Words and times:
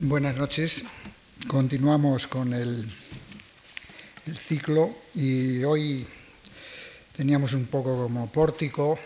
Buenas 0.00 0.36
noches. 0.36 0.84
Continuamos 1.48 2.28
con 2.28 2.54
el, 2.54 2.88
ciclo 4.32 4.94
y 5.12 5.64
hoy 5.64 6.06
teníamos 7.16 7.52
un 7.52 7.66
poco 7.66 8.04
como 8.04 8.30
pórtico 8.30 8.96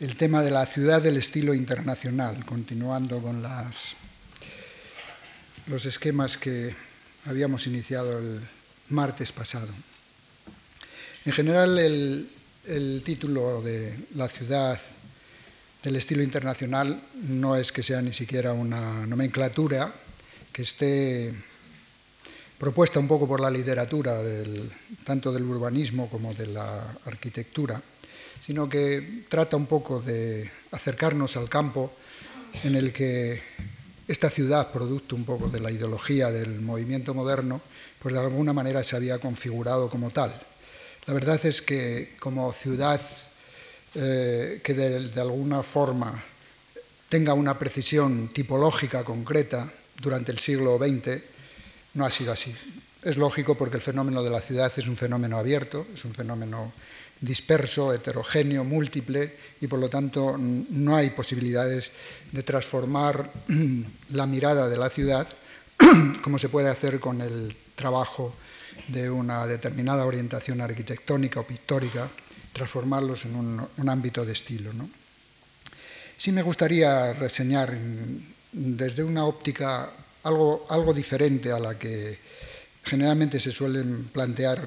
el 0.00 0.16
tema 0.16 0.40
de 0.40 0.50
la 0.50 0.64
ciudad 0.64 1.02
del 1.02 1.18
estilo 1.18 1.52
internacional, 1.52 2.42
continuando 2.46 3.20
con 3.20 3.42
los 5.66 5.84
esquemas 5.84 6.38
que 6.38 6.74
habíamos 7.26 7.66
iniciado 7.66 8.18
el 8.18 8.40
martes 8.88 9.30
pasado. 9.30 9.68
En 11.26 11.32
general, 11.32 11.78
el 11.78 13.02
título 13.04 13.60
de 13.60 13.94
la 14.14 14.30
ciudad 14.30 14.80
del 15.82 15.96
estilo 15.96 16.22
internacional 16.22 17.00
no 17.28 17.56
es 17.56 17.72
que 17.72 17.82
sea 17.82 18.00
ni 18.02 18.12
siquiera 18.12 18.52
una 18.52 19.06
nomenclatura 19.06 19.92
que 20.52 20.62
esté 20.62 21.34
propuesta 22.58 23.00
un 23.00 23.08
poco 23.08 23.26
por 23.26 23.40
la 23.40 23.50
literatura, 23.50 24.22
del, 24.22 24.70
tanto 25.04 25.32
del 25.32 25.42
urbanismo 25.42 26.08
como 26.08 26.32
de 26.34 26.46
la 26.46 26.94
arquitectura, 27.06 27.82
sino 28.44 28.68
que 28.68 29.24
trata 29.28 29.56
un 29.56 29.66
poco 29.66 30.00
de 30.00 30.48
acercarnos 30.70 31.36
al 31.36 31.48
campo 31.48 31.92
en 32.62 32.76
el 32.76 32.92
que 32.92 33.42
esta 34.06 34.30
ciudad, 34.30 34.70
producto 34.70 35.16
un 35.16 35.24
poco 35.24 35.48
de 35.48 35.58
la 35.58 35.70
ideología 35.70 36.30
del 36.30 36.60
movimiento 36.60 37.14
moderno, 37.14 37.60
pues 37.98 38.14
de 38.14 38.20
alguna 38.20 38.52
manera 38.52 38.84
se 38.84 38.94
había 38.94 39.18
configurado 39.18 39.88
como 39.88 40.10
tal. 40.10 40.32
La 41.06 41.14
verdad 41.14 41.44
es 41.44 41.62
que 41.62 42.14
como 42.20 42.52
ciudad 42.52 43.00
eh, 43.94 44.60
que 44.62 44.74
de, 44.74 45.20
alguna 45.20 45.62
forma 45.62 46.22
tenga 47.08 47.34
una 47.34 47.58
precisión 47.58 48.28
tipológica 48.28 49.04
concreta 49.04 49.70
durante 50.00 50.32
el 50.32 50.38
siglo 50.38 50.78
XX, 50.78 51.20
no 51.94 52.06
ha 52.06 52.10
sido 52.10 52.32
así. 52.32 52.54
Es 53.02 53.16
lógico 53.16 53.54
porque 53.54 53.76
el 53.76 53.82
fenómeno 53.82 54.22
de 54.22 54.30
la 54.30 54.40
ciudad 54.40 54.72
es 54.76 54.86
un 54.86 54.96
fenómeno 54.96 55.36
abierto, 55.36 55.86
es 55.94 56.04
un 56.04 56.14
fenómeno 56.14 56.72
disperso, 57.20 57.92
heterogéneo, 57.92 58.64
múltiple, 58.64 59.36
y 59.60 59.66
por 59.66 59.78
lo 59.78 59.88
tanto 59.88 60.36
no 60.38 60.96
hay 60.96 61.10
posibilidades 61.10 61.90
de 62.32 62.42
transformar 62.42 63.30
la 64.10 64.26
mirada 64.26 64.68
de 64.68 64.76
la 64.78 64.88
ciudad 64.88 65.28
como 66.22 66.38
se 66.38 66.48
puede 66.48 66.68
hacer 66.68 66.98
con 66.98 67.20
el 67.20 67.54
trabajo 67.74 68.34
de 68.88 69.10
una 69.10 69.46
determinada 69.46 70.06
orientación 70.06 70.60
arquitectónica 70.60 71.40
o 71.40 71.46
pictórica 71.46 72.08
transformarlos 72.52 73.24
en 73.24 73.36
un, 73.36 73.88
ámbito 73.88 74.24
de 74.24 74.32
estilo. 74.32 74.72
¿no? 74.72 74.88
Sí 76.16 76.32
me 76.32 76.42
gustaría 76.42 77.12
reseñar 77.12 77.76
desde 78.52 79.02
una 79.02 79.24
óptica 79.24 79.90
algo, 80.24 80.66
algo 80.68 80.92
diferente 80.92 81.50
a 81.50 81.58
la 81.58 81.78
que 81.78 82.18
generalmente 82.84 83.40
se 83.40 83.52
suelen 83.52 84.04
plantear 84.04 84.66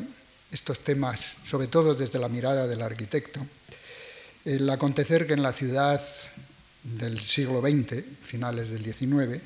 estos 0.52 0.80
temas, 0.80 1.36
sobre 1.44 1.68
todo 1.68 1.94
desde 1.96 2.20
la 2.20 2.30
mirada 2.30 2.68
del 2.68 2.82
arquitecto, 2.82 3.46
el 4.46 4.70
acontecer 4.70 5.28
que 5.28 5.34
en 5.34 5.44
la 5.44 5.54
ciudad 5.54 6.02
del 6.84 7.20
siglo 7.20 7.62
XX, 7.62 8.04
finales 8.24 8.70
del 8.70 8.84
XIX, 8.84 9.42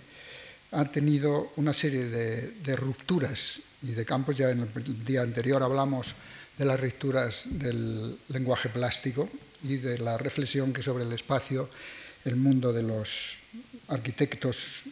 ha 0.71 0.85
tenido 0.85 1.51
una 1.55 1.73
serie 1.73 2.05
de, 2.05 2.51
de, 2.63 2.75
rupturas 2.75 3.59
y 3.81 3.91
de 3.91 4.05
campos, 4.05 4.37
ya 4.37 4.51
en 4.51 4.59
el 4.61 5.05
día 5.05 5.21
anterior 5.21 5.63
hablamos 5.63 6.13
de 6.57 6.65
las 6.65 6.79
rupturas 6.79 7.45
del 7.49 8.17
lenguaje 8.29 8.69
plástico 8.69 9.29
y 9.63 9.77
de 9.77 9.97
la 9.97 10.17
reflexión 10.17 10.73
que 10.73 10.83
sobre 10.83 11.03
el 11.05 11.11
espacio 11.13 11.69
el 12.25 12.35
mundo 12.35 12.73
de 12.73 12.83
los 12.83 13.37
arquitectos 13.87 14.83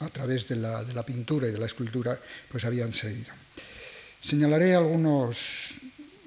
a 0.00 0.08
través 0.08 0.48
de 0.48 0.56
la, 0.56 1.02
pintura 1.06 1.48
y 1.48 1.52
de 1.52 1.58
la 1.58 1.66
escultura 1.66 2.18
pues 2.50 2.64
habían 2.64 2.92
seguido. 2.92 3.32
Señalaré 4.20 4.74
algunos, 4.74 5.78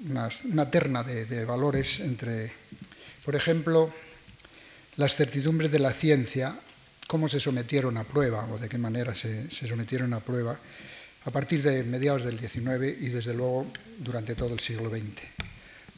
una, 0.08 0.70
terna 0.70 1.02
de, 1.02 1.44
valores 1.44 2.00
entre, 2.00 2.52
por 3.24 3.36
ejemplo, 3.36 3.92
las 4.96 5.14
certidumbres 5.14 5.70
de 5.70 5.78
la 5.78 5.92
ciencia, 5.92 6.58
cómo 7.06 7.28
se 7.28 7.40
sometieron 7.40 7.96
a 7.96 8.04
prueba 8.04 8.46
o 8.46 8.58
de 8.58 8.68
qué 8.68 8.78
manera 8.78 9.14
se 9.14 9.48
sometieron 9.48 10.12
a 10.12 10.20
prueba 10.20 10.58
a 11.26 11.30
partir 11.30 11.60
de 11.62 11.82
mediados 11.82 12.24
del 12.24 12.38
XIX 12.38 13.02
y 13.02 13.08
desde 13.08 13.34
luego 13.34 13.66
durante 13.98 14.36
todo 14.36 14.54
el 14.54 14.60
siglo 14.60 14.88
XX. 14.88 15.22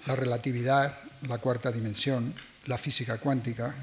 La 0.06 0.16
relatividad, 0.16 0.98
la 1.28 1.36
cuarta 1.36 1.70
dimensión, 1.70 2.32
la 2.64 2.78
física 2.78 3.18
cuántica, 3.18 3.74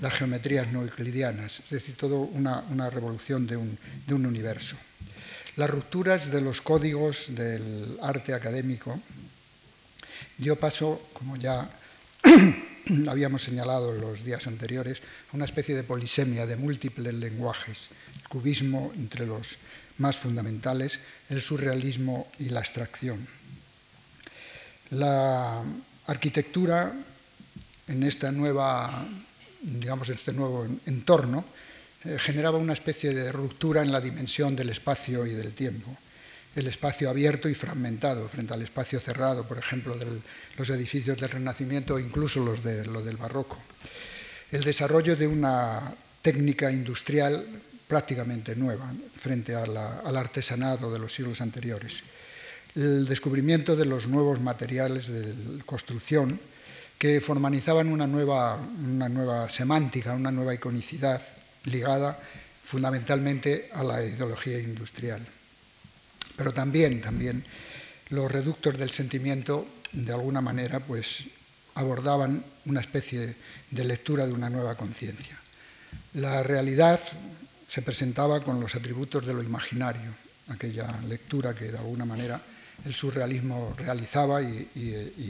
las 0.00 0.14
geometrías 0.14 0.72
no 0.72 0.82
euclidianas, 0.82 1.60
es 1.60 1.70
decir, 1.70 1.94
toda 1.96 2.16
una, 2.16 2.88
revolución 2.88 3.46
de 3.46 3.56
un, 3.58 3.78
de 4.06 4.14
un 4.14 4.24
universo. 4.24 4.76
Las 5.56 5.68
rupturas 5.68 6.30
de 6.30 6.40
los 6.40 6.62
códigos 6.62 7.26
del 7.28 7.98
arte 8.00 8.32
académico 8.32 8.98
dio 10.38 10.56
paso, 10.56 11.10
como 11.12 11.36
ya 11.36 11.68
habíamos 13.08 13.42
señalado 13.42 13.94
en 13.94 14.00
los 14.00 14.24
días 14.24 14.46
anteriores, 14.46 15.02
una 15.32 15.44
especie 15.44 15.74
de 15.74 15.84
polisemia 15.84 16.46
de 16.46 16.56
múltiples 16.56 17.14
lenguajes, 17.14 17.88
el 18.20 18.28
cubismo 18.28 18.92
entre 18.96 19.26
los 19.26 19.58
más 19.98 20.16
fundamentales, 20.16 21.00
el 21.28 21.42
surrealismo 21.42 22.30
y 22.38 22.48
la 22.48 22.60
abstracción. 22.60 23.26
La 24.90 25.62
arquitectura 26.06 26.92
en 27.88 28.02
esta 28.02 28.32
nueva, 28.32 29.06
digamos, 29.62 30.08
este 30.08 30.32
nuevo 30.32 30.66
entorno 30.86 31.44
eh, 32.04 32.16
generaba 32.18 32.58
una 32.58 32.72
especie 32.72 33.14
de 33.14 33.30
ruptura 33.30 33.82
en 33.82 33.92
la 33.92 34.00
dimensión 34.00 34.56
del 34.56 34.70
espacio 34.70 35.26
y 35.26 35.34
del 35.34 35.54
tiempo. 35.54 35.96
El 36.54 36.66
espacio 36.66 37.08
abierto 37.08 37.48
y 37.48 37.54
fragmentado 37.54 38.28
frente 38.28 38.52
al 38.52 38.60
espacio 38.60 39.00
cerrado, 39.00 39.48
por 39.48 39.56
ejemplo, 39.56 39.96
de 39.96 40.06
los 40.58 40.68
edificios 40.68 41.16
del 41.16 41.30
Renacimiento 41.30 41.94
o 41.94 41.98
incluso 41.98 42.44
los 42.44 42.62
de, 42.62 42.82
del 42.82 43.16
Barroco. 43.16 43.58
El 44.50 44.62
desarrollo 44.62 45.16
de 45.16 45.26
una 45.26 45.94
técnica 46.20 46.70
industrial 46.70 47.46
prácticamente 47.88 48.54
nueva 48.54 48.92
frente 49.16 49.54
al 49.54 50.16
artesanado 50.16 50.92
de 50.92 50.98
los 50.98 51.14
siglos 51.14 51.40
anteriores. 51.40 52.04
El 52.74 53.06
descubrimiento 53.06 53.76
de 53.76 53.86
los 53.86 54.06
nuevos 54.06 54.40
materiales 54.40 55.08
de 55.08 55.34
construcción 55.64 56.38
que 56.98 57.20
formalizaban 57.20 57.88
una 57.88 58.06
nueva, 58.06 58.56
una 58.56 59.08
nueva 59.08 59.48
semántica, 59.48 60.14
una 60.14 60.30
nueva 60.30 60.54
iconicidad 60.54 61.20
ligada 61.64 62.18
fundamentalmente 62.64 63.68
a 63.72 63.82
la 63.82 64.02
ideología 64.04 64.58
industrial. 64.58 65.20
Pero 66.36 66.52
también, 66.52 67.00
también 67.00 67.44
los 68.10 68.30
reductos 68.30 68.78
del 68.78 68.90
sentimiento, 68.90 69.66
de 69.92 70.12
alguna 70.12 70.40
manera, 70.40 70.80
pues 70.80 71.28
abordaban 71.74 72.44
una 72.66 72.80
especie 72.80 73.34
de 73.70 73.84
lectura 73.84 74.26
de 74.26 74.32
una 74.32 74.50
nueva 74.50 74.74
conciencia. 74.74 75.38
La 76.14 76.42
realidad 76.42 77.00
se 77.68 77.82
presentaba 77.82 78.40
con 78.40 78.60
los 78.60 78.74
atributos 78.74 79.24
de 79.24 79.34
lo 79.34 79.42
imaginario, 79.42 80.12
aquella 80.48 81.00
lectura 81.08 81.54
que 81.54 81.72
de 81.72 81.78
alguna 81.78 82.04
manera 82.04 82.40
el 82.84 82.92
surrealismo 82.92 83.74
realizaba 83.78 84.42
y, 84.42 84.68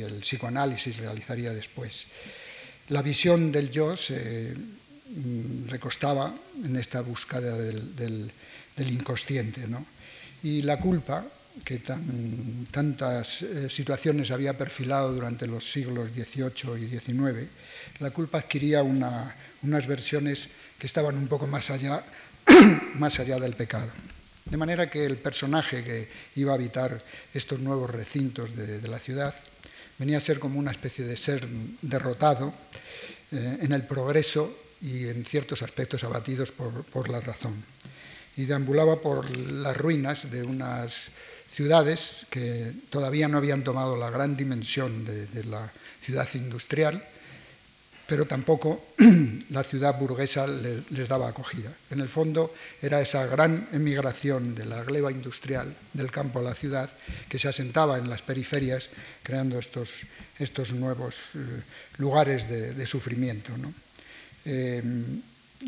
el 0.03 0.21
psicoanálisis 0.21 0.97
realizaría 0.99 1.53
después. 1.53 2.07
La 2.89 3.03
visión 3.03 3.53
del 3.53 3.71
yo 3.71 3.97
se 3.97 4.55
mm, 4.57 5.69
recostaba 5.69 6.35
en 6.65 6.77
esta 6.77 7.01
búsqueda 7.01 7.57
del, 7.57 8.33
inconsciente. 8.79 9.61
Y 10.43 10.63
la 10.63 10.79
culpa, 10.79 11.25
que 11.65 11.83
tantas 12.71 13.43
eh, 13.43 13.69
situaciones 13.69 14.31
había 14.31 14.57
perfilado 14.57 15.13
durante 15.13 15.47
los 15.47 15.71
siglos 15.71 16.11
XVIII 16.11 16.83
y 16.83 16.89
XIX, 16.89 17.49
la 18.01 18.11
culpa 18.11 18.39
adquiría 18.39 18.83
unas 18.83 19.87
versiones 19.87 20.49
que 20.79 20.87
estaban 20.87 21.17
un 21.17 21.29
poco 21.29 21.47
más 21.47 21.71
allá 21.71 23.39
del 23.39 23.55
pecado. 23.55 23.91
De 24.45 24.57
manera 24.57 24.91
que 24.91 25.07
el 25.07 25.17
personaje 25.17 25.85
que 25.85 26.09
iba 26.37 26.53
a 26.53 26.57
habitar 26.57 26.99
estos 27.33 27.61
nuevos 27.61 27.91
recintos 27.91 28.57
de, 28.57 28.87
la 28.89 28.99
ciudad 28.99 29.35
venía 29.99 30.19
a 30.19 30.21
ser 30.21 30.39
como 30.39 30.59
una 30.59 30.73
especie 30.73 31.05
de 31.05 31.17
ser 31.17 31.47
derrotado 31.81 32.53
eh, 33.31 33.59
en 33.61 33.73
el 33.73 33.85
progreso 33.85 34.59
y 34.83 35.07
en 35.07 35.25
ciertos 35.25 35.63
aspectos 35.63 36.03
abatidos 36.03 36.51
por, 36.51 37.09
la 37.09 37.21
razón. 37.21 37.55
Y 38.37 38.45
deambulaba 38.45 39.01
por 39.01 39.29
las 39.37 39.77
ruinas 39.77 40.31
de 40.31 40.43
unas 40.43 41.11
ciudades 41.53 42.27
que 42.31 42.73
todavía 42.91 43.29
no 43.29 43.39
habían 43.39 43.63
tomado 43.63 43.97
la 43.97 44.11
gran 44.11 44.37
dimensión 44.37 45.05
de 45.05 45.45
la 45.45 45.71
ciudad 46.01 46.29
industrial 46.35 47.03
pero 48.13 48.27
tampoco 48.27 48.93
la 49.49 49.65
ciudad 49.65 49.99
burguesa 49.99 50.47
les 50.47 51.09
daba 51.09 51.29
acogida. 51.29 51.73
En 51.91 52.01
el 52.01 52.09
fondo 52.09 52.53
era 52.83 53.01
esa 53.01 53.25
gran 53.25 53.69
emigración 53.73 54.55
de 54.55 54.67
la 54.67 54.85
gleba 54.85 55.11
industrial 55.11 55.75
del 55.95 56.11
campo 56.11 56.41
a 56.41 56.43
la 56.43 56.55
ciudad 56.55 56.91
que 57.27 57.39
se 57.39 57.49
asentaba 57.49 57.97
en 57.97 58.11
las 58.11 58.21
periferias 58.21 58.91
creando 59.23 59.59
estos, 59.59 60.05
estos 60.39 60.73
nuevos 60.73 61.33
eh, 61.37 61.39
lugares 61.97 62.51
de, 62.51 62.87
sufrimiento. 62.87 63.53
Eh, 64.45 64.83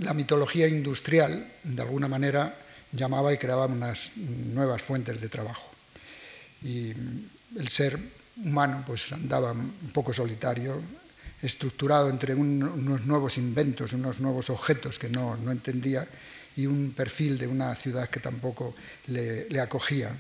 la 0.01 0.15
mitología 0.15 0.67
industrial, 0.69 1.47
de 1.63 1.83
alguna 1.83 2.09
manera, 2.09 2.55
llamaba 2.93 3.33
y 3.33 3.39
creaba 3.39 3.67
unas 3.67 4.17
nuevas 4.17 4.83
fuentes 4.83 5.21
de 5.21 5.29
trabajo. 5.29 5.71
Y 6.63 6.93
el 7.57 7.69
ser 7.69 7.99
humano 8.43 8.83
pues 8.87 9.13
andaba 9.13 9.53
un 9.53 9.91
poco 9.93 10.13
solitario, 10.13 10.81
estructurado 11.43 12.09
entre 12.09 12.35
unos 12.35 13.05
nuevos 13.05 13.37
inventos, 13.39 13.93
unos 13.93 14.21
nuevos 14.21 14.51
objetos 14.51 14.99
que 14.99 15.09
no, 15.09 15.37
entendía 15.51 16.07
y 16.57 16.67
un 16.67 16.93
perfil 16.93 17.37
de 17.37 17.47
una 17.47 17.75
ciudad 17.75 18.09
que 18.09 18.21
tampoco 18.21 18.75
le, 19.09 19.61
acogía. 19.61 20.11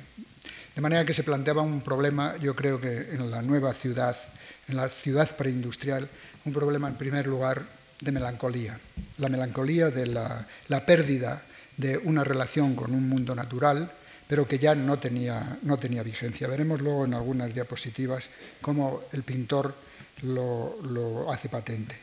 De 0.75 0.81
manera 0.81 1.05
que 1.05 1.15
se 1.15 1.23
planteaba 1.23 1.62
un 1.62 1.81
problema, 1.81 2.37
yo 2.38 2.55
creo 2.55 2.81
que 2.81 3.09
en 3.12 3.31
la 3.31 3.41
nueva 3.41 3.73
ciudad, 3.73 4.17
en 4.69 4.77
la 4.77 4.88
ciudad 4.88 5.35
preindustrial, 5.37 6.09
un 6.44 6.53
problema 6.53 6.88
en 6.88 6.97
primer 6.97 7.27
lugar 7.27 7.62
de 8.05 8.12
melancolía. 8.12 8.79
La 9.19 9.29
melancolía 9.29 9.91
de 9.91 10.06
la, 10.06 10.47
pérdida 10.87 11.43
de 11.77 11.97
una 11.99 12.23
relación 12.23 12.77
con 12.77 12.95
un 12.95 13.09
mundo 13.09 13.35
natural, 13.35 13.91
pero 14.29 14.47
que 14.47 14.59
ya 14.59 14.75
no 14.75 14.99
tenía, 14.99 15.59
no 15.62 15.79
tenía 15.79 16.03
vigencia. 16.03 16.47
Veremos 16.47 16.81
luego 16.81 17.05
en 17.05 17.15
algunas 17.15 17.53
diapositivas 17.55 18.29
cómo 18.61 19.03
el 19.12 19.23
pintor 19.23 19.75
lo, 20.23 20.77
lo 20.83 21.33
hace 21.33 21.49
patente. 21.49 21.97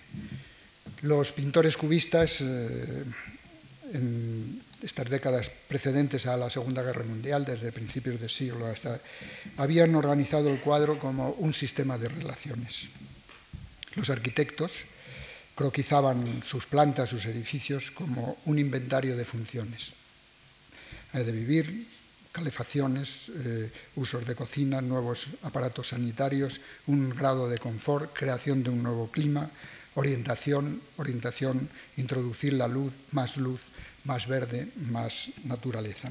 Los 1.02 1.32
pintores 1.32 1.78
cubistas, 1.78 2.42
eh, 2.42 3.04
en 3.94 4.62
estas 4.82 5.10
décadas 5.10 5.52
precedentes 5.68 6.26
a 6.26 6.38
la 6.38 6.50
Segunda 6.50 6.82
Guerra 6.82 7.04
Mundial, 7.04 7.46
desde 7.46 7.72
principios 7.72 8.20
del 8.20 8.30
siglo 8.30 8.68
hasta, 8.68 9.00
habían 9.58 9.94
organizado 9.96 10.50
el 10.50 10.60
cuadro 10.60 10.98
como 10.98 11.30
un 11.32 11.54
sistema 11.54 11.98
de 11.98 12.08
relaciones. 12.08 12.90
Los 13.96 14.10
arquitectos 14.10 14.86
croquizaban 15.56 16.44
sus 16.44 16.66
plantas, 16.66 17.10
sus 17.10 17.26
edificios, 17.26 17.92
como 17.92 18.38
un 18.46 18.60
inventario 18.60 19.16
de 19.16 19.26
funciones. 19.26 19.94
de 21.14 21.32
vivir, 21.32 21.88
calefacciones, 22.32 23.30
eh, 23.36 23.70
usos 23.96 24.26
de 24.26 24.36
cocina, 24.36 24.80
nuevos 24.80 25.28
aparatos 25.44 25.90
sanitarios, 25.90 26.62
un 26.88 27.10
grado 27.10 27.50
de 27.50 27.58
confort, 27.58 28.16
creación 28.16 28.64
de 28.64 28.70
un 28.70 28.82
nuevo 28.82 29.12
clima, 29.12 29.50
orientación, 29.96 30.82
orientación, 30.96 31.68
introducir 31.98 32.54
la 32.54 32.70
luz, 32.70 32.94
más 33.12 33.36
luz, 33.36 33.60
más 34.06 34.28
verde, 34.28 34.72
más 34.88 35.32
naturaleza. 35.44 36.10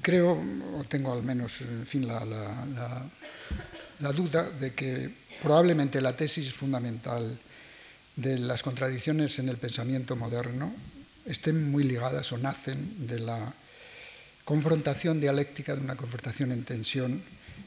Creo, 0.00 0.40
o 0.78 0.84
tengo 0.84 1.12
al 1.12 1.24
menos 1.24 1.60
en 1.62 1.86
fin, 1.86 2.06
la, 2.06 2.24
la 3.98 4.12
duda 4.12 4.48
de 4.48 4.72
que 4.72 5.10
probablemente 5.42 6.00
la 6.00 6.16
tesis 6.16 6.52
fundamental 6.52 7.36
de 8.16 8.38
las 8.38 8.62
contradicciones 8.62 9.38
en 9.38 9.48
el 9.48 9.56
pensamiento 9.56 10.16
moderno 10.16 10.72
estén 11.26 11.70
muy 11.70 11.84
ligadas 11.84 12.32
o 12.32 12.38
nacen 12.38 13.06
de 13.06 13.20
la 13.20 13.52
confrontación 14.44 15.20
dialéctica, 15.20 15.74
de 15.74 15.80
una 15.80 15.96
confrontación 15.96 16.52
en 16.52 16.64
tensión, 16.64 17.22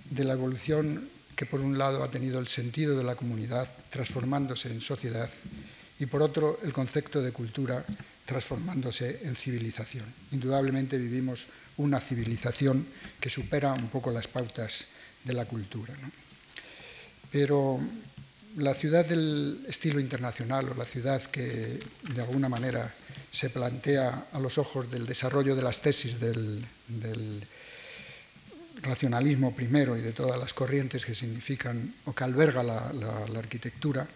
de 0.09 0.23
la 0.23 0.33
evolución 0.33 1.09
que 1.35 1.45
por 1.45 1.59
un 1.59 1.77
lado 1.77 2.03
ha 2.03 2.09
tenido 2.09 2.39
el 2.39 2.47
sentido 2.47 2.97
de 2.97 3.03
la 3.03 3.15
comunidad 3.15 3.69
transformándose 3.89 4.69
en 4.69 4.81
sociedad 4.81 5.29
y 5.99 6.05
por 6.05 6.21
otro 6.21 6.59
el 6.63 6.73
concepto 6.73 7.21
de 7.21 7.31
cultura 7.31 7.83
transformándose 8.25 9.21
en 9.23 9.35
civilización. 9.35 10.05
Indudablemente 10.31 10.97
vivimos 10.97 11.47
una 11.77 11.99
civilización 11.99 12.85
que 13.19 13.29
supera 13.29 13.73
un 13.73 13.89
poco 13.89 14.11
las 14.11 14.27
pautas 14.27 14.85
de 15.23 15.33
la 15.33 15.45
cultura. 15.45 15.93
Pero 17.31 17.79
la 18.57 18.73
ciudad 18.73 19.05
del 19.05 19.65
estilo 19.67 19.99
internacional 19.99 20.69
o 20.69 20.73
la 20.73 20.85
ciudad 20.85 21.21
que 21.21 21.79
de 22.13 22.21
alguna 22.21 22.49
manera 22.49 22.91
se 23.31 23.51
plantea 23.51 24.27
a 24.31 24.39
los 24.39 24.57
ojos 24.57 24.89
del 24.89 25.05
desarrollo 25.05 25.55
de 25.55 25.61
las 25.61 25.81
tesis 25.81 26.19
del, 26.19 26.65
racionalismo 28.81 29.55
primero 29.55 29.97
y 29.97 30.01
de 30.01 30.13
todas 30.13 30.39
las 30.39 30.53
corrientes 30.53 31.03
que 31.03 31.15
significan 31.15 31.95
o 32.05 32.13
que 32.13 32.23
alberga 32.23 32.61
la, 32.61 32.93
arquitectura, 33.37 34.07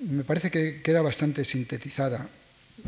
me 0.00 0.24
parece 0.24 0.50
que 0.50 0.80
queda 0.80 1.02
bastante 1.02 1.44
sintetizada 1.44 2.26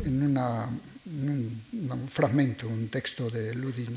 en, 0.03 0.37
un, 0.37 2.09
fragmento, 2.09 2.67
un 2.67 2.89
texto 2.89 3.29
de 3.29 3.53
Ludwig 3.53 3.89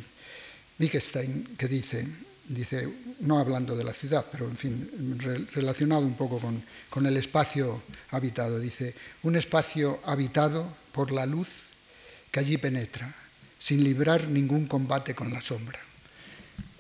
Wittgenstein 0.79 1.57
que 1.57 1.67
dice 1.67 2.07
dice, 2.49 2.89
no 3.21 3.39
hablando 3.39 3.77
de 3.77 3.85
la 3.85 3.93
ciudad, 3.93 4.25
pero 4.31 4.47
en 4.47 4.57
fin, 4.57 5.19
relacionado 5.53 6.03
un 6.03 6.15
poco 6.15 6.39
con, 6.39 6.63
con, 6.91 7.07
el 7.07 7.17
espacio 7.17 7.83
habitado, 8.11 8.59
dice, 8.59 8.95
un 9.23 9.37
espacio 9.37 10.01
habitado 10.05 10.67
por 10.93 11.11
la 11.11 11.27
luz 11.27 11.49
que 12.31 12.41
allí 12.41 12.57
penetra, 12.57 13.13
sin 13.59 13.83
librar 13.83 14.29
ningún 14.29 14.67
combate 14.67 15.15
con 15.15 15.33
la 15.33 15.41
sombra. 15.41 15.81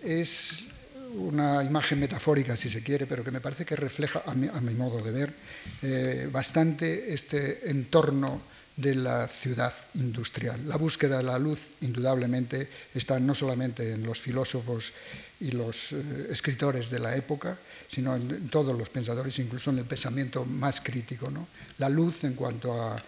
Es 0.02 0.66
una 1.14 1.64
imagen 1.64 1.98
metafórica, 1.98 2.56
si 2.56 2.68
se 2.68 2.82
quiere, 2.82 3.06
pero 3.06 3.24
que 3.24 3.30
me 3.30 3.40
parece 3.40 3.64
que 3.64 3.76
refleja, 3.76 4.22
a 4.26 4.34
mi, 4.34 4.48
a 4.48 4.60
mi 4.60 4.74
modo 4.74 5.02
de 5.02 5.10
ver, 5.10 5.34
eh, 5.82 6.28
bastante 6.30 7.12
este 7.12 7.70
entorno 7.70 8.40
de 8.76 8.94
la 8.94 9.26
ciudad 9.26 9.72
industrial. 9.94 10.68
La 10.68 10.76
búsqueda 10.76 11.18
de 11.18 11.22
la 11.22 11.38
luz, 11.38 11.58
indudablemente, 11.80 12.68
está 12.94 13.18
no 13.18 13.34
solamente 13.34 13.92
en 13.92 14.02
los 14.02 14.20
filósofos 14.20 14.92
y 15.40 15.52
los 15.52 15.92
eh, 15.92 16.28
escritores 16.30 16.90
de 16.90 16.98
la 16.98 17.16
época, 17.16 17.56
sino 17.88 18.14
en, 18.14 18.48
todos 18.48 18.76
los 18.76 18.90
pensadores, 18.90 19.38
incluso 19.38 19.70
en 19.70 19.78
el 19.78 19.84
pensamiento 19.86 20.44
más 20.44 20.80
crítico. 20.82 21.30
¿no? 21.30 21.48
La 21.78 21.88
luz 21.88 22.24
en 22.24 22.34
cuanto 22.34 22.82
a, 22.82 23.02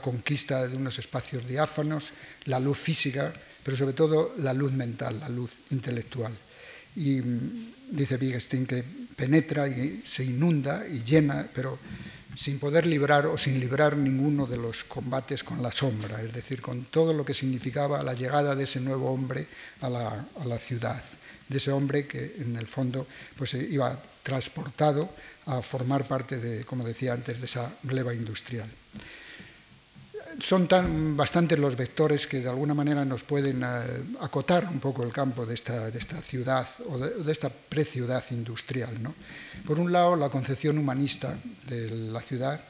conquista 0.00 0.68
de 0.68 0.76
unos 0.76 0.98
espacios 0.98 1.48
diáfanos, 1.48 2.12
la 2.44 2.60
luz 2.60 2.78
física, 2.78 3.32
pero 3.64 3.76
sobre 3.76 3.94
todo 3.94 4.34
la 4.38 4.52
luz 4.52 4.70
mental, 4.72 5.18
la 5.18 5.28
luz 5.30 5.52
intelectual. 5.70 6.32
Y 6.94 7.22
mm, 7.22 7.72
dice 7.90 8.16
Wittgenstein 8.16 8.66
que 8.66 8.84
penetra 9.16 9.66
y 9.66 10.02
se 10.04 10.24
inunda 10.24 10.86
y 10.86 11.02
llena, 11.02 11.48
pero 11.54 11.78
sin 12.38 12.60
poder 12.60 12.86
librar 12.86 13.26
o 13.26 13.36
sin 13.36 13.58
librar 13.58 13.96
ninguno 13.96 14.46
de 14.46 14.56
los 14.56 14.84
combates 14.84 15.42
con 15.42 15.60
la 15.60 15.72
sombra, 15.72 16.22
es 16.22 16.32
decir, 16.32 16.62
con 16.62 16.84
todo 16.84 17.12
lo 17.12 17.24
que 17.24 17.34
significaba 17.34 18.00
la 18.04 18.14
llegada 18.14 18.54
de 18.54 18.62
ese 18.62 18.78
nuevo 18.78 19.10
hombre 19.10 19.48
a 19.80 19.90
la, 19.90 20.58
ciudad, 20.58 21.02
de 21.48 21.56
ese 21.56 21.72
hombre 21.72 22.06
que 22.06 22.36
en 22.38 22.54
el 22.56 22.68
fondo 22.68 23.08
pues, 23.36 23.54
iba 23.54 23.98
transportado 24.22 25.10
a 25.46 25.62
formar 25.62 26.04
parte 26.04 26.38
de, 26.38 26.64
como 26.64 26.84
decía 26.84 27.12
antes, 27.12 27.40
de 27.40 27.46
esa 27.46 27.72
gleba 27.82 28.14
industrial 28.14 28.70
son 30.40 30.68
tan 30.68 31.16
bastantes 31.16 31.58
los 31.58 31.76
vectores 31.76 32.26
que 32.26 32.40
de 32.40 32.48
alguna 32.48 32.74
manera 32.74 33.04
nos 33.04 33.22
pueden 33.22 33.62
eh, 33.62 33.66
acotar 34.20 34.66
un 34.66 34.80
poco 34.80 35.02
el 35.02 35.12
campo 35.12 35.44
de 35.44 35.54
esta, 35.54 35.90
de 35.90 36.00
ciudad 36.22 36.68
o 36.88 36.98
de, 36.98 37.32
esta 37.32 37.50
preciudad 37.50 38.24
industrial. 38.30 39.02
¿no? 39.02 39.14
Por 39.66 39.78
un 39.78 39.92
lado, 39.92 40.16
la 40.16 40.28
concepción 40.28 40.78
humanista 40.78 41.36
de 41.66 41.90
la 41.90 42.20
ciudad, 42.20 42.60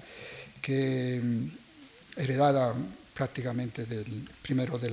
que 0.62 1.20
mm, 1.22 2.20
heredada 2.20 2.74
prácticamente 3.14 3.86
primero 4.42 4.78
de 4.78 4.90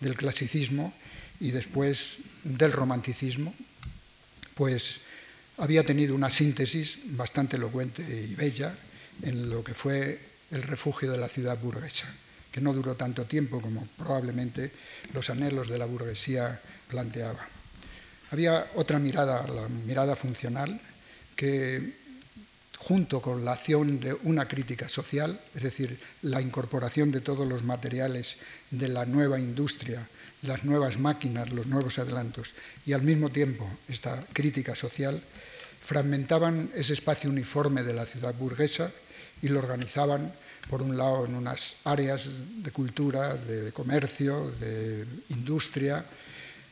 del 0.00 0.14
clasicismo 0.14 0.92
y 1.40 1.50
después 1.50 2.18
del 2.44 2.72
romanticismo, 2.72 3.54
pues 4.54 5.00
había 5.58 5.84
tenido 5.84 6.14
una 6.14 6.28
síntesis 6.28 6.98
bastante 7.16 7.56
elocuente 7.56 8.02
y 8.02 8.34
bella 8.34 8.74
en 9.22 9.48
lo 9.48 9.64
que 9.64 9.72
fue 9.72 10.35
el 10.50 10.62
refugio 10.62 11.10
de 11.10 11.18
la 11.18 11.28
ciudad 11.28 11.58
burguesa, 11.58 12.06
que 12.52 12.60
no 12.60 12.72
duró 12.72 12.94
tanto 12.94 13.24
tiempo 13.24 13.60
como 13.60 13.86
probablemente 13.98 14.70
los 15.12 15.30
anhelos 15.30 15.68
de 15.68 15.78
la 15.78 15.86
burguesía 15.86 16.60
planteaba. 16.88 17.46
Había 18.30 18.70
otra 18.74 18.98
mirada, 18.98 19.46
la 19.46 19.68
mirada 19.68 20.16
funcional, 20.16 20.80
que 21.36 21.94
junto 22.78 23.20
con 23.20 23.44
la 23.44 23.52
acción 23.52 23.98
de 24.00 24.14
una 24.14 24.46
crítica 24.46 24.88
social, 24.88 25.40
es 25.54 25.62
decir, 25.62 25.98
la 26.22 26.40
incorporación 26.40 27.10
de 27.10 27.20
todos 27.20 27.46
los 27.46 27.64
materiales 27.64 28.36
de 28.70 28.88
la 28.88 29.06
nueva 29.06 29.38
industria, 29.38 30.06
las 30.42 30.64
nuevas 30.64 30.98
máquinas, 30.98 31.50
los 31.50 31.66
nuevos 31.66 31.98
adelantos, 31.98 32.54
y 32.84 32.92
al 32.92 33.02
mismo 33.02 33.30
tiempo 33.30 33.68
esta 33.88 34.24
crítica 34.32 34.74
social, 34.74 35.20
fragmentaban 35.82 36.70
ese 36.74 36.94
espacio 36.94 37.30
uniforme 37.30 37.82
de 37.82 37.94
la 37.94 38.06
ciudad 38.06 38.34
burguesa 38.34 38.90
y 39.42 39.48
lo 39.48 39.58
organizaban, 39.58 40.32
por 40.68 40.82
un 40.82 40.96
lado, 40.96 41.26
en 41.26 41.34
unas 41.34 41.76
áreas 41.84 42.28
de 42.62 42.70
cultura, 42.70 43.34
de 43.34 43.72
comercio, 43.72 44.50
de 44.58 45.04
industria, 45.30 46.04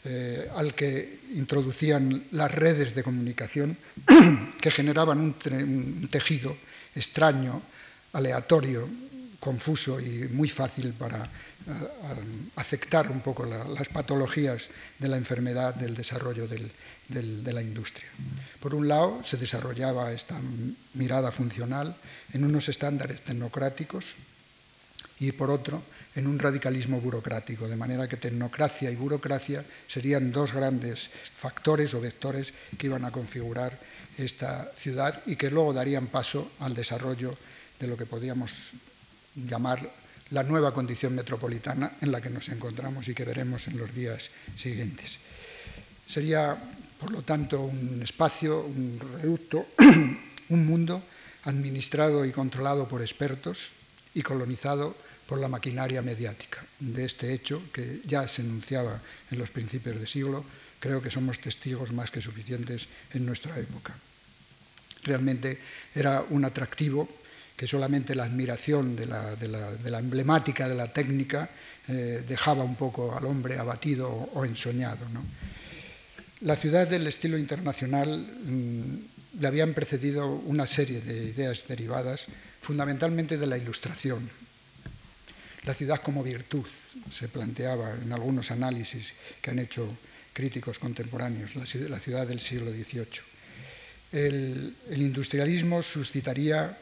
eh, 0.06 0.50
al 0.54 0.74
que 0.74 1.20
introducían 1.32 2.24
las 2.32 2.52
redes 2.52 2.94
de 2.94 3.02
comunicación 3.02 3.74
que 4.60 4.70
generaban 4.70 5.18
un, 5.18 6.08
tejido 6.10 6.54
extraño, 6.94 7.62
aleatorio, 8.12 8.86
confuso 9.40 9.98
y 10.00 10.28
muy 10.28 10.50
fácil 10.50 10.92
para 10.92 11.24
eh, 11.24 11.70
aceptar 12.56 13.10
un 13.10 13.20
poco 13.20 13.46
las 13.46 13.88
patologías 13.88 14.68
de 14.98 15.08
la 15.08 15.16
enfermedad 15.16 15.74
del 15.74 15.94
desarrollo 15.94 16.46
del, 16.48 16.70
de 17.08 17.52
la 17.52 17.62
industria. 17.62 18.08
Por 18.60 18.74
un 18.74 18.88
lado, 18.88 19.22
se 19.24 19.36
desarrollaba 19.36 20.12
esta 20.12 20.40
mirada 20.94 21.30
funcional 21.30 21.96
en 22.32 22.44
unos 22.44 22.68
estándares 22.68 23.22
tecnocráticos 23.22 24.16
y 25.20 25.32
por 25.32 25.50
otro 25.50 25.82
en 26.14 26.26
un 26.26 26.38
radicalismo 26.38 27.00
burocrático, 27.00 27.68
de 27.68 27.76
manera 27.76 28.08
que 28.08 28.16
tecnocracia 28.16 28.90
y 28.90 28.96
burocracia 28.96 29.64
serían 29.88 30.30
dos 30.30 30.52
grandes 30.52 31.10
factores 31.34 31.92
o 31.94 32.00
vectores 32.00 32.54
que 32.78 32.86
iban 32.86 33.04
a 33.04 33.10
configurar 33.10 33.76
esta 34.16 34.70
ciudad 34.76 35.22
y 35.26 35.36
que 35.36 35.50
luego 35.50 35.72
darían 35.72 36.06
paso 36.06 36.52
al 36.60 36.74
desarrollo 36.74 37.36
de 37.80 37.86
lo 37.88 37.96
que 37.96 38.06
podríamos 38.06 38.72
llamar 39.34 39.90
la 40.30 40.42
nueva 40.42 40.72
condición 40.72 41.14
metropolitana 41.14 41.92
en 42.00 42.12
la 42.12 42.20
que 42.20 42.30
nos 42.30 42.48
encontramos 42.48 43.08
y 43.08 43.14
que 43.14 43.24
veremos 43.24 43.68
en 43.68 43.78
los 43.78 43.92
días 43.94 44.30
siguientes. 44.56 45.18
Sería, 46.06 46.56
por 47.04 47.12
lo 47.12 47.20
tanto, 47.20 47.60
un 47.60 48.00
espacio, 48.02 48.64
un 48.64 48.98
reducto, 49.20 49.66
un 50.48 50.66
mundo 50.66 51.02
administrado 51.44 52.24
y 52.24 52.32
controlado 52.32 52.88
por 52.88 53.02
expertos 53.02 53.72
y 54.14 54.22
colonizado 54.22 54.96
por 55.28 55.38
la 55.38 55.48
maquinaria 55.48 56.00
mediática. 56.00 56.64
De 56.80 57.04
este 57.04 57.34
hecho, 57.34 57.60
que 57.74 58.00
ya 58.06 58.26
se 58.26 58.40
enunciaba 58.40 58.98
en 59.30 59.38
los 59.38 59.50
principios 59.50 60.00
de 60.00 60.06
siglo, 60.06 60.46
creo 60.80 61.02
que 61.02 61.10
somos 61.10 61.40
testigos 61.40 61.92
más 61.92 62.10
que 62.10 62.22
suficientes 62.22 62.88
en 63.12 63.26
nuestra 63.26 63.58
época. 63.58 63.92
Realmente 65.02 65.60
era 65.94 66.24
un 66.30 66.46
atractivo 66.46 67.06
que 67.54 67.66
solamente 67.66 68.14
la 68.14 68.24
admiración 68.24 68.96
de 68.96 69.04
la, 69.04 69.98
emblemática 69.98 70.66
de 70.66 70.74
la 70.74 70.90
técnica 70.90 71.50
eh, 71.86 72.24
dejaba 72.26 72.64
un 72.64 72.76
poco 72.76 73.14
al 73.14 73.26
hombre 73.26 73.58
abatido 73.58 74.08
o, 74.08 74.44
ensoñado. 74.46 75.04
La 76.44 76.56
ciudad 76.56 76.86
del 76.86 77.06
estilo 77.06 77.38
internacional 77.38 78.18
mm, 78.20 79.40
le 79.40 79.46
habían 79.46 79.72
precedido 79.72 80.28
una 80.28 80.66
serie 80.66 81.00
de 81.00 81.24
ideas 81.24 81.66
derivadas 81.66 82.26
fundamentalmente 82.60 83.38
de 83.38 83.46
la 83.46 83.56
ilustración. 83.56 84.28
La 85.64 85.72
ciudad 85.72 86.02
como 86.02 86.22
virtud 86.22 86.66
se 87.10 87.28
planteaba 87.28 87.94
en 87.94 88.12
algunos 88.12 88.50
análisis 88.50 89.14
que 89.40 89.52
han 89.52 89.58
hecho 89.58 89.88
críticos 90.34 90.78
contemporáneos, 90.78 91.56
la 91.56 91.98
ciudad 91.98 92.26
del 92.26 92.40
siglo 92.40 92.70
XVIII. 92.70 93.22
el 94.12 95.00
industrialismo 95.00 95.82
suscitaría 95.82 96.76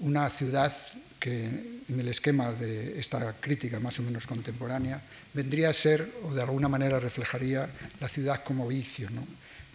una 0.00 0.28
ciudad 0.30 0.74
que 1.18 1.44
en 1.44 2.00
el 2.00 2.08
esquema 2.08 2.52
de 2.52 2.98
esta 2.98 3.34
crítica 3.38 3.78
más 3.78 3.98
o 3.98 4.02
menos 4.02 4.26
contemporánea 4.26 5.00
vendría 5.34 5.70
a 5.70 5.74
ser 5.74 6.08
o 6.24 6.34
de 6.34 6.42
alguna 6.42 6.68
manera 6.68 6.98
reflejaría 6.98 7.68
la 8.00 8.08
ciudad 8.08 8.42
como 8.42 8.66
vicio, 8.66 9.08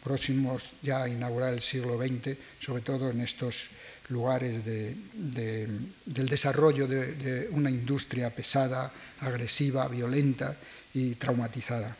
próximos 0.03 0.73
ya 0.81 1.03
a 1.03 1.09
inaugurar 1.09 1.53
el 1.53 1.61
siglo 1.61 1.97
XX, 1.97 2.37
sobre 2.59 2.81
todo 2.81 3.09
en 3.09 3.21
estos 3.21 3.69
lugares 4.09 4.63
del 4.65 6.29
desarrollo 6.29 6.87
de, 6.87 7.49
una 7.51 7.69
industria 7.69 8.29
pesada, 8.29 8.91
agresiva, 9.21 9.87
violenta 9.87 10.55
y 10.93 11.15
traumatizada. 11.15 11.95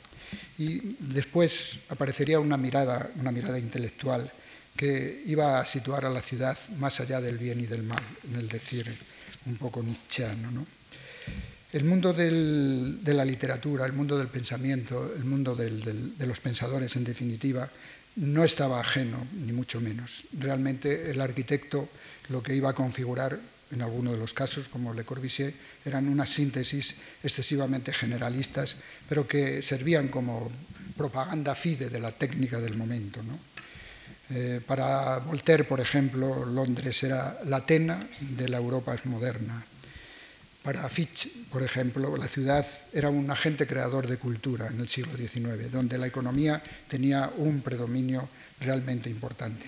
Y 0.57 0.97
después 0.99 1.79
aparecería 1.89 2.39
una 2.39 2.57
mirada, 2.57 3.09
una 3.19 3.31
mirada 3.31 3.57
intelectual 3.57 4.31
que 4.75 5.23
iba 5.25 5.59
a 5.59 5.65
situar 5.65 6.05
a 6.05 6.09
la 6.09 6.21
ciudad 6.21 6.57
más 6.77 6.99
allá 6.99 7.21
del 7.21 7.37
bien 7.37 7.59
y 7.59 7.65
del 7.65 7.83
mal, 7.83 8.03
en 8.29 8.35
el 8.35 8.47
decir 8.47 8.91
un 9.45 9.57
poco 9.57 9.81
nietzscheano. 9.81 10.65
El 11.71 11.83
mundo 11.83 12.13
de 12.13 13.13
la 13.13 13.25
literatura, 13.25 13.85
el 13.85 13.93
mundo 13.93 14.17
del 14.17 14.27
pensamiento, 14.27 15.13
el 15.15 15.25
mundo 15.25 15.55
de 15.55 16.25
los 16.27 16.39
pensadores, 16.39 16.95
en 16.95 17.03
definitiva, 17.03 17.69
no 18.17 18.43
estaba 18.43 18.79
ajeno, 18.79 19.27
ni 19.33 19.51
mucho 19.51 19.81
menos. 19.81 20.25
Realmente 20.39 21.11
el 21.11 21.19
arquitecto 21.19 21.89
lo 22.29 22.41
que 22.41 22.55
iba 22.55 22.69
a 22.69 22.73
configurar, 22.73 23.37
en 23.71 23.81
algunos 23.81 24.13
de 24.13 24.19
los 24.19 24.33
casos, 24.33 24.67
como 24.67 24.93
Le 24.93 25.03
Corbusier, 25.03 25.53
eran 25.83 26.07
unas 26.07 26.29
síntesis 26.29 26.95
excesivamente 27.23 27.91
generalistas, 27.91 28.77
pero 29.09 29.27
que 29.27 29.61
servían 29.61 30.07
como 30.07 30.51
propaganda 30.95 31.55
fide 31.55 31.89
de 31.89 31.99
la 31.99 32.11
técnica 32.11 32.59
del 32.59 32.77
momento. 32.77 33.21
¿no? 33.23 33.37
Eh, 34.29 34.59
para 34.65 35.19
Voltaire, 35.19 35.63
por 35.65 35.79
ejemplo, 35.79 36.45
Londres 36.45 37.03
era 37.03 37.39
la 37.45 37.57
Atena 37.57 37.99
de 38.19 38.49
la 38.49 38.57
Europa 38.57 38.95
moderna. 39.05 39.63
Para 40.63 40.89
Fitch, 40.89 41.29
por 41.51 41.61
ejemplo, 41.61 42.17
la 42.17 42.27
ciudad 42.27 42.65
era 42.91 43.09
un 43.09 43.29
agente 43.29 43.67
creador 43.67 44.07
de 44.07 44.17
cultura 44.17 44.65
en 44.67 44.79
el 44.79 44.89
siglo 44.89 45.15
XIX, 45.15 45.71
donde 45.71 45.99
la 45.99 46.07
economía 46.07 46.61
tenía 46.87 47.29
un 47.37 47.61
predominio 47.61 48.27
realmente 48.59 49.09
importante. 49.09 49.65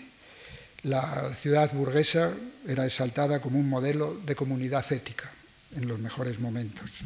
La 0.83 1.35
ciudad 1.35 1.71
burguesa 1.73 2.33
era 2.67 2.85
exaltada 2.85 3.39
como 3.41 3.59
un 3.59 3.69
modelo 3.69 4.19
de 4.25 4.35
comunidad 4.35 4.91
ética 4.91 5.29
en 5.75 5.87
los 5.87 5.99
mejores 5.99 6.39
momentos. 6.39 7.01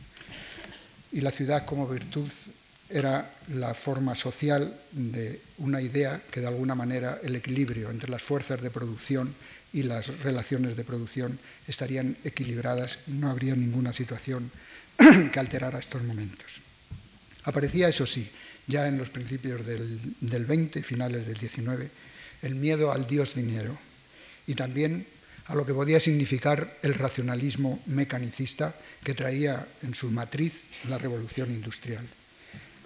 Y 1.11 1.19
la 1.19 1.31
ciudad 1.31 1.65
como 1.65 1.85
virtud 1.85 2.29
era 2.91 3.33
la 3.53 3.73
forma 3.73 4.15
social 4.15 4.75
de 4.91 5.41
una 5.57 5.81
idea 5.81 6.21
que 6.31 6.41
de 6.41 6.47
alguna 6.47 6.75
manera 6.75 7.19
el 7.23 7.35
equilibrio 7.35 7.89
entre 7.89 8.09
las 8.09 8.21
fuerzas 8.21 8.61
de 8.61 8.69
producción 8.69 9.33
y 9.73 9.83
las 9.83 10.07
relaciones 10.19 10.75
de 10.75 10.83
producción 10.83 11.39
estarían 11.67 12.17
equilibradas 12.23 12.99
no 13.07 13.29
habría 13.29 13.55
ninguna 13.55 13.93
situación 13.93 14.51
que 15.31 15.39
alterara 15.39 15.79
estos 15.79 16.03
momentos. 16.03 16.61
Aparecía, 17.43 17.87
eso 17.87 18.05
sí, 18.05 18.29
ya 18.67 18.87
en 18.87 18.97
los 18.97 19.09
principios 19.09 19.65
del, 19.65 19.99
del 20.19 20.45
20 20.45 20.83
finales 20.83 21.25
del 21.25 21.37
19, 21.37 21.89
el 22.43 22.55
miedo 22.55 22.91
al 22.91 23.07
dios 23.07 23.35
dinero 23.35 23.77
y 24.45 24.55
también 24.55 25.05
a 25.47 25.55
lo 25.55 25.65
que 25.65 25.73
podía 25.73 25.99
significar 25.99 26.77
el 26.81 26.93
racionalismo 26.93 27.81
mecanicista 27.87 28.75
que 29.03 29.13
traía 29.13 29.65
en 29.81 29.93
su 29.93 30.11
matriz 30.11 30.65
la 30.87 30.97
revolución 30.97 31.51
industrial. 31.51 32.07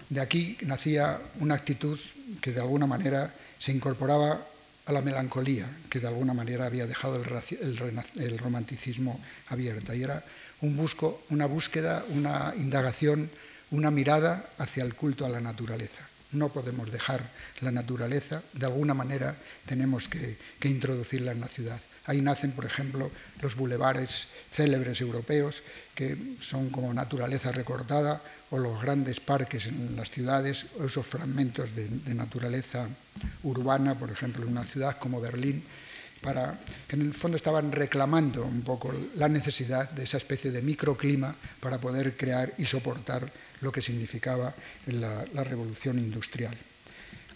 De 0.08 0.20
aquí 0.20 0.56
nacía 0.62 1.20
una 1.40 1.54
actitud 1.54 1.98
que 2.40 2.52
de 2.52 2.60
alguna 2.60 2.86
manera 2.86 3.32
se 3.58 3.72
incorporaba 3.72 4.40
a 4.86 4.92
la 4.92 5.02
melancolía, 5.02 5.66
que 5.90 5.98
de 5.98 6.06
alguna 6.06 6.32
manera 6.32 6.66
había 6.66 6.86
dejado 6.86 7.16
el, 7.16 8.38
romanticismo 8.38 9.20
abierta. 9.48 9.96
Y 9.96 10.04
era 10.04 10.22
una 10.60 11.46
búsqueda, 11.46 12.04
una 12.10 12.54
indagación, 12.56 13.28
una 13.72 13.90
mirada 13.90 14.48
hacia 14.58 14.84
el 14.84 14.94
culto 14.94 15.26
a 15.26 15.28
la 15.28 15.40
naturaleza. 15.40 16.06
No 16.32 16.50
podemos 16.50 16.90
dejar 16.92 17.28
la 17.60 17.72
naturaleza, 17.72 18.42
de 18.52 18.66
alguna 18.66 18.94
manera 18.94 19.34
tenemos 19.66 20.08
que 20.08 20.38
introducirla 20.62 21.32
en 21.32 21.40
la 21.40 21.48
ciudad. 21.48 21.80
Ahí 22.06 22.20
nacen, 22.20 22.52
por 22.52 22.64
ejemplo, 22.64 23.10
los 23.42 23.56
bulevares 23.56 24.28
célebres 24.50 25.00
europeos, 25.00 25.62
que 25.94 26.36
son 26.40 26.70
como 26.70 26.94
naturaleza 26.94 27.50
recortada, 27.50 28.22
o 28.50 28.58
los 28.58 28.80
grandes 28.80 29.18
parques 29.18 29.66
en 29.66 29.96
las 29.96 30.10
ciudades, 30.10 30.66
o 30.78 30.86
esos 30.86 31.06
fragmentos 31.06 31.74
de, 31.74 31.88
naturaleza 32.14 32.88
urbana, 33.42 33.98
por 33.98 34.10
ejemplo, 34.10 34.44
en 34.44 34.50
una 34.50 34.64
ciudad 34.64 34.98
como 34.98 35.20
Berlín, 35.20 35.64
para, 36.22 36.58
que 36.86 36.96
en 36.96 37.02
el 37.02 37.14
fondo 37.14 37.36
estaban 37.36 37.72
reclamando 37.72 38.44
un 38.44 38.62
poco 38.62 38.94
la 39.16 39.28
necesidad 39.28 39.90
de 39.90 40.04
esa 40.04 40.16
especie 40.16 40.50
de 40.50 40.62
microclima 40.62 41.34
para 41.60 41.78
poder 41.78 42.16
crear 42.16 42.52
y 42.56 42.64
soportar 42.64 43.30
lo 43.60 43.72
que 43.72 43.82
significaba 43.82 44.54
la, 44.86 45.44
revolución 45.44 45.98
industrial. 45.98 46.56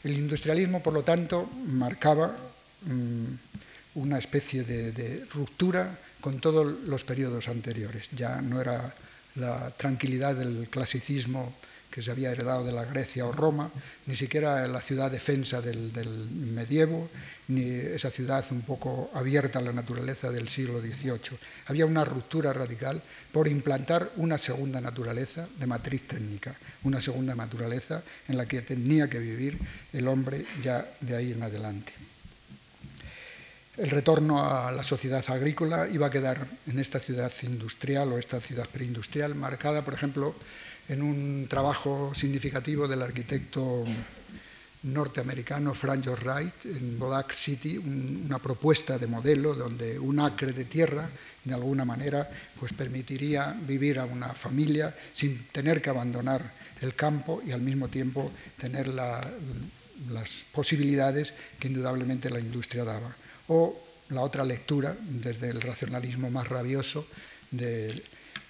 El 0.05 0.13
industrialismo, 0.13 0.83
por 0.83 0.95
lo 0.95 1.03
tanto, 1.03 1.47
marcaba 1.67 2.35
mm, 2.87 3.35
una 3.95 4.19
especie 4.19 4.63
de, 4.63 5.25
ruptura 5.33 5.99
con 6.21 6.41
todos 6.41 6.81
los 6.85 7.05
periodos 7.05 7.49
anteriores. 7.49 8.11
Ya 8.17 8.41
no 8.41 8.61
era 8.61 8.95
la 9.37 9.71
tranquilidad 9.71 10.37
del 10.37 10.69
clasicismo 10.69 11.55
que 11.91 12.03
se 12.03 12.13
había 12.13 12.31
heredado 12.31 12.65
de 12.65 12.71
la 12.71 12.85
Grecia 12.85 13.27
o 13.27 13.33
Roma, 13.33 13.69
ni 14.07 14.15
siquiera 14.15 14.67
la 14.69 14.81
ciudad 14.81 15.11
defensa 15.11 15.61
del, 15.61 15.91
medievo, 16.31 17.11
ni 17.49 17.69
esa 17.69 18.11
ciudad 18.11 18.45
un 18.53 18.63
poco 18.63 19.11
abierta 19.13 19.59
a 19.59 19.63
la 19.63 19.73
naturaleza 19.73 20.31
del 20.31 20.49
siglo 20.49 20.81
XVIII. 20.81 21.37
Había 21.67 21.87
una 21.87 22.05
ruptura 22.05 22.53
radical 22.53 23.03
por 23.33 23.49
implantar 23.49 24.09
una 24.17 24.39
segunda 24.39 24.81
naturaleza 24.81 25.49
de 25.59 25.67
matriz 25.67 26.07
técnica, 26.07 26.55
una 26.85 27.01
segunda 27.01 27.35
naturaleza 27.35 28.05
en 28.29 28.37
la 28.37 28.47
que 28.47 28.63
tenía 28.63 29.11
que 29.11 29.19
vivir 29.19 29.59
el 29.93 30.07
hombre 30.07 30.47
ya 30.63 30.87
de 31.01 31.17
ahí 31.17 31.33
en 31.33 31.43
adelante 31.43 31.93
el 33.81 33.89
retorno 33.89 34.45
a 34.45 34.71
la 34.73 34.83
sociedad 34.83 35.25
agrícola 35.29 35.89
iba 35.89 36.09
a 36.09 36.11
quedar 36.11 36.47
en 36.67 36.79
esta 36.79 37.01
ciudad 37.01 37.33
industrial 37.43 38.13
o 38.13 38.19
esta 38.19 38.39
ciudad 38.39 38.69
preindustrial 38.69 39.35
marcada, 39.35 39.83
por 39.83 39.95
ejemplo, 39.95 40.35
en 40.89 41.01
un 41.01 41.47
trabajo 41.49 42.13
significativo 42.15 42.87
del 42.87 43.01
arquitecto 43.01 43.87
norteamericano 44.83 45.73
Frank 45.73 46.05
George 46.05 46.25
Wright 46.25 46.67
en 46.67 46.99
Bodak 46.99 47.33
City, 47.33 47.79
una 47.79 48.39
propuesta 48.39 48.99
de 48.99 49.07
modelo 49.07 49.55
donde 49.55 49.99
un 49.99 50.21
acre 50.21 50.53
de 50.53 50.67
tierra 50.67 51.09
de 51.45 51.55
alguna 51.55 51.87
manera 51.87 52.29
pues 52.59 52.75
permitiría 52.75 53.57
vivir 53.67 53.99
a 53.99 54.05
una 54.05 54.29
familia 54.35 54.95
sin 55.15 55.47
tener 55.53 55.81
que 55.81 55.89
abandonar 55.89 56.53
el 56.83 56.95
campo 56.95 57.41
y 57.47 57.53
al 57.53 57.63
mismo 57.63 57.89
tiempo 57.89 58.31
tener 58.61 58.89
las 58.89 60.45
posibilidades 60.53 61.33
que 61.59 61.69
indudablemente 61.69 62.29
la 62.29 62.41
industria 62.41 62.85
daba 62.85 63.17
o 63.51 63.77
la 64.11 64.23
otra 64.23 64.45
lectura, 64.45 64.95
desde 65.01 65.51
el 65.51 65.61
racionalismo 65.61 66.31
más 66.31 66.49
rabioso, 66.49 67.07
de 67.51 67.89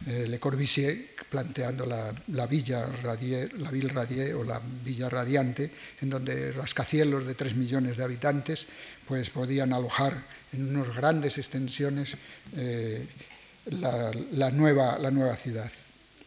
eh, 0.06 0.26
Le 0.28 0.38
Corbusier 0.38 1.16
planteando 1.28 1.84
la, 1.86 2.12
Villa 2.46 2.86
Ville 3.70 3.92
Radier 3.92 4.34
o 4.34 4.44
la 4.44 4.60
Villa 4.84 5.08
Radiante, 5.08 5.70
en 6.00 6.10
donde 6.10 6.52
rascacielos 6.52 7.26
de 7.26 7.34
tres 7.34 7.54
millones 7.54 7.96
de 7.96 8.04
habitantes 8.04 8.66
pues 9.06 9.30
podían 9.30 9.72
alojar 9.72 10.16
en 10.52 10.76
unas 10.76 10.94
grandes 10.94 11.38
extensiones 11.38 12.16
eh, 12.56 13.06
la, 14.32 14.50
nueva, 14.50 14.98
la 14.98 15.10
nueva 15.10 15.36
ciudad, 15.36 15.70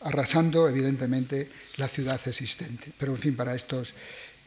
arrasando 0.01 0.69
evidentemente 0.69 1.49
la 1.77 1.87
ciudad 1.87 2.19
existente. 2.25 2.91
Pero 2.97 3.13
en 3.13 3.19
fin, 3.19 3.35
para 3.35 3.55
estos 3.55 3.93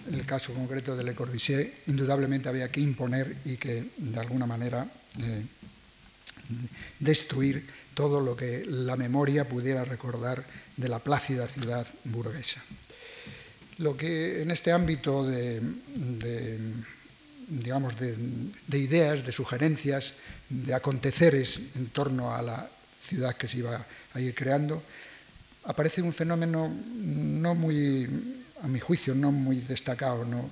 en 0.09 0.15
el 0.15 0.26
caso 0.26 0.55
concreto 0.55 0.97
de 0.97 1.05
Le 1.05 1.15
Corbusier, 1.15 1.83
indudablemente 1.87 2.49
había 2.49 2.71
que 2.71 2.81
imponer 2.81 3.37
y 3.45 3.57
que 3.57 3.91
de 3.97 4.21
alguna 4.21 4.47
manera 4.47 4.87
eh, 5.19 5.43
destruir 7.00 7.67
todo 7.95 8.21
lo 8.21 8.37
que 8.37 8.65
la 8.67 8.97
memoria 8.97 9.49
pudiera 9.49 9.85
recordar 9.85 10.45
de 10.76 10.88
la 10.88 10.99
plácida 10.99 11.49
ciudad 11.49 11.87
burguesa. 12.05 12.62
Lo 13.79 13.97
que 13.97 14.43
en 14.43 14.50
este 14.50 14.71
ámbito 14.71 15.26
de, 15.26 15.61
digamos, 17.49 17.99
de, 17.99 18.79
ideas, 18.79 19.25
de 19.25 19.33
sugerencias, 19.33 20.15
de 20.49 20.75
aconteceres 20.75 21.61
en 21.75 21.87
torno 21.88 22.35
a 22.35 22.43
la 22.43 22.69
ciudad 23.03 23.37
que 23.37 23.49
se 23.49 23.59
iba 23.59 23.85
a 24.12 24.21
ir 24.21 24.35
creando, 24.35 24.83
aparece 25.65 26.03
un 26.03 26.12
fenómeno 26.12 26.73
no 26.97 27.55
muy 27.55 28.45
a 28.66 28.68
mi 28.68 28.80
juicio, 28.80 29.14
no 29.14 29.30
muy 29.30 29.61
destacado, 29.61 30.25
no, 30.25 30.50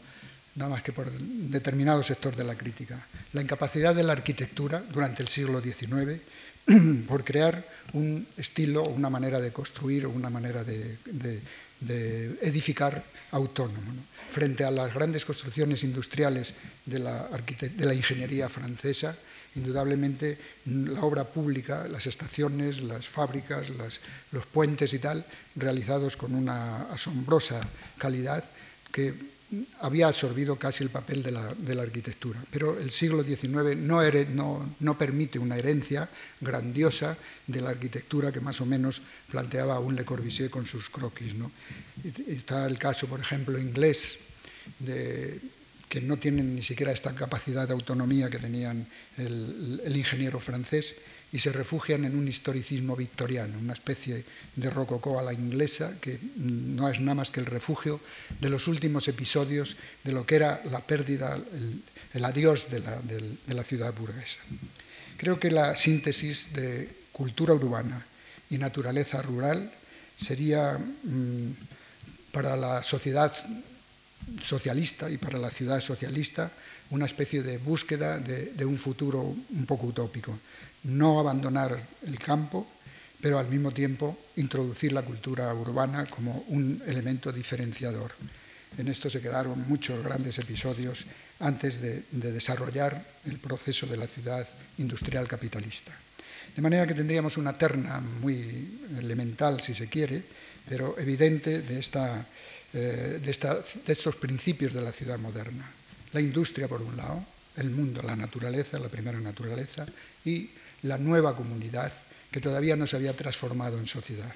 nada 0.54 0.70
más 0.70 0.82
que 0.82 0.92
por 0.92 1.10
determinado 1.10 2.02
sector 2.02 2.36
de 2.36 2.44
la 2.44 2.54
crítica. 2.54 3.04
La 3.32 3.42
incapacidad 3.42 3.94
de 3.94 4.04
la 4.04 4.12
arquitectura 4.12 4.82
durante 4.88 5.22
el 5.22 5.28
siglo 5.28 5.60
XIX 5.60 6.20
por 7.08 7.24
crear 7.24 7.62
un 7.92 8.26
estilo, 8.36 8.84
una 8.84 9.10
manera 9.10 9.40
de 9.40 9.52
construir 9.52 10.06
o 10.06 10.10
una 10.10 10.30
manera 10.30 10.62
de, 10.64 10.96
edificar 12.40 13.04
autónomo. 13.32 13.92
Frente 14.30 14.64
a 14.64 14.70
las 14.70 14.94
grandes 14.94 15.24
construcciones 15.24 15.82
industriales 15.84 16.54
de 16.86 16.98
la 17.00 17.94
ingeniería 17.94 18.48
francesa, 18.48 19.16
indudablemente 19.56 20.38
la 20.66 21.02
obra 21.02 21.24
pública, 21.24 21.86
las 21.88 22.06
estaciones, 22.06 22.82
las 22.82 23.08
fábricas, 23.08 23.68
los 24.32 24.46
puentes 24.46 24.92
y 24.92 24.98
tal, 24.98 25.24
realizados 25.56 26.16
con 26.16 26.34
una 26.34 26.82
asombrosa 26.92 27.60
calidad 27.98 28.44
que 28.92 29.34
había 29.80 30.08
absorbido 30.08 30.56
casi 30.56 30.82
el 30.82 30.90
papel 30.90 31.22
de 31.22 31.30
la, 31.30 31.82
arquitectura. 31.82 32.42
Pero 32.50 32.78
el 32.78 32.90
siglo 32.90 33.22
XIX 33.22 33.78
no, 33.78 34.98
permite 34.98 35.38
una 35.38 35.56
herencia 35.56 36.08
grandiosa 36.40 37.16
de 37.46 37.60
la 37.60 37.70
arquitectura 37.70 38.32
que 38.32 38.40
más 38.40 38.60
o 38.60 38.66
menos 38.66 39.02
planteaba 39.30 39.76
aún 39.76 39.94
Le 39.94 40.04
Corbusier 40.04 40.50
con 40.50 40.66
sus 40.66 40.90
croquis. 40.90 41.34
Está 42.26 42.66
el 42.66 42.78
caso, 42.78 43.06
por 43.06 43.20
ejemplo, 43.20 43.58
inglés 43.58 44.18
de 44.78 45.40
que 45.94 46.00
no 46.00 46.16
tienen 46.16 46.56
ni 46.56 46.62
siquiera 46.62 46.90
esta 46.90 47.14
capacidad 47.14 47.68
de 47.68 47.72
autonomía 47.72 48.28
que 48.28 48.40
tenían 48.40 48.84
el, 49.16 49.94
ingeniero 49.94 50.40
francés 50.40 50.96
y 51.30 51.38
se 51.38 51.52
refugian 51.52 52.04
en 52.04 52.18
un 52.18 52.26
historicismo 52.26 52.96
victoriano, 52.96 53.56
una 53.60 53.74
especie 53.74 54.24
de 54.56 54.70
rococó 54.70 55.20
a 55.20 55.22
la 55.22 55.32
inglesa 55.32 55.94
que 56.00 56.18
no 56.34 56.88
es 56.88 56.98
nada 56.98 57.14
más 57.14 57.30
que 57.30 57.38
el 57.38 57.46
refugio 57.46 58.00
de 58.40 58.50
los 58.50 58.66
últimos 58.66 59.06
episodios 59.06 59.76
de 60.02 60.10
lo 60.10 60.26
que 60.26 60.34
era 60.34 60.62
la 60.68 60.80
pérdida, 60.80 61.38
el, 62.12 62.24
adiós 62.24 62.66
de 62.68 62.80
la, 62.80 63.62
ciudad 63.62 63.94
burguesa. 63.94 64.40
Creo 65.16 65.38
que 65.38 65.52
la 65.52 65.76
síntesis 65.76 66.52
de 66.54 66.88
cultura 67.12 67.54
urbana 67.54 68.04
y 68.50 68.58
naturaleza 68.58 69.22
rural 69.22 69.70
sería 70.16 70.76
mm, 70.76 71.52
para 72.32 72.56
la 72.56 72.82
sociedad 72.82 73.32
socialista 74.40 75.10
y 75.10 75.18
para 75.18 75.38
la 75.38 75.50
ciudad 75.50 75.80
socialista 75.80 76.50
una 76.90 77.06
especie 77.06 77.42
de 77.42 77.58
búsqueda 77.58 78.18
de, 78.18 78.64
un 78.64 78.78
futuro 78.78 79.22
un 79.22 79.66
poco 79.66 79.86
utópico. 79.86 80.38
No 80.84 81.18
abandonar 81.18 81.76
el 82.06 82.18
campo, 82.18 82.66
pero 83.20 83.38
al 83.38 83.48
mismo 83.48 83.72
tiempo 83.72 84.16
introducir 84.36 84.92
la 84.92 85.02
cultura 85.02 85.52
urbana 85.54 86.04
como 86.06 86.44
un 86.48 86.82
elemento 86.86 87.32
diferenciador. 87.32 88.12
En 88.76 88.88
esto 88.88 89.08
se 89.08 89.20
quedaron 89.20 89.68
muchos 89.68 90.02
grandes 90.02 90.38
episodios 90.38 91.06
antes 91.40 91.80
de, 91.80 92.04
de 92.10 92.32
desarrollar 92.32 93.02
el 93.24 93.38
proceso 93.38 93.86
de 93.86 93.96
la 93.96 94.06
ciudad 94.06 94.46
industrial 94.78 95.26
capitalista. 95.28 95.92
De 96.54 96.62
manera 96.62 96.86
que 96.86 96.94
tendríamos 96.94 97.36
una 97.36 97.56
terna 97.56 98.00
muy 98.00 98.78
elemental, 98.98 99.60
si 99.60 99.74
se 99.74 99.88
quiere, 99.88 100.22
pero 100.68 100.98
evidente 100.98 101.62
de 101.62 101.78
esta 101.78 102.26
eh, 102.74 103.20
de, 103.22 103.92
estos 103.92 104.16
principios 104.16 104.72
de 104.72 104.82
la 104.82 104.90
ciudad 104.90 105.16
moderna. 105.16 105.64
La 106.12 106.20
industria, 106.20 106.66
por 106.66 106.82
un 106.82 106.96
lado, 106.96 107.24
el 107.56 107.70
mundo, 107.70 108.02
la 108.02 108.16
naturaleza, 108.16 108.80
la 108.80 108.88
primera 108.88 109.20
naturaleza, 109.20 109.86
y 110.24 110.50
la 110.82 110.98
nueva 110.98 111.36
comunidad 111.36 111.92
que 112.32 112.40
todavía 112.40 112.74
no 112.74 112.88
se 112.88 112.96
había 112.96 113.16
transformado 113.16 113.78
en 113.78 113.86
sociedad. 113.86 114.34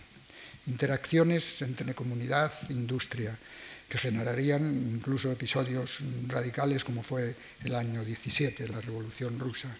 Interacciones 0.68 1.62
entre 1.62 1.94
comunidad 1.94 2.52
industria, 2.70 3.36
que 3.88 3.98
generarían 3.98 4.62
incluso 4.94 5.32
episodios 5.32 5.98
radicales 6.28 6.84
como 6.84 7.02
fue 7.02 7.34
el 7.64 7.74
año 7.74 8.04
17, 8.04 8.68
la 8.68 8.80
Revolución 8.80 9.36
Rusa. 9.38 9.74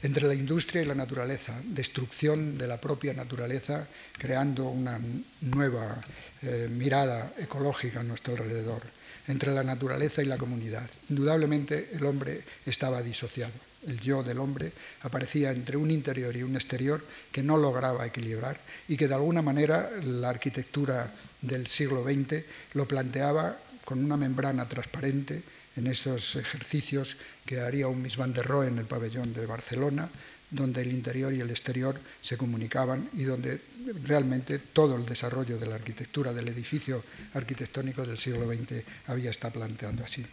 Entre 0.00 0.28
la 0.28 0.34
industria 0.34 0.82
y 0.82 0.84
la 0.84 0.94
naturaleza, 0.94 1.54
destrucción 1.64 2.56
de 2.56 2.68
la 2.68 2.80
propia 2.80 3.14
naturaleza, 3.14 3.86
creando 4.16 4.68
una 4.68 5.00
nueva 5.40 6.00
eh, 6.42 6.68
mirada 6.70 7.32
ecológica 7.36 8.00
a 8.00 8.04
nuestro 8.04 8.34
alrededor. 8.34 8.82
Entre 9.26 9.52
la 9.52 9.64
naturaleza 9.64 10.22
y 10.22 10.26
la 10.26 10.38
comunidad. 10.38 10.88
Indudablemente 11.10 11.90
el 11.92 12.06
hombre 12.06 12.42
estaba 12.64 13.02
disociado. 13.02 13.52
El 13.86 14.00
yo 14.00 14.22
del 14.22 14.38
hombre 14.38 14.72
aparecía 15.02 15.50
entre 15.50 15.76
un 15.76 15.90
interior 15.90 16.34
y 16.36 16.44
un 16.44 16.54
exterior 16.54 17.04
que 17.32 17.42
no 17.42 17.56
lograba 17.56 18.06
equilibrar 18.06 18.58
y 18.88 18.96
que 18.96 19.08
de 19.08 19.14
alguna 19.14 19.42
manera 19.42 19.90
la 20.04 20.30
arquitectura 20.30 21.12
del 21.42 21.66
siglo 21.66 22.04
XX 22.04 22.44
lo 22.74 22.86
planteaba 22.86 23.58
con 23.84 24.04
una 24.04 24.16
membrana 24.16 24.68
transparente 24.68 25.42
en 25.78 25.86
esos 25.86 26.36
ejercicios 26.36 27.16
que 27.46 27.60
haría 27.60 27.88
un 27.88 28.02
Miss 28.02 28.16
van 28.16 28.32
der 28.32 28.46
Rohe 28.46 28.68
en 28.68 28.78
el 28.78 28.84
pabellón 28.84 29.32
de 29.32 29.46
Barcelona, 29.46 30.08
donde 30.50 30.82
el 30.82 30.92
interior 30.92 31.32
y 31.32 31.40
el 31.40 31.50
exterior 31.50 31.98
se 32.20 32.36
comunicaban 32.36 33.08
y 33.14 33.24
donde 33.24 33.60
realmente 34.04 34.58
todo 34.58 34.96
el 34.96 35.06
desarrollo 35.06 35.58
de 35.58 35.66
la 35.66 35.76
arquitectura 35.76 36.32
del 36.32 36.48
edificio 36.48 37.04
arquitectónico 37.34 38.04
del 38.04 38.18
siglo 38.18 38.46
XX 38.46 38.82
había 39.06 39.30
estado 39.30 39.54
planteando 39.54 40.04
así. 40.04 40.24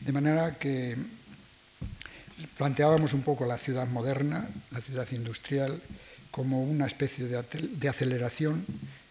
De 0.00 0.12
manera 0.12 0.58
que 0.58 0.96
planteábamos 2.56 3.12
un 3.14 3.22
poco 3.22 3.46
la 3.46 3.58
ciudad 3.58 3.86
moderna, 3.88 4.46
la 4.70 4.80
ciudad 4.80 5.08
industrial, 5.12 5.80
como 6.30 6.62
una 6.62 6.86
especie 6.86 7.26
de 7.26 7.88
aceleración 7.88 8.64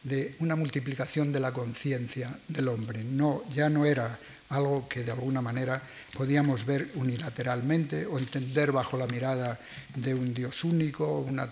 de 0.04 0.36
una 0.40 0.56
multiplicación 0.56 1.32
de 1.32 1.40
la 1.40 1.52
conciencia 1.52 2.30
del 2.48 2.68
hombre. 2.68 3.04
No, 3.04 3.42
ya 3.54 3.70
no 3.70 3.86
era 3.86 4.20
algo 4.50 4.88
que 4.88 5.04
de 5.04 5.12
alguna 5.12 5.42
manera 5.42 5.82
podíamos 6.14 6.66
ver 6.66 6.90
unilateralmente 6.96 8.06
o 8.06 8.20
entender 8.20 8.72
bajo 8.72 8.98
la 8.98 9.08
mirada 9.08 9.60
de 9.96 10.14
un 10.14 10.34
Dios 10.34 10.64
único, 10.64 11.20
una, 11.22 11.50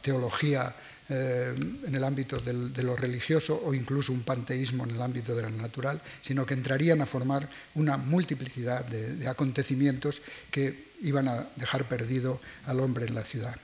teología 0.00 0.74
eh, 1.08 1.54
en 1.86 1.94
el 1.94 2.04
ámbito 2.04 2.38
de 2.38 2.82
lo 2.82 2.96
religioso 2.96 3.60
o 3.64 3.74
incluso 3.74 4.12
un 4.12 4.22
panteísmo 4.22 4.84
en 4.84 4.90
el 4.92 5.02
ámbito 5.02 5.34
de 5.34 5.42
lo 5.42 5.50
natural, 5.50 6.00
sino 6.22 6.46
que 6.46 6.54
entrarían 6.54 7.00
a 7.00 7.06
formar 7.06 7.48
una 7.74 7.96
multiplicidad 7.96 8.84
de, 8.84 9.26
acontecimientos 9.26 10.22
que 10.50 10.92
iban 11.02 11.28
a 11.28 11.46
dejar 11.56 11.84
perdido 11.84 12.40
al 12.66 12.80
hombre 12.80 13.06
en 13.06 13.14
la 13.14 13.24
ciudad. 13.24 13.56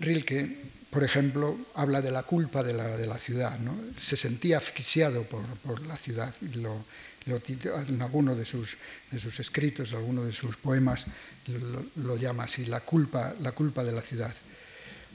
Rilke, 0.00 0.73
por 0.94 1.02
ejemplo, 1.02 1.58
habla 1.74 2.00
de 2.00 2.12
la 2.12 2.22
culpa 2.22 2.62
de 2.62 2.72
la, 2.72 3.18
ciudad. 3.18 3.58
¿no? 3.58 3.76
Se 4.00 4.16
sentía 4.16 4.58
asfixiado 4.58 5.24
por, 5.24 5.84
la 5.88 5.96
ciudad. 5.96 6.32
Y 6.40 6.60
lo, 6.60 6.84
en 7.26 8.00
alguno 8.00 8.36
de 8.36 8.44
sus, 8.44 8.78
de 9.10 9.18
sus 9.18 9.40
escritos, 9.40 9.90
en 9.90 9.98
alguno 9.98 10.24
de 10.24 10.30
sus 10.30 10.56
poemas, 10.56 11.06
lo, 11.48 11.84
lo 11.96 12.16
llama 12.16 12.44
así, 12.44 12.66
la 12.66 12.78
culpa, 12.78 13.34
la 13.40 13.50
culpa 13.50 13.82
de 13.82 13.90
la 13.90 14.02
ciudad 14.02 14.32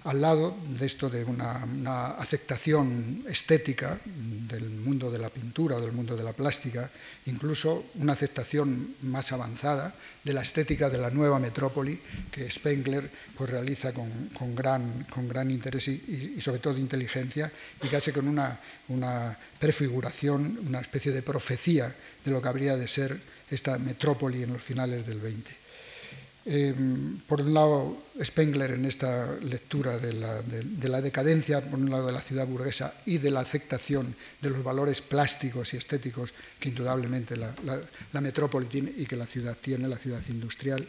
al 0.03 0.21
lado 0.21 0.55
de 0.79 0.85
esto 0.85 1.09
de 1.09 1.23
una, 1.23 2.15
aceptación 2.19 3.23
estética 3.27 3.99
del 4.05 4.69
mundo 4.69 5.11
de 5.11 5.19
la 5.19 5.29
pintura 5.29 5.77
o 5.77 5.81
del 5.81 5.91
mundo 5.91 6.15
de 6.15 6.23
la 6.23 6.33
plástica, 6.33 6.89
incluso 7.25 7.85
una 7.95 8.13
aceptación 8.13 8.95
más 9.03 9.31
avanzada 9.31 9.93
de 10.23 10.33
la 10.33 10.41
estética 10.41 10.89
de 10.89 10.97
la 10.97 11.09
nueva 11.09 11.39
metrópoli 11.39 11.99
que 12.31 12.49
Spengler 12.49 13.09
pues, 13.35 13.49
realiza 13.49 13.93
con, 13.93 14.55
gran, 14.55 15.51
interés 15.51 15.87
y, 15.87 16.39
sobre 16.41 16.59
todo 16.59 16.77
inteligencia 16.77 17.51
y 17.83 17.87
que 17.87 17.97
hace 17.97 18.13
con 18.13 18.27
una, 18.27 18.59
una 18.89 19.37
prefiguración, 19.59 20.59
una 20.65 20.79
especie 20.79 21.11
de 21.11 21.21
profecía 21.21 21.93
de 22.23 22.31
lo 22.31 22.41
que 22.41 22.47
habría 22.47 22.77
de 22.77 22.87
ser 22.87 23.19
esta 23.49 23.77
metrópoli 23.77 24.43
en 24.43 24.53
los 24.53 24.61
finales 24.61 25.05
del 25.05 25.19
20. 25.19 25.68
Em, 26.51 27.19
por 27.29 27.41
un 27.41 27.53
lado, 27.53 28.09
Spengler 28.17 28.71
en 28.71 28.85
esta 28.85 29.37
lectura 29.37 29.99
de 29.99 30.13
la, 30.13 31.01
decadencia, 31.01 31.61
por 31.61 31.77
un 31.77 31.91
lado, 31.91 32.07
de 32.07 32.11
la 32.11 32.21
ciudad 32.21 32.47
burguesa 32.47 32.91
y 33.05 33.19
de 33.19 33.29
la 33.29 33.41
aceptación 33.41 34.15
de 34.41 34.49
los 34.49 34.63
valores 34.63 35.03
plásticos 35.03 35.75
y 35.75 35.77
estéticos 35.77 36.33
que 36.59 36.69
indudablemente 36.69 37.37
la, 37.37 37.53
metrópoli 38.19 38.65
tiene 38.65 38.91
y 38.97 39.05
que 39.05 39.15
la 39.15 39.27
ciudad 39.27 39.55
tiene, 39.61 39.87
la 39.87 39.99
ciudad 39.99 40.23
industrial, 40.27 40.87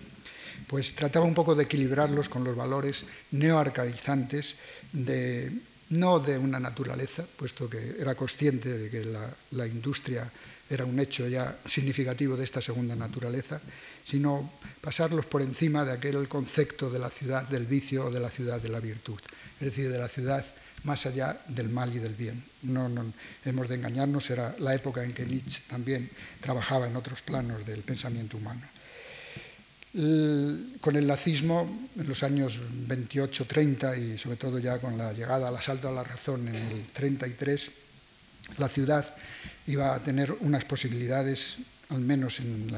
pues 0.67 0.95
trataba 0.95 1.27
un 1.27 1.35
poco 1.35 1.55
de 1.55 1.65
equilibrarlos 1.65 2.31
con 2.31 2.43
los 2.43 2.57
valores 2.57 3.05
neoarcaizantes 3.33 4.57
de, 4.95 5.53
no 5.91 6.21
de 6.21 6.39
una 6.39 6.59
naturaleza, 6.59 7.27
puesto 7.37 7.69
que 7.69 7.97
era 7.99 8.15
consciente 8.15 8.79
de 8.79 8.89
que 8.89 9.05
la 9.51 9.67
industria 9.67 10.25
era 10.71 10.85
un 10.85 10.99
hecho 11.01 11.27
ya 11.27 11.59
significativo 11.65 12.37
de 12.37 12.45
esta 12.45 12.63
segunda 12.63 12.95
naturaleza, 12.95 13.61
sino 14.11 14.51
pasarlos 14.81 15.27
por 15.27 15.41
encima 15.41 15.85
de 15.85 15.93
aquel 15.93 16.27
concepto 16.27 16.91
de 16.91 16.99
la 16.99 17.11
ciudad 17.11 17.47
del 17.47 17.67
vicio 17.67 18.07
o 18.07 18.11
de 18.11 18.19
la 18.19 18.31
ciudad 18.31 18.61
de 18.61 18.69
la 18.69 18.81
virtud, 18.81 19.21
es 19.61 19.67
decir, 19.67 19.89
de 19.89 19.99
la 19.99 20.09
ciudad 20.09 20.45
más 20.83 21.07
allá 21.07 21.39
del 21.47 21.69
mal 21.69 21.95
y 21.95 22.01
del 22.01 22.15
bien. 22.15 22.43
No, 22.63 22.91
hemos 23.45 23.69
de 23.69 23.77
engañarnos, 23.77 24.29
era 24.31 24.57
la 24.59 24.75
época 24.75 25.05
en 25.05 25.13
que 25.13 25.27
Nietzsche 25.27 25.63
también 25.69 26.11
trabajaba 26.41 26.89
en 26.89 26.97
otros 26.97 27.23
planos 27.23 27.65
del 27.65 27.83
pensamiento 27.83 28.37
humano. 28.37 28.63
con 30.81 30.97
el 30.97 31.07
nazismo, 31.07 31.89
en 31.97 32.09
los 32.09 32.23
años 32.23 32.61
28-30 32.89 33.99
y 33.99 34.19
sobre 34.19 34.37
todo 34.37 34.59
ya 34.59 34.79
con 34.79 34.97
la 34.97 35.13
llegada 35.13 35.49
al 35.49 35.57
asalto 35.57 35.89
a 35.89 35.93
la 35.93 36.05
razón 36.05 36.49
en 36.49 36.55
el 36.55 36.89
33, 36.93 37.71
la 38.59 38.69
ciudad 38.69 39.15
iba 39.67 39.95
a 39.95 40.01
tener 40.01 40.33
unas 40.41 40.65
posibilidades 40.65 41.59
al 41.91 42.01
menos 42.01 42.41
en, 42.41 42.71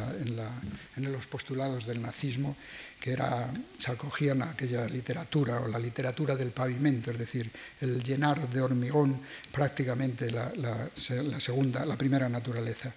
los 0.96 1.26
postulados 1.26 1.86
del 1.86 2.00
nazismo, 2.00 2.56
que 3.00 3.12
era, 3.12 3.50
se 3.78 3.90
acogían 3.90 4.42
a 4.42 4.50
aquella 4.50 4.86
literatura 4.86 5.60
o 5.60 5.68
la 5.68 5.78
literatura 5.78 6.36
del 6.36 6.50
pavimento, 6.50 7.10
es 7.10 7.18
decir, 7.18 7.50
el 7.80 8.02
llenar 8.02 8.48
de 8.48 8.60
hormigón 8.60 9.20
prácticamente 9.52 10.30
la, 10.30 10.52
la 10.52 11.96
primera 11.96 12.28
naturaleza, 12.28 12.92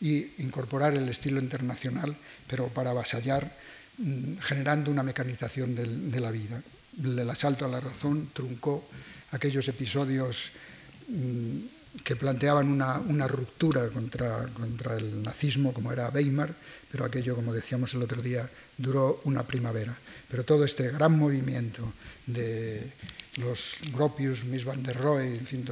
y 0.00 0.32
incorporar 0.38 0.94
el 0.94 1.08
estilo 1.08 1.40
internacional, 1.40 2.16
pero 2.46 2.68
para 2.68 2.90
avasallar, 2.90 3.52
mm, 3.98 4.38
generando 4.38 4.90
una 4.90 5.02
mecanización 5.02 5.74
de 5.74 6.20
la 6.20 6.30
vida. 6.30 6.62
El 7.02 7.28
asalto 7.30 7.66
a 7.66 7.68
la 7.68 7.80
razón 7.80 8.30
truncó 8.32 8.88
aquellos 9.32 9.68
episodios 9.68 10.52
mm, 11.08 11.79
que 12.04 12.16
planteaban 12.16 12.68
una, 12.68 13.26
ruptura 13.26 13.88
contra, 13.88 14.46
contra, 14.48 14.96
el 14.96 15.22
nazismo, 15.22 15.72
como 15.72 15.92
era 15.92 16.08
Weimar, 16.08 16.54
pero 16.90 17.04
aquello, 17.04 17.34
como 17.34 17.52
decíamos 17.52 17.94
el 17.94 18.02
otro 18.02 18.22
día, 18.22 18.48
duró 18.76 19.20
una 19.24 19.42
primavera. 19.42 19.96
Pero 20.28 20.44
todo 20.44 20.64
este 20.64 20.90
gran 20.90 21.18
movimiento 21.18 21.92
de 22.26 22.92
los 23.36 23.78
Gropius, 23.92 24.44
Miss 24.44 24.64
van 24.64 24.82
der 24.82 24.96
Rohe, 24.96 25.36
en 25.36 25.46
fin, 25.46 25.64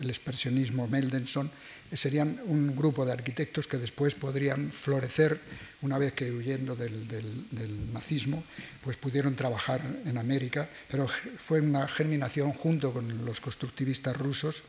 el 0.00 0.10
expresionismo, 0.10 0.88
Meldenson, 0.88 1.50
serían 1.94 2.40
un 2.46 2.74
grupo 2.74 3.04
de 3.04 3.12
arquitectos 3.12 3.66
que 3.66 3.78
después 3.78 4.14
podrían 4.14 4.72
florecer 4.72 5.38
una 5.82 5.98
vez 5.98 6.12
que 6.12 6.30
huyendo 6.30 6.76
del, 6.76 7.92
nazismo, 7.92 8.42
pues 8.82 8.96
pudieron 8.96 9.34
trabajar 9.34 9.80
en 10.06 10.16
América, 10.16 10.68
pero 10.90 11.06
fue 11.06 11.60
una 11.60 11.88
germinación 11.88 12.52
junto 12.52 12.92
con 12.92 13.24
los 13.24 13.40
constructivistas 13.40 14.16
rusos 14.16 14.62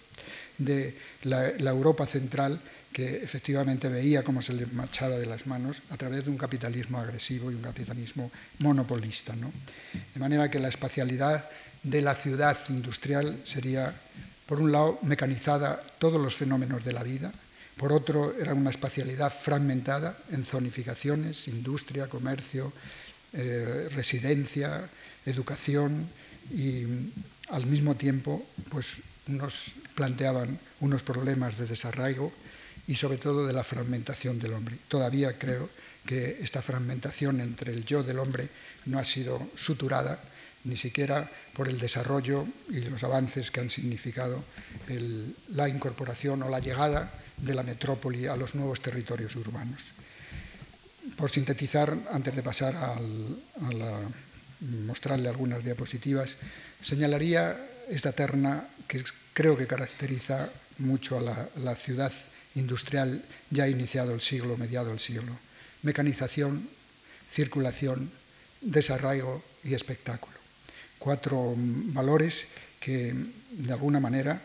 de 0.58 0.96
la, 1.24 1.50
Europa 1.70 2.06
central 2.06 2.60
que 2.92 3.24
efectivamente 3.24 3.90
veía 3.90 4.24
cómo 4.24 4.42
se 4.42 4.54
le 4.54 4.66
marchaba 4.68 5.18
de 5.18 5.26
las 5.26 5.48
manos 5.48 5.82
a 5.90 5.98
través 5.98 6.26
de 6.26 6.32
un 6.32 6.38
capitalismo 6.38 7.00
agresivo 7.00 7.52
y 7.52 7.56
un 7.56 7.62
capitalismo 7.62 8.32
monopolista. 8.60 9.34
De 9.34 10.20
manera 10.20 10.50
que 10.50 10.60
la 10.60 10.70
espacialidad 10.70 11.46
de 11.84 12.02
la 12.02 12.16
ciudad 12.16 12.58
industrial 12.70 13.40
sería, 13.44 13.94
por 14.46 14.60
un 14.60 14.72
lado, 14.72 15.00
mecanizada 15.04 15.80
todos 16.00 16.22
los 16.22 16.36
fenómenos 16.36 16.84
de 16.84 16.94
la 16.94 17.04
vida, 17.04 17.32
por 17.78 17.92
otro, 17.92 18.36
era 18.40 18.54
una 18.54 18.70
espacialidad 18.70 19.34
fragmentada 19.34 20.18
en 20.32 20.46
zonificaciones, 20.46 21.48
industria, 21.48 22.08
comercio, 22.08 22.72
eh, 23.34 23.90
residencia, 23.92 24.88
educación 25.26 26.08
y 26.52 26.84
al 27.50 27.66
mismo 27.66 27.96
tiempo 27.96 28.46
pues 28.70 29.02
nos 29.28 29.74
planteaban 29.96 30.60
unos 30.82 31.02
problemas 31.02 31.58
de 31.58 31.66
desarraigo 31.66 32.32
y 32.88 32.96
sobre 32.96 33.18
todo 33.18 33.48
de 33.48 33.54
la 33.54 33.64
fragmentación 33.64 34.40
del 34.40 34.54
hombre. 34.54 34.78
Todavía 34.88 35.38
creo 35.40 35.70
que 36.06 36.38
esta 36.42 36.62
fragmentación 36.62 37.40
entre 37.40 37.74
el 37.74 37.86
yo 37.86 38.04
del 38.04 38.20
hombre 38.20 38.50
no 38.86 39.00
ha 39.00 39.06
sido 39.06 39.42
suturada 39.56 40.20
ni 40.66 40.78
siquiera 40.78 41.30
por 41.54 41.68
el 41.68 41.80
desarrollo 41.80 42.48
y 42.70 42.82
los 42.82 43.04
avances 43.04 43.52
que 43.52 43.60
han 43.60 43.70
significado 43.70 44.44
la 45.50 45.68
incorporación 45.68 46.44
o 46.44 46.50
la 46.50 46.60
llegada 46.60 47.12
de 47.38 47.56
la 47.56 47.64
metrópoli 47.64 48.28
a 48.28 48.36
los 48.36 48.56
nuevos 48.56 48.82
territorios 48.82 49.36
urbanos. 49.36 49.92
Por 51.18 51.30
sintetizar, 51.30 51.96
antes 52.12 52.36
de 52.36 52.44
pasar 52.44 52.76
a 52.76 52.96
mostrarle 54.88 55.30
algunas 55.30 55.64
diapositivas, 55.64 56.38
señalaría 56.82 57.60
esta 57.90 58.14
terna 58.14 58.68
que 58.88 59.04
creo 59.34 59.58
que 59.58 59.68
caracteriza 59.68 60.50
mucho 60.80 61.18
a 61.18 61.22
la, 61.60 61.76
ciudad 61.76 62.12
industrial 62.56 63.24
ya 63.50 63.68
iniciado 63.68 64.14
el 64.14 64.22
siglo, 64.22 64.58
mediado 64.58 64.92
el 64.92 65.00
siglo. 65.00 65.36
Mecanización, 65.82 66.70
circulación, 67.30 68.12
desarraigo 68.62 69.44
y 69.64 69.74
espectáculo. 69.74 70.33
Cuatro 71.04 71.54
valores 71.92 72.48
que 72.80 73.12
de 73.12 73.74
alguna 73.74 74.00
manera 74.00 74.40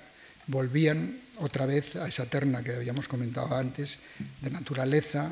volvían 0.49 1.15
otra 1.39 1.67
vez 1.67 1.95
a 1.95 2.09
esa 2.09 2.27
terna 2.27 2.65
que 2.67 2.75
habíamos 2.75 3.07
comentado 3.07 3.55
antes 3.55 4.03
de 4.43 4.51
naturaleza, 4.51 5.31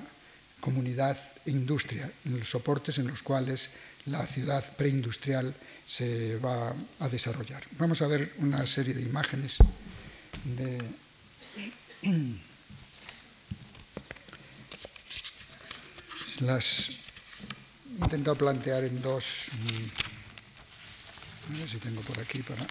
comunidad 0.62 1.18
e 1.42 1.50
industria, 1.50 2.06
en 2.30 2.38
los 2.38 2.46
soportes 2.46 3.02
en 3.02 3.08
los 3.08 3.26
cuales 3.26 3.70
la 4.06 4.24
ciudad 4.24 4.62
preindustrial 4.78 5.50
se 5.82 6.38
va 6.38 6.72
a 7.00 7.08
desarrollar. 7.08 7.64
Vamos 7.74 8.02
a 8.02 8.06
ver 8.06 8.30
una 8.38 8.64
serie 8.64 8.94
de 8.94 9.02
imágenes 9.02 9.58
de 10.46 10.78
las 16.46 17.02
he 17.98 18.04
intentado 18.04 18.36
plantear 18.36 18.84
en 18.84 19.02
dos 19.02 19.50
a 21.54 21.58
ver 21.58 21.68
si 21.68 21.78
tengo 21.78 22.00
por 22.02 22.18
aquí 22.18 22.42
para 22.42 22.66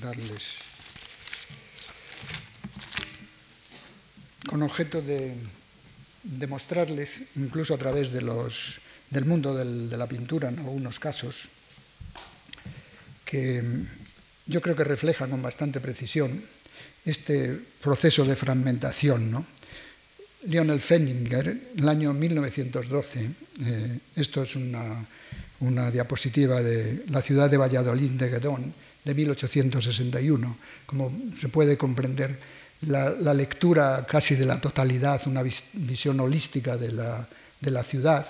darles 0.00 0.58
con 4.46 4.62
objeto 4.62 5.02
de 5.02 5.34
demostrarles, 6.22 7.22
incluso 7.36 7.74
a 7.74 7.78
través 7.78 8.12
de 8.12 8.20
los, 8.22 8.78
del 9.10 9.24
mundo 9.24 9.54
de 9.54 9.96
la 9.96 10.06
pintura 10.06 10.48
en 10.48 10.58
algunos 10.58 10.98
casos, 10.98 11.48
que 13.24 13.62
yo 14.46 14.60
creo 14.60 14.76
que 14.76 14.84
refleja 14.84 15.26
con 15.26 15.42
bastante 15.42 15.80
precisión 15.80 16.42
este 17.04 17.58
proceso 17.80 18.24
de 18.24 18.36
fragmentación. 18.36 19.30
¿no? 19.30 19.46
Lionel 20.46 20.80
Fenninger, 20.80 21.48
en 21.48 21.78
el 21.78 21.88
año 21.88 22.12
1912, 22.12 23.30
eh, 23.62 23.98
esto 24.14 24.42
es 24.42 24.54
una, 24.56 25.04
una, 25.60 25.90
diapositiva 25.90 26.62
de 26.62 27.04
la 27.08 27.22
ciudad 27.22 27.50
de 27.50 27.56
Valladolid 27.56 28.10
de 28.12 28.28
Guedón, 28.28 28.74
de 29.04 29.14
1861, 29.14 30.56
como 30.84 31.12
se 31.38 31.48
puede 31.48 31.78
comprender 31.78 32.38
la, 32.82 33.32
lectura 33.32 34.04
casi 34.08 34.34
de 34.34 34.44
la 34.44 34.60
totalidad, 34.60 35.22
una 35.26 35.42
visión 35.42 36.20
holística 36.20 36.76
de 36.76 36.92
la, 36.92 37.26
de 37.60 37.70
la 37.70 37.82
ciudad 37.82 38.26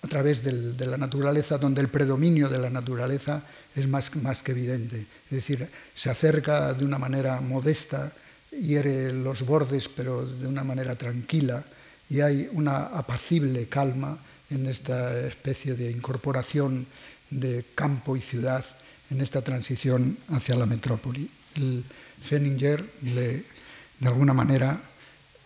a 0.00 0.06
través 0.06 0.42
de 0.44 0.86
la 0.86 0.96
naturaleza, 0.96 1.58
donde 1.58 1.80
el 1.80 1.88
predominio 1.88 2.48
de 2.48 2.58
la 2.58 2.70
naturaleza 2.70 3.42
es 3.74 3.88
más, 3.88 4.14
más 4.16 4.42
que 4.42 4.52
evidente. 4.52 5.04
Es 5.24 5.30
decir, 5.30 5.68
se 5.94 6.08
acerca 6.08 6.72
de 6.72 6.84
una 6.84 6.98
manera 6.98 7.40
modesta, 7.40 8.12
hiere 8.50 9.12
los 9.12 9.44
bordes, 9.44 9.88
pero 9.88 10.24
de 10.24 10.46
una 10.46 10.62
manera 10.62 10.94
tranquila, 10.94 11.62
y 12.08 12.20
hay 12.20 12.48
una 12.52 12.86
apacible 12.86 13.66
calma 13.66 14.16
en 14.50 14.66
esta 14.66 15.18
especie 15.26 15.74
de 15.74 15.90
incorporación 15.90 16.86
de 17.30 17.64
campo 17.74 18.16
y 18.16 18.22
ciudad 18.22 18.64
en 19.10 19.20
esta 19.20 19.42
transición 19.42 20.18
hacia 20.28 20.56
la 20.56 20.66
metrópoli. 20.66 21.28
El 21.56 21.84
de 22.30 23.42
alguna 24.06 24.34
manera 24.34 24.80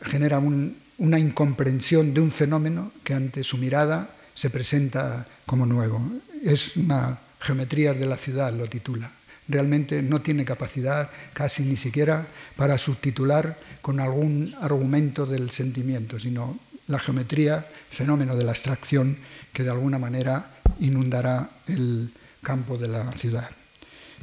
genera 0.03 0.38
una 0.38 1.19
incomprensión 1.19 2.12
de 2.15 2.21
un 2.21 2.31
fenómeno 2.31 2.93
que 3.05 3.15
ante 3.15 3.45
su 3.45 3.57
mirada 3.57 4.11
se 4.35 4.51
presenta 4.51 5.27
como 5.47 5.67
nuevo. 5.67 6.01
Es 6.45 6.77
una 6.77 7.19
geometría 7.41 7.95
de 7.95 8.07
la 8.07 8.17
ciudad, 8.17 8.53
lo 8.53 8.67
titula. 8.69 9.11
Realmente 9.49 10.03
no 10.03 10.21
tiene 10.21 10.45
capacidad 10.45 11.11
casi 11.33 11.65
ni 11.65 11.77
siquiera 11.77 12.27
para 12.57 12.79
subtitular 12.79 13.59
con 13.81 14.01
algún 14.01 14.55
argumento 14.61 15.27
del 15.27 15.51
sentimiento, 15.51 16.19
sino 16.19 16.59
la 16.93 17.01
geometría, 17.01 17.67
fenómeno 17.91 18.37
de 18.37 18.45
la 18.45 18.53
abstracción 18.53 19.17
que 19.53 19.65
de 19.65 19.71
alguna 19.71 19.99
manera 19.99 20.47
inundará 20.79 21.51
el 21.67 22.13
campo 22.43 22.77
de 22.77 22.89
la 22.89 23.11
ciudad. 23.13 23.51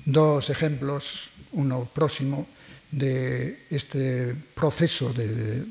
Dos 0.05 0.49
ejemplos, 0.49 1.31
uno 1.51 1.85
próximo, 1.85 2.47
de 2.91 3.65
este 3.69 4.35
proceso 4.55 5.13
de, 5.13 5.65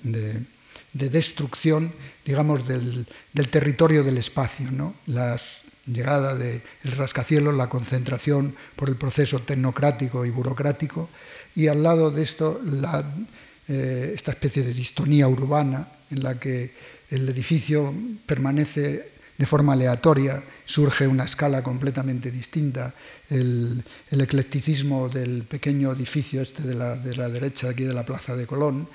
destrucción, 0.93 1.93
digamos, 2.25 2.67
del, 2.67 3.07
territorio 3.51 4.03
del 4.03 4.19
espacio, 4.19 4.71
¿no? 4.71 4.95
la 5.07 5.39
llegada 5.87 6.35
del 6.35 6.63
rascacielos, 6.97 7.55
la 7.55 7.69
concentración 7.69 8.55
por 8.77 8.89
el 8.89 8.97
proceso 8.97 9.41
tecnocrático 9.41 10.27
y 10.27 10.31
burocrático, 10.31 11.09
y 11.57 11.69
al 11.69 11.83
lado 11.83 12.11
de 12.11 12.23
esto 12.23 12.61
eh, 13.69 14.13
esta 14.15 14.33
especie 14.33 14.63
de 14.63 14.73
distonía 14.73 15.29
urbana 15.29 15.89
en 16.11 16.23
la 16.23 16.39
que 16.39 16.73
el 17.11 17.29
edificio 17.29 17.95
permanece 18.27 19.19
de 19.39 19.47
forma 19.47 19.75
aleatoria, 19.75 20.43
surge 20.67 21.07
una 21.07 21.25
escala 21.25 21.63
completamente 21.63 22.31
distinta, 22.31 22.93
el, 23.31 23.85
eclecticismo 24.11 25.09
del 25.09 25.45
pequeño 25.45 25.93
edificio 25.93 26.43
este 26.43 26.63
de 26.63 26.75
la, 26.75 26.97
derecha 27.29 27.71
aquí 27.71 27.85
de 27.85 27.95
la 27.95 28.05
Plaza 28.05 28.35
de 28.35 28.47
Colón, 28.47 28.89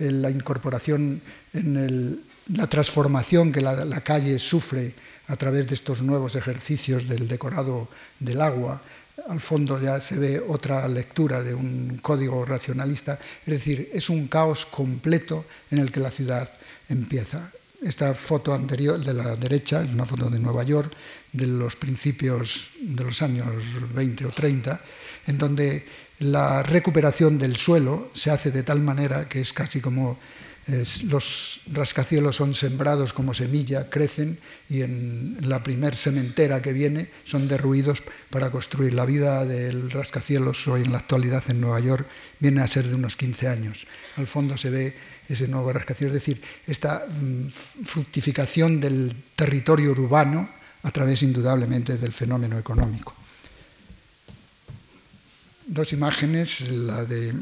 la 0.00 0.30
incorporación 0.30 1.22
en 1.52 2.20
la 2.52 2.66
transformación 2.66 3.52
que 3.52 3.60
la, 3.60 4.00
calle 4.00 4.38
sufre 4.38 4.92
a 5.28 5.36
través 5.36 5.68
de 5.68 5.74
estos 5.74 6.02
nuevos 6.02 6.34
ejercicios 6.34 7.08
del 7.08 7.28
decorado 7.28 7.88
del 8.18 8.40
agua, 8.40 8.82
al 9.28 9.40
fondo 9.40 9.80
ya 9.80 10.00
se 10.00 10.16
ve 10.16 10.40
otra 10.40 10.86
lectura 10.88 11.42
de 11.42 11.54
un 11.54 11.98
código 12.02 12.44
racionalista, 12.44 13.18
es 13.46 13.54
decir, 13.54 13.90
es 13.92 14.10
un 14.10 14.28
caos 14.28 14.66
completo 14.66 15.44
en 15.70 15.78
el 15.78 15.90
que 15.90 16.00
la 16.00 16.10
ciudad 16.10 16.50
empieza. 16.88 17.50
Esta 17.82 18.14
foto 18.14 18.54
anterior 18.54 18.98
de 18.98 19.14
la 19.14 19.36
derecha 19.36 19.82
es 19.82 19.92
una 19.92 20.06
foto 20.06 20.30
de 20.30 20.38
Nueva 20.38 20.62
York 20.62 20.92
de 21.32 21.46
los 21.46 21.76
principios 21.76 22.70
de 22.80 23.04
los 23.04 23.20
años 23.20 23.46
20 23.94 24.26
o 24.26 24.30
30, 24.30 24.80
en 25.26 25.38
donde 25.38 25.86
la 26.20 26.62
recuperación 26.62 27.38
del 27.38 27.56
suelo 27.56 28.10
se 28.14 28.30
hace 28.30 28.50
de 28.50 28.62
tal 28.62 28.80
manera 28.80 29.28
que 29.28 29.40
es 29.40 29.52
casi 29.52 29.80
como 29.80 30.18
los 30.66 31.60
rascacielos 31.72 32.36
son 32.36 32.54
sembrados 32.54 33.12
como 33.12 33.34
semilla, 33.34 33.90
crecen 33.90 34.38
y 34.70 34.80
en 34.80 35.36
la 35.42 35.62
primer 35.62 35.94
sementera 35.94 36.62
que 36.62 36.72
viene 36.72 37.08
son 37.24 37.48
derruidos 37.48 38.02
para 38.30 38.50
construir. 38.50 38.94
La 38.94 39.04
vida 39.04 39.44
del 39.44 39.90
rascacielos 39.90 40.66
hoy 40.66 40.82
en 40.82 40.92
la 40.92 40.98
actualidad 40.98 41.44
en 41.48 41.60
Nueva 41.60 41.80
York 41.80 42.06
viene 42.40 42.62
a 42.62 42.66
ser 42.66 42.88
de 42.88 42.94
unos 42.94 43.16
15 43.16 43.48
años. 43.48 43.86
Al 44.16 44.26
fondo 44.26 44.56
se 44.56 44.70
ve 44.70 44.96
ese 45.28 45.48
nuevo 45.48 45.70
rascacielos, 45.72 46.16
es 46.16 46.22
decir, 46.22 46.42
esta 46.66 47.04
mm, 47.08 47.84
fructificación 47.84 48.80
del 48.80 49.14
territorio 49.36 49.90
urbano 49.90 50.48
a 50.82 50.90
través 50.90 51.22
indudablemente 51.22 51.98
del 51.98 52.12
fenómeno 52.12 52.58
económico. 52.58 53.14
Dos 55.66 55.92
imágenes, 55.92 56.60
la 56.62 57.04
de 57.04 57.34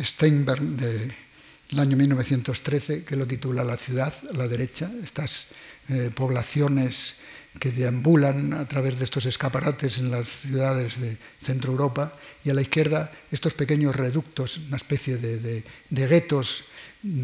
Steinberg 0.00 0.62
de 0.62 1.27
el 1.70 1.78
año 1.80 1.96
1913, 1.96 3.04
que 3.04 3.16
lo 3.16 3.26
titula 3.26 3.62
La 3.62 3.76
ciudad, 3.76 4.14
a 4.32 4.36
la 4.36 4.48
derecha, 4.48 4.90
estas 5.02 5.46
eh, 5.88 6.10
poblaciones 6.14 7.16
que 7.60 7.70
deambulan 7.70 8.54
a 8.54 8.64
través 8.66 8.98
de 8.98 9.04
estos 9.04 9.26
escaparates 9.26 9.98
en 9.98 10.10
las 10.10 10.28
ciudades 10.28 11.00
de 11.00 11.16
Centro 11.42 11.72
Europa, 11.72 12.14
y 12.44 12.50
a 12.50 12.54
la 12.54 12.62
izquierda 12.62 13.12
estos 13.30 13.52
pequeños 13.52 13.96
reductos, 13.96 14.58
una 14.68 14.76
especie 14.76 15.18
de, 15.18 15.64
guetos 15.90 16.64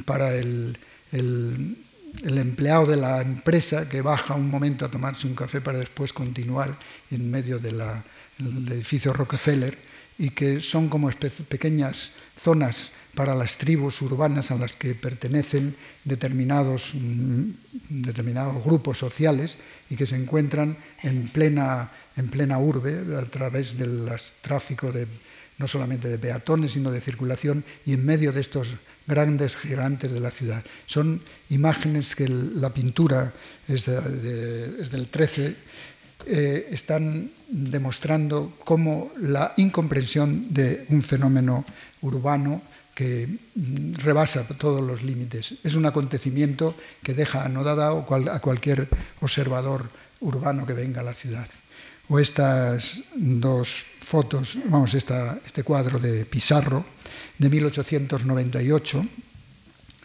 para 0.05 0.35
el, 0.35 0.77
empleado 2.25 2.87
de 2.87 2.97
la 2.97 3.23
empresa 3.23 3.89
que 3.89 4.03
baja 4.03 4.35
un 4.35 4.51
momento 4.51 4.85
a 4.85 4.91
tomarse 4.91 5.27
un 5.27 5.35
café 5.35 5.61
para 5.61 5.79
después 5.79 6.13
continuar 6.13 6.77
en 7.11 7.31
medio 7.31 7.59
del 7.59 7.81
edificio 8.39 9.13
Rockefeller 9.13 9.79
y 10.19 10.31
que 10.31 10.61
son 10.61 10.89
como 10.89 11.11
pequeñas 11.49 12.13
zonas 12.41 12.93
para 13.15 13.35
las 13.35 13.57
tribus 13.57 14.03
urbanas 14.03 14.51
a 14.51 14.57
las 14.57 14.77
que 14.77 14.95
pertenecen 14.95 15.75
determinados, 16.05 16.93
mm, 16.95 17.51
determinados 18.03 18.63
grupos 18.65 18.99
sociales 18.99 19.59
y 19.91 19.97
que 19.97 20.07
se 20.07 20.17
encuentran 20.17 20.77
en 21.03 21.29
plena, 21.29 21.91
en 22.17 22.29
plena 22.29 22.59
urbe 22.59 23.17
a 23.17 23.25
través 23.25 23.79
del 23.79 24.11
tráfico 24.43 24.91
de, 24.91 25.07
no 25.59 25.69
solamente 25.69 26.09
de 26.09 26.19
peatones, 26.19 26.73
sino 26.73 26.91
de 26.91 27.01
circulación 27.01 27.65
y 27.87 27.93
en 27.93 28.05
medio 28.05 28.33
de 28.33 28.41
estos 28.41 28.75
grandes 29.07 29.57
gigantes 29.57 30.11
de 30.11 30.21
la 30.21 30.31
ciudad. 30.31 30.65
Son 30.87 31.21
imágenes 31.51 32.17
que 32.17 32.29
la 32.29 32.73
pintura 32.75 33.33
es, 33.69 33.87
del 33.87 35.09
13, 35.09 35.57
eh, 36.27 36.69
están 36.71 37.31
demostrando 37.49 38.55
cómo 38.65 39.13
la 39.21 39.53
incomprensión 39.57 40.53
de 40.53 40.87
un 40.89 41.03
fenómeno 41.03 41.65
urbano 42.01 42.63
que 42.95 43.27
mm, 43.27 43.95
rebasa 43.97 44.45
todos 44.57 44.83
los 44.83 45.03
límites. 45.03 45.55
Es 45.63 45.75
un 45.75 45.85
acontecimiento 45.85 46.75
que 47.03 47.13
deja 47.13 47.45
anodada 47.45 47.91
a 47.91 48.41
cualquier 48.41 48.89
observador 49.21 49.91
urbano 50.21 50.65
que 50.65 50.73
venga 50.73 51.01
a 51.01 51.05
la 51.05 51.15
ciudad. 51.15 51.49
O 52.09 52.19
estas 52.19 53.01
dos 53.15 53.85
fotos, 54.01 54.59
vamos, 54.67 54.95
este 54.95 55.63
cuadro 55.65 55.99
de 55.99 56.25
Pizarro 56.25 56.85
de 57.39 57.49
1898, 57.49 59.07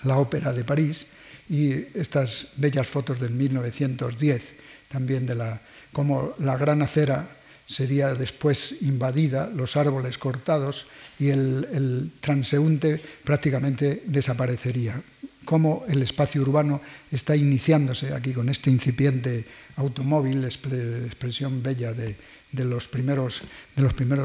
la 0.04 0.18
Ópera 0.18 0.54
de 0.54 0.64
París, 0.64 1.06
y 1.50 1.72
estas 1.98 2.48
bellas 2.56 2.88
fotos 2.88 3.20
del 3.20 3.32
1910, 3.32 4.54
también 4.88 5.26
de 5.26 5.36
la, 5.36 5.60
como 6.00 6.32
la 6.40 6.56
gran 6.56 6.82
acera 6.82 7.28
sería 7.68 8.16
después 8.16 8.74
invadida, 8.80 9.52
los 9.54 9.76
árboles 9.76 10.18
cortados 10.18 10.88
y 11.20 11.28
el, 11.28 12.12
transeúnte 12.22 13.04
prácticamente 13.26 14.04
desaparecería. 14.06 14.96
Cómo 15.44 15.84
el 15.90 16.02
espacio 16.02 16.42
urbano 16.42 16.80
está 17.12 17.36
iniciándose 17.36 18.14
aquí 18.14 18.32
con 18.32 18.48
este 18.48 18.72
incipiente 18.72 19.44
automóvil, 19.76 20.46
expresión 20.46 21.62
bella 21.62 21.92
de, 21.92 22.16
los, 22.64 22.88
primeros, 22.88 23.42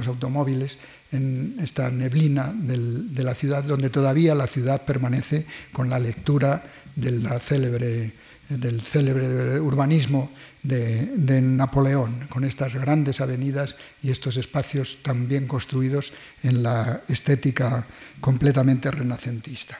automóviles, 0.06 0.78
en 1.10 1.56
esta 1.60 1.90
neblina 1.90 2.54
de 2.54 3.24
la 3.24 3.34
ciudad, 3.34 3.64
donde 3.64 3.90
todavía 3.90 4.36
la 4.36 4.46
ciudad 4.46 4.82
permanece 4.82 5.44
con 5.72 5.90
la 5.90 5.98
lectura 5.98 6.62
célebre 7.42 8.12
del 8.48 8.80
célebre 8.82 9.58
urbanismo 9.58 10.30
de, 10.64 11.40
Napoleón, 11.42 12.26
con 12.28 12.42
estas 12.44 12.74
grandes 12.74 13.20
avenidas 13.20 13.76
y 14.02 14.10
estos 14.10 14.36
espacios 14.36 14.98
tan 15.02 15.28
bien 15.28 15.46
construidos 15.46 16.12
en 16.42 16.62
la 16.62 17.02
estética 17.08 17.86
completamente 18.20 18.90
renacentista. 18.90 19.78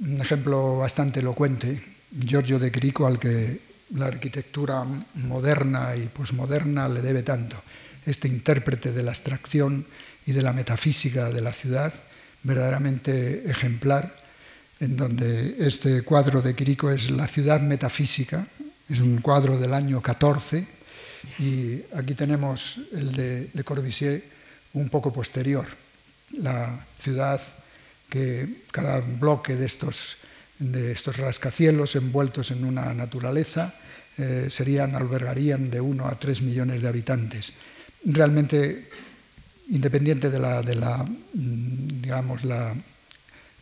Un 0.00 0.20
ejemplo 0.20 0.78
bastante 0.78 1.20
elocuente, 1.20 1.80
Giorgio 2.10 2.58
de 2.58 2.70
Chirico, 2.70 3.06
al 3.06 3.18
que 3.18 3.60
la 3.94 4.06
arquitectura 4.06 4.84
moderna 5.14 5.94
y 5.96 6.08
posmoderna 6.08 6.88
le 6.88 7.00
debe 7.00 7.22
tanto, 7.22 7.56
este 8.04 8.28
intérprete 8.28 8.92
de 8.92 9.02
la 9.02 9.12
abstracción 9.12 9.86
y 10.26 10.32
de 10.32 10.42
la 10.42 10.52
metafísica 10.52 11.30
de 11.30 11.40
la 11.40 11.52
ciudad, 11.52 11.94
verdaderamente 12.42 13.48
ejemplar, 13.50 14.14
en 14.80 14.96
donde 14.96 15.56
este 15.58 16.02
cuadro 16.02 16.40
de 16.40 16.54
Quirico 16.54 16.90
es 16.90 17.10
La 17.10 17.26
ciudad 17.26 17.60
metafísica, 17.60 18.46
es 18.88 19.00
un 19.00 19.18
cuadro 19.20 19.58
del 19.58 19.74
año 19.74 20.00
14, 20.00 20.66
y 21.38 21.82
aquí 21.94 22.14
tenemos 22.14 22.78
el 22.92 23.12
de 23.12 23.50
Le 23.52 23.64
Corbusier 23.64 24.22
un 24.74 24.88
poco 24.88 25.12
posterior, 25.12 25.66
la 26.32 26.86
ciudad 27.00 27.40
que 28.08 28.62
cada 28.70 29.00
bloque 29.00 29.56
de 29.56 29.66
estos, 29.66 30.16
de 30.58 30.92
estos 30.92 31.16
rascacielos 31.16 31.96
envueltos 31.96 32.50
en 32.50 32.64
una 32.64 32.94
naturaleza 32.94 33.74
eh, 34.16 34.48
serían, 34.50 34.94
albergarían 34.94 35.70
de 35.70 35.80
1 35.80 36.06
a 36.06 36.18
3 36.18 36.42
millones 36.42 36.82
de 36.82 36.88
habitantes. 36.88 37.52
Realmente, 38.04 38.88
independiente 39.70 40.30
de 40.30 40.38
la, 40.38 40.62
de 40.62 40.74
la 40.74 41.04
mm, 41.04 42.02
digamos, 42.02 42.44
la 42.44 42.74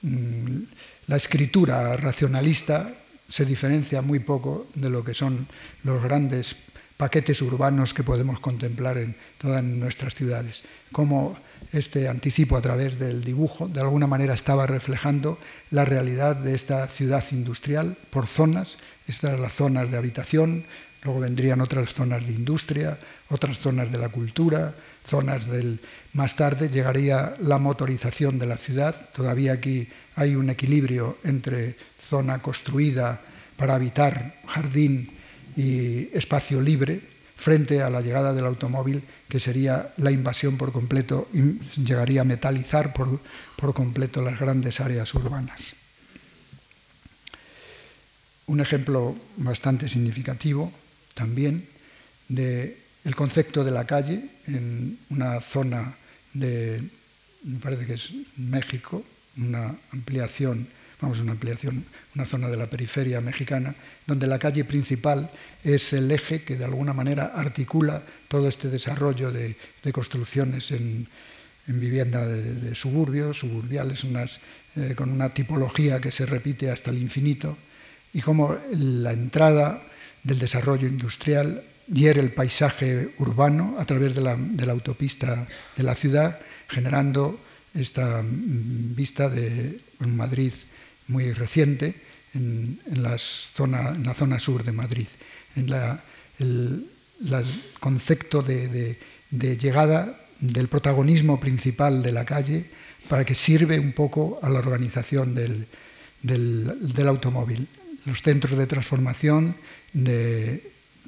mm, 0.03 0.63
la 1.07 1.17
escritura 1.17 1.97
racionalista 1.97 2.93
se 3.29 3.45
diferencia 3.45 4.03
muy 4.03 4.21
poco 4.21 4.67
de 4.75 4.91
lo 4.91 5.05
que 5.05 5.15
son 5.15 5.47
los 5.85 6.03
grandes 6.03 6.57
paquetes 6.97 7.43
urbanos 7.43 7.93
que 7.93 8.03
podemos 8.03 8.41
contemplar 8.41 8.99
en 8.99 9.15
todas 9.39 9.63
nuestras 9.63 10.15
ciudades. 10.15 10.63
Como 10.93 11.37
este 11.73 12.09
anticipo 12.09 12.57
a 12.57 12.63
través 12.63 12.99
del 12.99 13.23
dibujo 13.23 13.69
de 13.69 13.81
alguna 13.81 14.07
manera 14.07 14.35
estaba 14.35 14.67
reflejando 14.67 15.39
la 15.71 15.85
realidad 15.85 16.37
de 16.37 16.55
esta 16.55 16.87
ciudad 16.89 17.25
industrial 17.33 17.97
por 18.11 18.27
zonas, 18.27 18.79
estas 19.07 19.39
las 19.39 19.53
zonas 19.53 19.91
de 19.91 19.99
habitación, 19.99 20.65
luego 21.05 21.21
vendrían 21.21 21.61
otras 21.61 21.93
zonas 21.93 22.27
de 22.27 22.33
industria, 22.33 22.99
otras 23.29 23.59
zonas 23.59 23.93
de 23.93 23.99
la 23.99 24.09
cultura, 24.09 24.75
zonas 25.07 25.47
del... 25.47 25.81
Más 26.13 26.35
tarde 26.35 26.71
llegaría 26.71 27.35
la 27.41 27.59
motorización 27.59 28.39
de 28.39 28.47
la 28.47 28.57
ciudad, 28.57 29.11
todavía 29.15 29.53
aquí 29.53 29.87
hay 30.15 30.35
un 30.35 30.49
equilibrio 30.49 31.19
entre 31.25 31.77
zona 32.09 32.41
construida 32.41 33.21
para 33.57 33.75
habitar, 33.75 34.37
jardín 34.47 35.11
y 35.57 36.09
espacio 36.17 36.61
libre, 36.61 37.01
frente 37.37 37.83
a 37.83 37.91
la 37.91 38.01
llegada 38.01 38.33
del 38.33 38.47
automóvil, 38.47 39.03
que 39.29 39.39
sería 39.39 39.93
la 39.99 40.11
invasión 40.11 40.57
por 40.57 40.73
completo, 40.73 41.29
llegaría 41.85 42.23
a 42.23 42.25
metalizar 42.25 42.95
por, 42.95 43.21
por 43.57 43.75
completo 43.75 44.23
las 44.23 44.41
grandes 44.41 44.81
áreas 44.81 45.13
urbanas. 45.15 45.75
Un 48.47 48.61
ejemplo 48.61 49.15
bastante 49.37 49.89
significativo 49.89 50.73
también 51.15 51.69
del 53.07 53.15
concepto 53.15 53.63
de 53.63 53.71
la 53.71 53.87
calle 53.87 54.21
en 54.49 54.99
una 55.11 55.41
zona 55.41 55.95
de, 56.35 56.83
me 57.45 57.61
parece 57.61 57.87
que 57.87 57.95
es 57.95 58.11
México, 58.37 59.05
una 59.37 59.73
ampliación 59.93 60.67
vamos, 61.01 61.21
una 61.21 61.33
ampliación, 61.33 61.85
una 62.17 62.25
zona 62.25 62.49
de 62.49 62.57
la 62.57 62.67
periferia 62.67 63.21
mexicana, 63.21 63.77
donde 64.09 64.27
la 64.27 64.41
calle 64.41 64.65
principal 64.65 65.31
es 65.63 65.93
el 65.93 66.11
eje 66.11 66.43
que 66.43 66.57
de 66.57 66.65
alguna 66.65 66.95
manera 66.95 67.27
articula 67.27 68.03
todo 68.27 68.49
este 68.49 68.71
desarrollo 68.71 69.31
de, 69.31 69.55
construcciones 69.93 70.73
en, 70.73 71.07
vivienda 71.69 72.27
de, 72.27 72.75
suburbios, 72.75 73.39
suburbiales, 73.39 74.05
eh, 74.75 74.95
con 74.97 75.11
una 75.11 75.29
tipología 75.31 76.01
que 76.01 76.11
se 76.11 76.27
repite 76.27 76.73
hasta 76.73 76.91
el 76.91 76.99
infinito, 76.99 77.57
y 78.13 78.21
como 78.21 78.57
la 78.73 79.13
entrada 79.13 79.81
del 80.25 80.41
desarrollo 80.41 80.89
industrial 80.89 81.63
hiere 81.93 82.21
el 82.21 82.33
paisaje 82.33 83.11
urbano 83.19 83.77
a 83.79 83.85
través 83.85 84.15
de 84.15 84.21
la, 84.21 84.37
de 84.37 84.67
la 84.67 84.73
autopista 84.73 85.47
de 85.77 85.83
la 85.83 85.95
ciudad, 85.95 86.39
generando 86.69 87.41
esta 87.75 88.23
mm, 88.23 88.95
vista 88.95 89.29
de 89.29 89.79
un 90.01 90.17
Madrid 90.17 90.53
muy 91.09 91.33
reciente 91.33 91.95
en, 92.35 92.81
la 92.95 93.17
zona 93.19 94.39
sur 94.39 94.65
de 94.65 94.73
Madrid. 94.73 95.07
En 95.55 95.73
el, 96.39 96.87
concepto 97.81 98.43
de, 98.43 98.99
llegada 99.31 100.19
del 100.41 100.69
protagonismo 100.69 101.41
principal 101.41 102.03
de 102.03 102.13
la 102.13 102.25
calle 102.25 102.65
para 103.09 103.25
que 103.25 103.35
sirve 103.35 103.79
un 103.79 103.93
poco 103.93 104.39
a 104.43 104.51
la 104.51 104.59
organización 104.59 105.35
del, 105.35 105.67
automóvil. 107.07 107.67
Los 108.05 108.23
centros 108.23 108.59
de 108.59 108.67
transformación, 108.67 109.57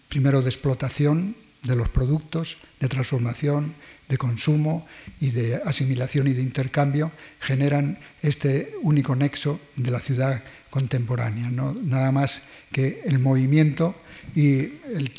primero 0.09 0.43
de 0.43 0.49
explotación 0.49 1.37
de 1.63 1.77
los 1.77 1.89
productos, 1.89 2.59
de 2.81 2.89
transformación, 2.89 3.75
de 4.09 4.17
consumo 4.17 4.87
y 5.21 5.31
de 5.31 5.57
asimilación 5.57 6.29
y 6.29 6.33
de 6.33 6.43
intercambio 6.43 7.13
generan 7.41 7.99
este 8.23 8.75
único 8.83 9.15
nexo 9.15 9.61
de 9.77 9.91
la 9.91 10.01
ciudad 10.01 10.43
contemporánea, 10.71 11.51
nada 11.51 12.13
más 12.13 12.43
que 12.73 13.03
el 13.05 13.19
movimiento 13.19 13.95
y 14.35 14.61
el 14.95 15.13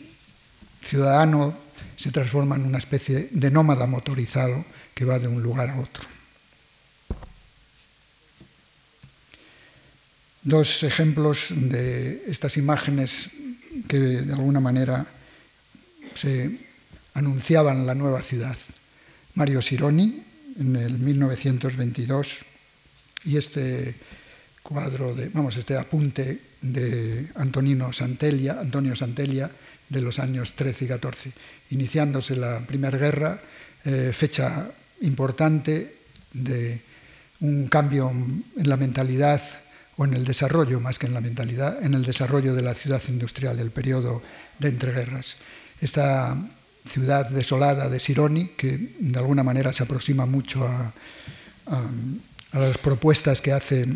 ciudadano 0.83 1.53
se 1.95 2.11
transforma 2.11 2.55
en 2.55 2.65
una 2.65 2.77
especie 2.77 3.29
de 3.31 3.51
nómada 3.51 3.85
motorizado 3.85 4.65
que 4.93 5.05
va 5.05 5.19
de 5.19 5.27
un 5.27 5.43
lugar 5.43 5.69
a 5.69 5.79
otro. 5.79 6.07
Dos 10.41 10.83
ejemplos 10.83 11.51
de 11.51 12.23
estas 12.27 12.57
imágenes 12.57 13.29
que 13.87 13.97
de 13.97 14.33
alguna 14.33 14.59
manera 14.59 15.05
se 16.15 16.49
anunciaban 17.13 17.85
la 17.85 17.95
nueva 17.95 18.21
ciudad. 18.21 18.57
Mario 19.35 19.61
Sironi 19.61 20.23
en 20.59 20.75
el 20.75 20.99
1922 20.99 22.45
y 23.25 23.37
este 23.37 23.95
cuadro 24.63 25.15
de, 25.15 25.29
vamos, 25.29 25.55
este 25.57 25.77
apunte 25.77 26.39
de 26.61 27.27
Antonino 27.35 27.93
Santelia, 27.93 28.59
Antonio 28.59 28.95
Santelia 28.95 29.49
de 29.87 30.01
los 30.01 30.19
años 30.19 30.53
13 30.53 30.85
y 30.85 30.87
14, 30.87 31.31
iniciándose 31.71 32.35
la 32.35 32.59
Primera 32.59 32.97
Guerra, 32.97 33.39
eh, 33.85 34.11
fecha 34.13 34.69
importante 35.01 35.95
de 36.33 36.81
un 37.41 37.67
cambio 37.67 38.11
en 38.11 38.69
la 38.69 38.77
mentalidad 38.77 39.41
o 39.99 40.05
en 40.05 40.13
el 40.13 40.23
desarrollo, 40.23 40.79
más 40.79 40.97
que 40.97 41.07
en 41.07 41.13
la 41.13 41.19
mentalidad, 41.19 41.83
en 41.83 41.93
el 41.93 42.05
desarrollo 42.05 42.55
de 42.55 42.61
la 42.61 42.73
ciudad 42.73 43.01
industrial, 43.09 43.59
el 43.59 43.69
periodo 43.69 44.23
de 44.57 44.69
entreguerras. 44.69 45.35
Esta 45.81 46.37
ciudad 46.89 47.29
desolada 47.29 47.89
de 47.89 47.99
Sironi, 47.99 48.47
que 48.55 48.93
de 48.97 49.19
alguna 49.19 49.43
manera 49.43 49.73
se 49.73 49.83
aproxima 49.83 50.25
mucho 50.25 50.65
a, 50.65 50.93
las 52.53 52.77
propuestas 52.77 53.41
que 53.41 53.51
hace 53.51 53.87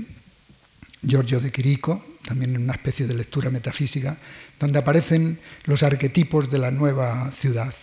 Giorgio 1.02 1.40
de 1.40 1.54
Quirico, 1.54 2.04
también 2.26 2.54
en 2.54 2.64
una 2.64 2.74
especie 2.74 3.08
de 3.08 3.14
lectura 3.14 3.50
metafísica, 3.50 4.18
donde 4.60 4.80
aparecen 4.80 5.40
los 5.64 5.84
arquetipos 5.84 6.52
de 6.52 6.60
la 6.60 6.70
nueva 6.70 7.32
ciudad. 7.32 7.74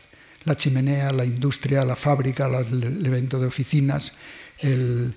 La 0.44 0.58
chimenea, 0.58 1.10
la 1.10 1.24
industria, 1.24 1.86
la 1.86 1.96
fábrica, 1.96 2.48
el 2.48 3.06
evento 3.06 3.40
de 3.40 3.46
oficinas, 3.46 4.12
el, 4.60 5.14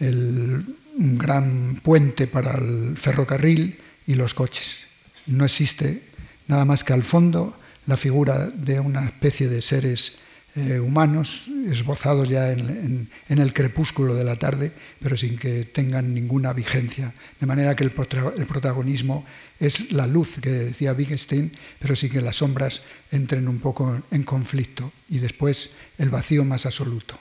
el 0.00 0.64
gran 0.98 1.80
puente 1.82 2.26
para 2.26 2.58
el 2.58 2.96
ferrocarril 2.96 3.78
y 4.06 4.14
los 4.14 4.34
coches. 4.34 4.86
No 5.26 5.44
existe 5.44 6.02
nada 6.48 6.64
más 6.64 6.82
que 6.82 6.92
al 6.92 7.04
fondo 7.04 7.56
la 7.86 7.96
figura 7.96 8.48
de 8.48 8.80
una 8.80 9.06
especie 9.06 9.48
de 9.48 9.62
seres 9.62 10.14
eh, 10.56 10.80
humanos 10.80 11.46
esbozados 11.70 12.28
ya 12.28 12.50
en, 12.50 13.08
el 13.28 13.52
crepúsculo 13.52 14.14
de 14.14 14.24
la 14.24 14.36
tarde, 14.36 14.72
pero 15.00 15.16
sin 15.16 15.38
que 15.38 15.64
tengan 15.64 16.12
ninguna 16.12 16.52
vigencia. 16.52 17.12
De 17.38 17.46
manera 17.46 17.76
que 17.76 17.84
el, 17.84 17.92
protagonismo 17.92 19.24
es 19.60 19.92
la 19.92 20.06
luz 20.06 20.40
que 20.40 20.50
decía 20.50 20.94
Wittgenstein, 20.94 21.52
pero 21.78 21.94
sin 21.94 22.10
que 22.10 22.20
las 22.20 22.36
sombras 22.36 22.82
entren 23.12 23.46
un 23.46 23.60
poco 23.60 24.02
en 24.10 24.24
conflicto 24.24 24.92
y 25.08 25.18
después 25.18 25.70
el 25.96 26.10
vacío 26.10 26.44
más 26.44 26.66
absoluto. 26.66 27.18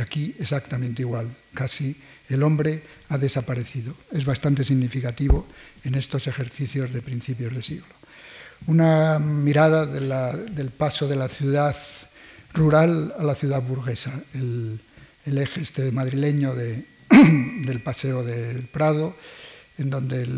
Aquí 0.00 0.34
exactamente 0.40 1.02
igual, 1.02 1.28
casi 1.54 1.94
el 2.34 2.42
hombre 2.42 2.82
ha 3.08 3.18
desaparecido. 3.18 3.94
Es 4.12 4.24
bastante 4.24 4.64
significativo 4.64 5.46
en 5.84 5.94
estos 5.94 6.26
ejercicios 6.26 6.92
de 6.92 7.02
principios 7.02 7.54
de 7.54 7.62
siglo. 7.62 7.94
Una 8.66 9.18
mirada 9.18 9.86
del 9.86 10.70
paso 10.70 11.08
de 11.08 11.16
la 11.16 11.28
ciudad 11.28 11.76
rural 12.52 13.14
a 13.18 13.24
la 13.24 13.34
ciudad 13.34 13.62
burguesa, 13.62 14.12
el, 14.34 14.80
eje 15.24 15.62
este 15.62 15.90
madrileño 15.92 16.54
del 16.54 17.80
paseo 17.82 18.22
del 18.22 18.64
Prado, 18.64 19.16
en 19.78 19.90
donde 19.90 20.28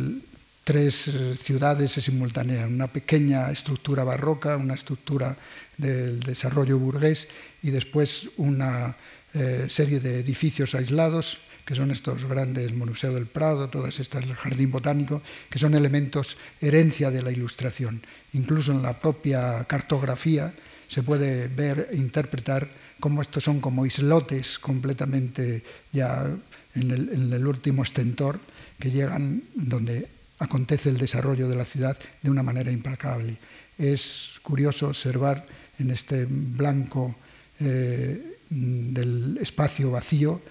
tres 0.64 1.10
ciudades 1.42 1.90
se 1.90 2.00
simultanean, 2.00 2.72
una 2.72 2.86
pequeña 2.86 3.50
estructura 3.50 4.04
barroca, 4.04 4.56
una 4.56 4.74
estructura 4.74 5.36
del 5.76 6.20
desarrollo 6.20 6.78
burgués 6.78 7.28
y 7.62 7.70
después 7.70 8.28
una 8.36 8.94
eh, 9.34 9.66
serie 9.68 9.98
de 9.98 10.20
edificios 10.20 10.74
aislados 10.74 11.38
que 11.72 11.76
son 11.76 11.90
estos 11.90 12.28
grandes 12.28 12.70
Museo 12.74 13.14
del 13.14 13.24
Prado, 13.24 13.72
todas 13.72 13.98
estas 13.98 14.24
el 14.24 14.34
Jardín 14.36 14.70
Botánico, 14.70 15.22
que 15.48 15.58
son 15.58 15.72
elementos 15.74 16.36
herencia 16.60 17.10
de 17.10 17.22
la 17.22 17.32
Ilustración. 17.32 18.02
Incluso 18.34 18.72
en 18.72 18.82
la 18.82 18.92
propia 18.92 19.64
cartografía 19.64 20.52
se 20.86 21.02
puede 21.02 21.48
ver 21.48 21.88
e 21.90 21.96
interpretar 21.96 22.68
cómo 23.00 23.22
estos 23.22 23.44
son 23.44 23.64
como 23.64 23.86
islotes 23.86 24.58
completamente 24.58 25.64
ya 25.96 26.28
en 26.74 27.32
el, 27.32 27.46
último 27.46 27.84
estentor 27.84 28.38
que 28.78 28.90
llegan 28.90 29.40
donde 29.54 30.06
acontece 30.40 30.90
el 30.90 30.98
desarrollo 30.98 31.48
de 31.48 31.56
la 31.56 31.64
ciudad 31.64 31.96
de 32.20 32.28
una 32.28 32.42
manera 32.42 32.70
implacable. 32.70 33.38
Es 33.78 34.36
curioso 34.42 34.88
observar 34.88 35.46
en 35.78 35.90
este 35.90 36.26
blanco 36.28 37.16
eh, 37.60 38.36
del 38.50 39.38
espacio 39.40 39.90
vacío 39.90 40.42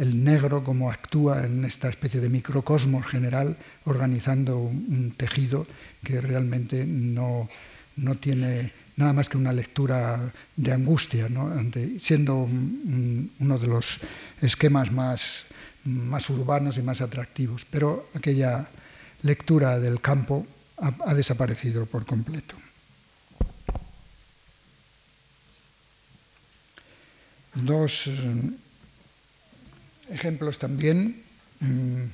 el 0.00 0.24
negro 0.24 0.64
como 0.64 0.90
actúa 0.90 1.44
en 1.44 1.62
esta 1.66 1.90
especie 1.90 2.20
de 2.20 2.30
microcosmos 2.30 3.06
general, 3.06 3.54
organizando 3.84 4.56
un, 4.56 5.12
tejido 5.14 5.66
que 6.02 6.22
realmente 6.22 6.86
no, 6.86 7.48
tiene 8.18 8.72
nada 8.96 9.12
más 9.12 9.28
que 9.28 9.36
una 9.36 9.52
lectura 9.52 10.32
de 10.56 10.72
angustia, 10.72 11.28
siendo 12.00 12.48
uno 12.48 13.58
de 13.58 13.66
los 13.66 14.00
esquemas 14.40 14.90
más, 14.90 15.44
más 15.84 16.30
urbanos 16.30 16.78
y 16.78 16.82
más 16.82 17.02
atractivos. 17.02 17.66
Pero 17.70 18.08
aquella 18.14 18.66
lectura 19.22 19.78
del 19.78 20.00
campo 20.00 20.46
ha 20.78 21.12
desaparecido 21.12 21.84
por 21.84 22.06
completo. 22.06 22.56
Dos 27.54 28.08
ejemplos 30.10 30.58
también. 30.58 31.22
Mm, 31.60 32.04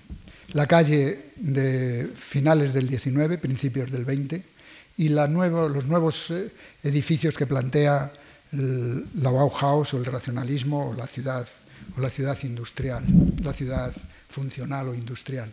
la 0.53 0.67
calle 0.67 1.31
de 1.37 2.09
finales 2.15 2.73
del 2.73 2.89
19, 2.89 3.39
principios 3.39 3.91
del 3.91 4.05
20, 4.05 4.43
y 4.99 5.09
los 5.09 5.29
nuevos 5.29 6.31
eh, 6.31 6.51
edificios 6.83 7.37
que 7.37 7.47
plantea 7.47 8.13
la 8.53 9.31
Bauhaus 9.31 9.93
o 9.93 9.99
el 9.99 10.05
racionalismo 10.07 10.91
o 10.91 10.95
la 10.95 11.07
ciudad 11.07 11.47
o 11.97 12.01
la 12.01 12.11
ciudad 12.11 12.39
industrial, 12.43 13.05
la 13.43 13.53
ciudad 13.53 13.93
funcional 14.29 14.89
o 14.89 14.95
industrial. 14.95 15.53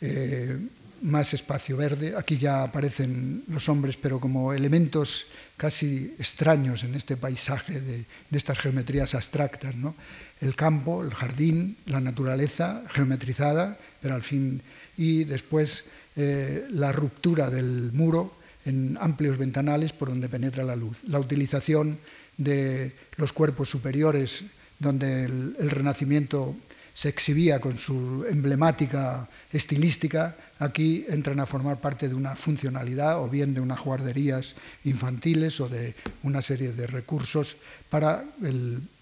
Eh, 0.00 0.58
más 1.02 1.34
espacio 1.34 1.76
verde. 1.76 2.14
Aquí 2.16 2.36
ya 2.36 2.62
aparecen 2.62 3.44
los 3.48 3.68
hombres, 3.68 3.96
pero 3.96 4.20
como 4.20 4.52
elementos 4.52 5.26
casi 5.56 6.14
extraños 6.18 6.84
en 6.84 6.94
este 6.94 7.16
paisaje 7.16 7.80
de, 7.80 8.04
estas 8.30 8.58
geometrías 8.58 9.14
abstractas. 9.14 9.76
¿no? 9.76 9.94
El 10.40 10.54
campo, 10.54 11.02
el 11.02 11.14
jardín, 11.14 11.76
la 11.86 12.00
naturaleza 12.00 12.82
geometrizada, 12.90 13.78
pero 14.00 14.14
al 14.14 14.22
fin. 14.22 14.62
Y 14.96 15.24
después 15.24 15.84
eh, 16.16 16.66
la 16.70 16.92
ruptura 16.92 17.50
del 17.50 17.92
muro 17.92 18.34
en 18.64 18.98
amplios 19.00 19.38
ventanales 19.38 19.92
por 19.92 20.08
donde 20.08 20.28
penetra 20.28 20.64
la 20.64 20.76
luz. 20.76 20.98
La 21.08 21.18
utilización 21.18 21.98
de 22.36 22.92
los 23.16 23.32
cuerpos 23.32 23.68
superiores, 23.68 24.44
donde 24.78 25.24
el 25.24 25.70
Renacimiento 25.70 26.56
se 27.00 27.08
exhibía 27.08 27.60
con 27.60 27.78
su 27.78 28.26
emblemática 28.28 29.26
estilística, 29.50 30.36
aquí 30.58 31.06
entran 31.08 31.40
a 31.40 31.46
formar 31.46 31.80
parte 31.80 32.10
de 32.10 32.14
una 32.14 32.36
funcionalidad 32.36 33.24
o 33.24 33.26
bien 33.26 33.54
de 33.54 33.60
unas 33.62 33.80
guarderías 33.80 34.54
infantiles 34.84 35.58
o 35.60 35.68
de 35.70 35.94
una 36.24 36.42
serie 36.42 36.74
de 36.74 36.86
recursos 36.86 37.56
para 37.88 38.22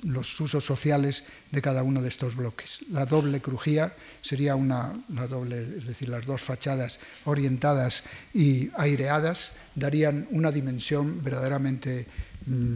los 0.05 0.41
usos 0.41 0.65
sociales 0.65 1.25
de 1.51 1.61
cada 1.61 1.83
uno 1.83 2.01
de 2.01 2.09
estos 2.09 2.37
bloques. 2.37 2.87
La 2.93 3.05
doble 3.05 3.41
crujía 3.41 3.93
sería 4.23 4.55
una, 4.55 4.95
la 5.13 5.27
doble, 5.27 5.79
es 5.79 5.87
decir, 5.89 6.09
las 6.09 6.25
dos 6.25 6.41
fachadas 6.41 7.01
orientadas 7.25 8.05
y 8.33 8.71
aireadas 8.79 9.51
darían 9.75 10.29
una 10.31 10.53
dimensión 10.53 11.21
verdaderamente 11.25 12.07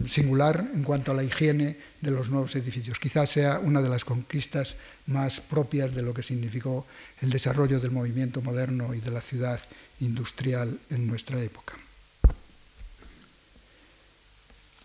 singular 0.07 0.69
en 0.73 0.83
cuanto 0.83 1.11
a 1.11 1.15
la 1.15 1.23
higiene 1.23 1.77
de 2.01 2.11
los 2.11 2.29
nuevos 2.29 2.55
edificios. 2.55 2.99
Quizás 2.99 3.29
sea 3.31 3.59
una 3.59 3.81
de 3.81 3.89
las 3.89 4.05
conquistas 4.05 4.75
más 5.07 5.41
propias 5.41 5.95
de 5.95 6.01
lo 6.01 6.13
que 6.13 6.23
significó 6.23 6.85
el 7.21 7.29
desarrollo 7.29 7.79
del 7.79 7.91
movimiento 7.91 8.41
moderno 8.41 8.93
y 8.93 8.99
de 8.99 9.11
la 9.11 9.21
ciudad 9.21 9.59
industrial 9.99 10.79
en 10.89 11.07
nuestra 11.07 11.41
época. 11.41 11.73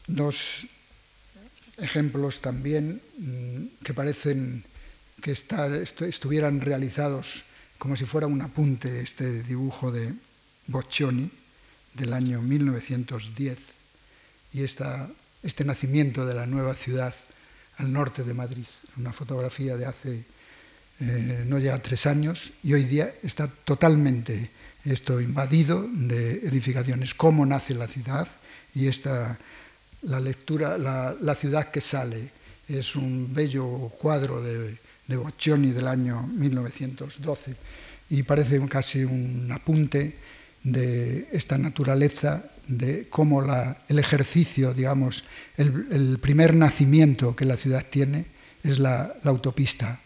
Dos 0.06 0.66
ejemplos 1.76 2.40
también 2.40 3.02
mm, 3.18 3.84
que 3.84 3.94
parecen 3.94 4.64
que 5.22 5.32
estuvieran 5.32 6.60
realizados 6.60 7.44
como 7.78 7.96
si 7.96 8.06
fuera 8.06 8.26
un 8.26 8.42
apunte, 8.42 9.00
este 9.00 9.42
dibujo 9.42 9.92
de 9.92 10.14
Boccioni 10.66 11.30
del 11.94 12.12
año 12.12 12.40
1910 12.40 13.77
y 14.52 14.62
este 14.62 15.64
nacimiento 15.64 16.24
de 16.26 16.34
la 16.34 16.46
nueva 16.46 16.74
ciudad 16.74 17.14
al 17.78 17.92
norte 17.92 18.24
de 18.24 18.34
Madrid. 18.34 18.66
Una 18.96 19.12
fotografía 19.12 19.76
de 19.76 19.86
hace 19.86 20.24
eh, 21.00 21.44
no 21.46 21.58
ya 21.58 21.80
tres 21.80 22.06
años 22.06 22.52
y 22.64 22.72
hoy 22.72 22.82
día 22.84 23.14
está 23.22 23.46
totalmente 23.46 24.50
esto 24.84 25.20
invadido 25.20 25.86
de 25.88 26.32
edificaciones. 26.38 27.14
Cómo 27.14 27.46
nace 27.46 27.74
la 27.74 27.86
ciudad 27.86 28.26
y 28.74 28.88
esta, 28.88 29.38
la 30.02 30.20
lectura, 30.20 30.76
la, 30.76 31.34
ciudad 31.34 31.70
que 31.70 31.80
sale. 31.80 32.30
Es 32.68 32.96
un 32.96 33.32
bello 33.32 33.92
cuadro 34.00 34.42
de, 34.42 34.76
de 35.06 35.16
Boccioni 35.16 35.70
del 35.70 35.86
año 35.86 36.22
1912 36.26 37.54
y 38.10 38.22
parece 38.22 38.60
casi 38.68 39.04
un 39.04 39.50
apunte 39.52 40.16
de 40.72 41.28
esta 41.32 41.58
naturaleza 41.58 42.44
de 42.68 43.06
cómo 43.08 43.42
el 43.88 43.98
ejercicio, 43.98 44.74
digamos, 44.74 45.24
el, 45.56 46.18
primer 46.20 46.54
nacimiento 46.54 47.34
que 47.34 47.46
la 47.46 47.56
ciudad 47.56 47.84
tiene 47.88 48.26
es 48.62 48.78
la, 48.78 49.14
autopista, 49.24 50.00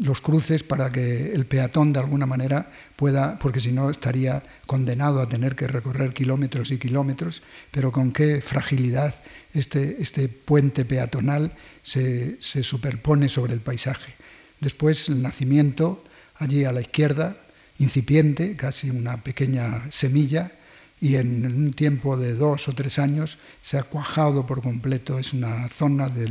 los 0.00 0.20
cruces 0.20 0.64
para 0.64 0.90
que 0.90 1.32
el 1.32 1.46
peatón 1.46 1.92
de 1.92 2.00
alguna 2.00 2.26
manera 2.26 2.70
pueda, 2.96 3.38
porque 3.38 3.60
si 3.60 3.70
no 3.70 3.90
estaría 3.90 4.42
condenado 4.66 5.20
a 5.20 5.28
tener 5.28 5.54
que 5.54 5.68
recorrer 5.68 6.12
kilómetros 6.12 6.70
y 6.72 6.78
kilómetros, 6.78 7.42
pero 7.70 7.92
con 7.92 8.12
qué 8.12 8.40
fragilidad 8.40 9.14
este, 9.54 10.02
este 10.02 10.28
puente 10.28 10.84
peatonal 10.84 11.52
se, 11.82 12.36
se 12.40 12.62
superpone 12.62 13.28
sobre 13.28 13.52
el 13.52 13.60
paisaje. 13.60 14.14
Después 14.60 15.08
el 15.08 15.22
nacimiento, 15.22 16.02
allí 16.36 16.64
a 16.64 16.72
la 16.72 16.80
izquierda, 16.80 17.36
incipiente, 17.82 18.56
casi 18.56 18.90
una 18.90 19.16
pequeña 19.18 19.90
semilla, 19.90 20.52
y 21.00 21.16
en 21.16 21.44
un 21.44 21.72
tiempo 21.72 22.16
de 22.16 22.34
dos 22.34 22.68
o 22.68 22.74
tres 22.74 23.00
años 23.00 23.38
se 23.60 23.76
ha 23.76 23.82
cuajado 23.82 24.46
por 24.46 24.62
completo. 24.62 25.18
Es 25.18 25.32
una 25.32 25.68
zona 25.68 26.08
de, 26.08 26.30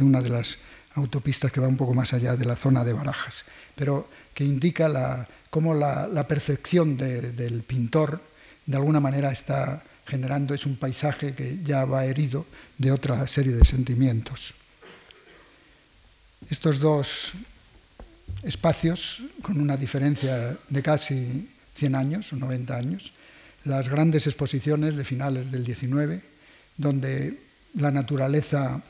una 0.00 0.22
de 0.22 0.28
las 0.28 0.58
autopistas 0.94 1.50
que 1.50 1.60
va 1.60 1.66
un 1.66 1.76
poco 1.76 1.94
más 1.94 2.14
allá 2.14 2.36
de 2.36 2.44
la 2.44 2.54
zona 2.54 2.84
de 2.84 2.92
Barajas, 2.92 3.44
pero 3.74 4.08
que 4.32 4.44
indica 4.44 5.26
cómo 5.50 5.74
la, 5.74 6.26
percepción 6.28 6.96
del 6.96 7.64
pintor 7.64 8.20
de 8.66 8.76
alguna 8.76 9.00
manera 9.00 9.32
está 9.32 9.82
generando, 10.06 10.54
es 10.54 10.64
un 10.64 10.76
paisaje 10.76 11.34
que 11.34 11.58
ya 11.64 11.84
va 11.84 12.04
herido 12.04 12.46
de 12.78 12.92
otra 12.92 13.26
serie 13.26 13.52
de 13.52 13.64
sentimientos. 13.64 14.54
Estos 16.50 16.78
dos 16.78 17.32
espacios, 18.44 19.22
con 19.42 19.60
una 19.60 19.76
diferencia 19.76 20.56
de 20.68 20.82
casi 20.82 21.48
100 21.76 21.94
años 21.94 22.32
o 22.32 22.36
90 22.36 22.76
años, 22.76 23.12
las 23.64 23.88
grandes 23.88 24.26
exposiciones 24.26 24.96
de 24.96 25.04
finales 25.04 25.50
del 25.50 25.64
XIX, 25.64 26.22
donde 26.76 27.40
la 27.74 27.90
naturaleza 27.90 28.82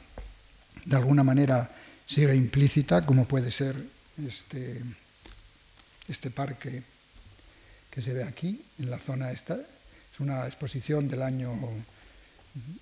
de 0.85 0.97
alguna 0.97 1.23
manera 1.23 1.71
sigue 2.07 2.35
implícita, 2.35 3.07
como 3.07 3.27
puede 3.27 3.51
ser 3.51 3.77
este, 4.27 4.83
este 6.09 6.31
parque 6.31 6.83
que 7.91 8.03
se 8.03 8.13
ve 8.13 8.25
aquí, 8.25 8.61
en 8.79 8.91
la 8.91 8.99
zona 8.99 9.31
esta. 9.31 9.55
Es 9.55 10.21
una 10.21 10.47
exposición 10.47 11.09
del 11.09 11.23
año, 11.23 11.57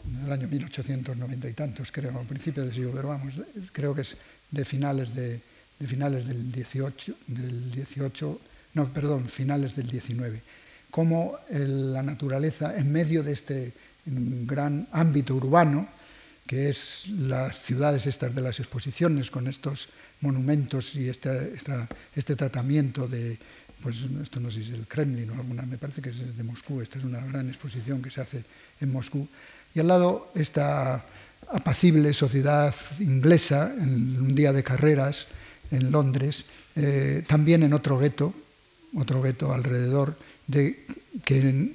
del 0.05 0.33
año 0.33 0.49
1890 0.49 1.49
y 1.49 1.53
tantos, 1.53 1.93
creo, 1.93 2.18
al 2.18 2.27
principio 2.27 2.64
del 2.64 2.75
siglo, 2.75 2.93
pero 2.93 3.09
vamos, 3.09 3.35
creo 3.73 3.95
que 3.95 4.01
es 4.01 4.16
de 4.51 4.64
finales, 4.64 5.14
de, 5.14 5.41
finales 5.87 6.26
del 6.26 6.53
18, 6.53 7.14
del 7.26 7.70
18, 7.72 8.41
no, 8.74 8.89
perdón, 8.89 9.28
finales 9.28 9.76
del 9.76 9.89
19 9.89 10.43
cómo 10.93 11.39
la 11.49 12.03
naturaleza, 12.03 12.76
en 12.76 12.93
medio 12.93 13.24
de 13.24 13.33
este 13.33 13.72
gran 14.05 14.87
ámbito 14.93 15.35
urbano, 15.35 15.89
que 16.47 16.68
es 16.68 17.09
las 17.09 17.62
ciudades 17.62 18.07
estas 18.07 18.35
de 18.35 18.43
las 18.43 18.61
exposiciones, 18.61 19.30
con 19.30 19.49
estos 19.49 19.89
monumentos 20.20 20.95
y 20.95 21.09
este, 21.09 21.55
este 22.14 22.37
tratamiento 22.37 23.09
de, 23.09 23.39
pues 23.83 24.05
esto 24.22 24.39
no 24.39 24.51
sé 24.51 24.62
si 24.62 24.72
es 24.72 24.78
el 24.78 24.87
Kremlin 24.87 25.30
o 25.30 25.35
alguna, 25.35 25.62
me 25.62 25.78
parece 25.78 26.03
que 26.03 26.11
es 26.11 26.37
de 26.37 26.43
Moscú, 26.45 26.83
esta 26.83 26.99
es 26.99 27.05
una 27.05 27.24
gran 27.24 27.49
exposición 27.49 28.03
que 28.03 28.11
se 28.11 28.20
hace 28.20 28.45
en 28.78 28.93
Moscú, 28.93 29.26
y 29.74 29.80
al 29.80 29.89
lado 29.89 30.30
esta 30.35 31.07
apacible 31.49 32.12
sociedad 32.12 32.74
inglesa, 33.01 33.72
en 33.78 34.20
un 34.20 34.35
día 34.35 34.53
de 34.53 34.62
carreras 34.62 35.26
en 35.73 35.91
Londres, 35.91 36.45
eh, 36.77 37.25
también 37.27 37.62
en 37.64 37.73
otro 37.73 37.99
gueto, 37.99 38.33
otro 38.97 39.23
gueto 39.23 39.53
alrededor, 39.53 40.16
de 40.47 40.85
que 41.25 41.75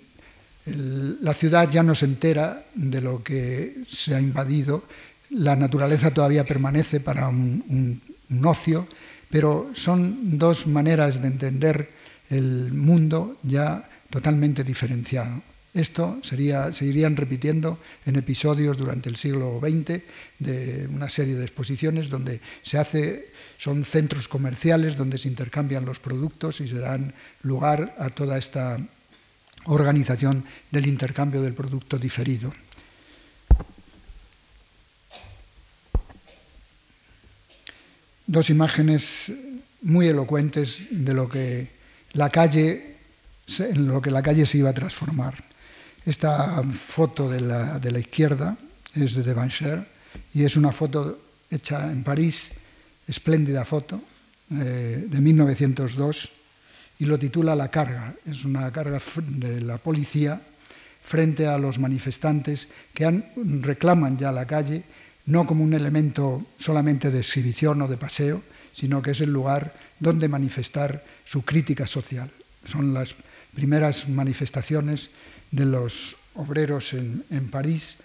la 0.66 1.34
ciudad 1.34 1.70
ya 1.70 1.84
no 1.84 1.96
se 1.96 2.06
entera 2.06 2.66
de 2.76 3.02
lo 3.02 3.24
que 3.24 3.84
se 3.90 4.16
ha 4.16 4.22
invadido, 4.22 4.84
la 5.32 5.56
naturaleza 5.56 6.14
todavía 6.14 6.46
permanece 6.46 7.00
para 7.00 7.28
un, 7.28 8.02
ocio, 8.44 8.88
pero 9.30 9.72
son 9.74 10.38
dos 10.38 10.68
maneras 10.68 11.22
de 11.22 11.28
entender 11.28 11.90
el 12.30 12.72
mundo 12.74 13.38
ya 13.44 13.84
totalmente 14.10 14.64
diferenciado. 14.64 15.42
Esto 15.74 16.20
sería, 16.24 16.74
se 16.74 16.86
irían 16.86 17.16
repitiendo 17.16 17.78
en 18.06 18.16
episodios 18.16 18.78
durante 18.78 19.10
el 19.10 19.16
siglo 19.16 19.60
XX 19.60 20.02
de 20.40 20.88
una 20.90 21.10
serie 21.10 21.36
de 21.36 21.44
exposiciones 21.44 22.10
donde 22.10 22.42
se 22.64 22.78
hace, 22.78 23.30
son 23.58 23.86
centros 23.86 24.28
comerciales 24.28 24.96
donde 24.96 25.18
se 25.18 25.28
intercambian 25.28 25.86
los 25.86 26.00
productos 26.00 26.62
y 26.62 26.68
se 26.68 26.80
dan 26.80 27.14
lugar 27.44 27.96
a 28.00 28.10
toda 28.10 28.38
esta 28.38 28.80
organización 29.66 30.44
del 30.72 30.88
intercambio 30.88 31.42
del 31.42 31.54
producto 31.54 31.98
diferido. 31.98 32.54
Dos 38.26 38.50
imágenes 38.50 39.32
muy 39.82 40.08
elocuentes 40.08 40.82
de 40.90 41.14
lo 41.14 41.30
que 41.30 41.68
la 42.14 42.30
calle, 42.30 42.96
en 43.60 43.88
lo 43.88 44.02
que 44.02 44.12
la 44.12 44.22
calle 44.22 44.46
se 44.46 44.58
iba 44.58 44.70
a 44.70 44.74
transformar. 44.74 45.47
Esta 46.08 46.64
foto 46.64 47.28
de 47.30 47.42
la, 47.42 47.80
de 47.80 47.92
la 47.92 48.00
izquierda 48.00 48.56
es 48.96 49.14
de 49.14 49.24
Devancher 49.24 49.84
y 50.34 50.46
es 50.46 50.56
una 50.56 50.72
foto 50.72 51.20
hecha 51.52 51.92
en 51.92 52.02
París, 52.02 52.54
espléndida 53.06 53.66
foto, 53.66 54.00
eh, 54.56 55.04
de 55.06 55.20
1902, 55.20 56.30
y 57.00 57.06
lo 57.06 57.20
titula 57.20 57.56
La 57.56 57.68
carga. 57.68 58.16
Es 58.26 58.46
una 58.46 58.72
carga 58.72 59.02
de 59.18 59.60
la 59.60 59.80
policía 59.80 60.40
frente 61.04 61.46
a 61.46 61.58
los 61.58 61.78
manifestantes 61.78 62.70
que 62.94 63.24
reclaman 63.62 64.18
ya 64.18 64.32
la 64.32 64.48
calle 64.48 64.86
no 65.26 65.46
como 65.46 65.62
un 65.62 65.74
elemento 65.74 66.42
solamente 66.58 67.12
de 67.12 67.20
exhibición 67.20 67.82
o 67.82 67.88
de 67.90 67.98
paseo, 67.98 68.42
sino 68.74 69.02
que 69.02 69.12
es 69.12 69.20
el 69.20 69.34
lugar 69.34 69.76
donde 70.00 70.30
manifestar 70.30 71.04
su 71.26 71.44
crítica 71.44 71.86
social. 71.86 72.32
son 72.64 72.94
las 72.94 73.14
primeras 73.58 74.08
manifestaciones 74.08 75.10
de 75.50 75.66
los 75.66 76.16
obreros 76.36 76.94
en, 76.94 77.50
París, 77.50 77.98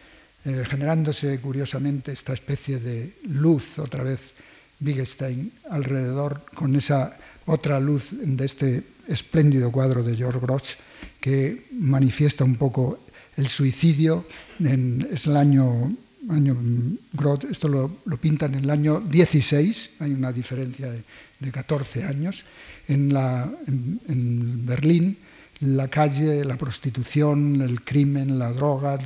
eh, 0.46 0.64
generándose 0.64 1.38
curiosamente 1.40 2.10
esta 2.10 2.32
especie 2.32 2.78
de 2.78 3.12
luz, 3.28 3.78
otra 3.78 4.02
vez 4.02 4.32
Wittgenstein, 4.80 5.52
alrededor, 5.68 6.40
con 6.54 6.74
esa 6.74 7.18
otra 7.44 7.78
luz 7.80 8.08
de 8.12 8.44
este 8.46 8.82
espléndido 9.08 9.70
cuadro 9.70 10.02
de 10.02 10.16
George 10.16 10.40
Grosz, 10.40 10.76
que 11.20 11.68
manifiesta 11.72 12.44
un 12.44 12.56
poco 12.56 13.04
el 13.36 13.46
suicidio. 13.46 14.24
En, 14.58 15.06
es 15.12 15.26
el 15.26 15.36
año, 15.36 15.92
año 16.30 16.56
Grosz, 17.12 17.44
esto 17.44 17.68
lo, 17.68 17.98
lo, 18.06 18.16
pintan 18.16 18.54
en 18.54 18.64
el 18.64 18.70
año 18.70 19.00
16, 19.00 20.00
hay 20.00 20.12
una 20.14 20.32
diferencia 20.32 20.90
de, 20.90 21.04
de 21.40 21.50
14 21.50 22.04
años. 22.04 22.42
En, 22.88 23.12
la, 23.12 23.52
en 23.66 24.66
Berlín 24.66 25.18
la 25.62 25.88
calle, 25.88 26.44
la 26.44 26.56
prostitución, 26.56 27.62
el 27.62 27.82
crimen, 27.82 28.38
la 28.38 28.52
droga, 28.52 28.98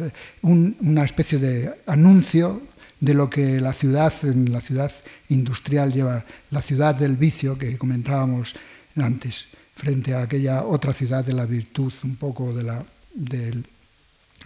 una 0.43 1.05
especie 1.05 1.39
de 1.39 1.83
anuncio 1.87 2.63
de 2.99 3.13
lo 3.13 3.29
que 3.29 3.61
la 3.61 3.75
ciudad, 3.75 4.13
en 4.23 4.51
la 4.51 4.63
ciudad 4.63 4.91
industrial 5.29 5.93
lleva, 5.93 6.25
la 6.51 6.63
ciudad 6.63 6.95
del 6.95 7.17
vicio 7.17 7.59
que 7.59 7.77
comentábamos 7.77 8.55
antes, 8.97 9.47
frente 9.77 10.15
a 10.15 10.23
aquella 10.23 10.65
otra 10.65 10.95
ciudad 10.95 11.25
de 11.25 11.35
la 11.35 11.45
virtud, 11.45 11.93
un 12.05 12.17
poco 12.17 12.55
de, 12.55 12.63
la, 12.63 12.83
de, 13.15 13.63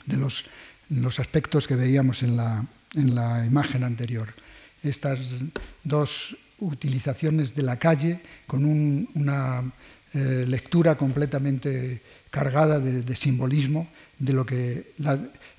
los, 0.09 0.45
los, 0.89 1.21
aspectos 1.21 1.69
que 1.69 1.77
veíamos 1.77 2.25
en 2.25 2.37
la, 2.37 2.65
en 2.97 3.15
la 3.15 3.47
imagen 3.47 3.85
anterior. 3.85 4.35
Estas 4.83 5.21
dos 5.85 6.37
utilizaciones 6.59 7.55
de 7.55 7.63
la 7.63 7.79
calle 7.79 8.21
con 8.49 8.65
una 8.65 9.63
eh, 10.13 10.45
lectura 10.47 10.97
completamente 10.97 12.01
cargada 12.31 12.81
de, 12.81 13.17
simbolismo 13.17 13.89
de 14.19 14.33
lo 14.33 14.45
que 14.45 14.93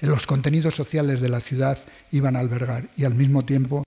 los 0.01 0.27
contenidos 0.27 0.75
sociales 0.75 1.21
de 1.21 1.29
la 1.29 1.39
ciudad 1.39 1.77
iban 2.11 2.35
a 2.35 2.39
albergar 2.39 2.87
y 2.97 3.05
al 3.05 3.13
mismo 3.13 3.43
tiempo 3.43 3.83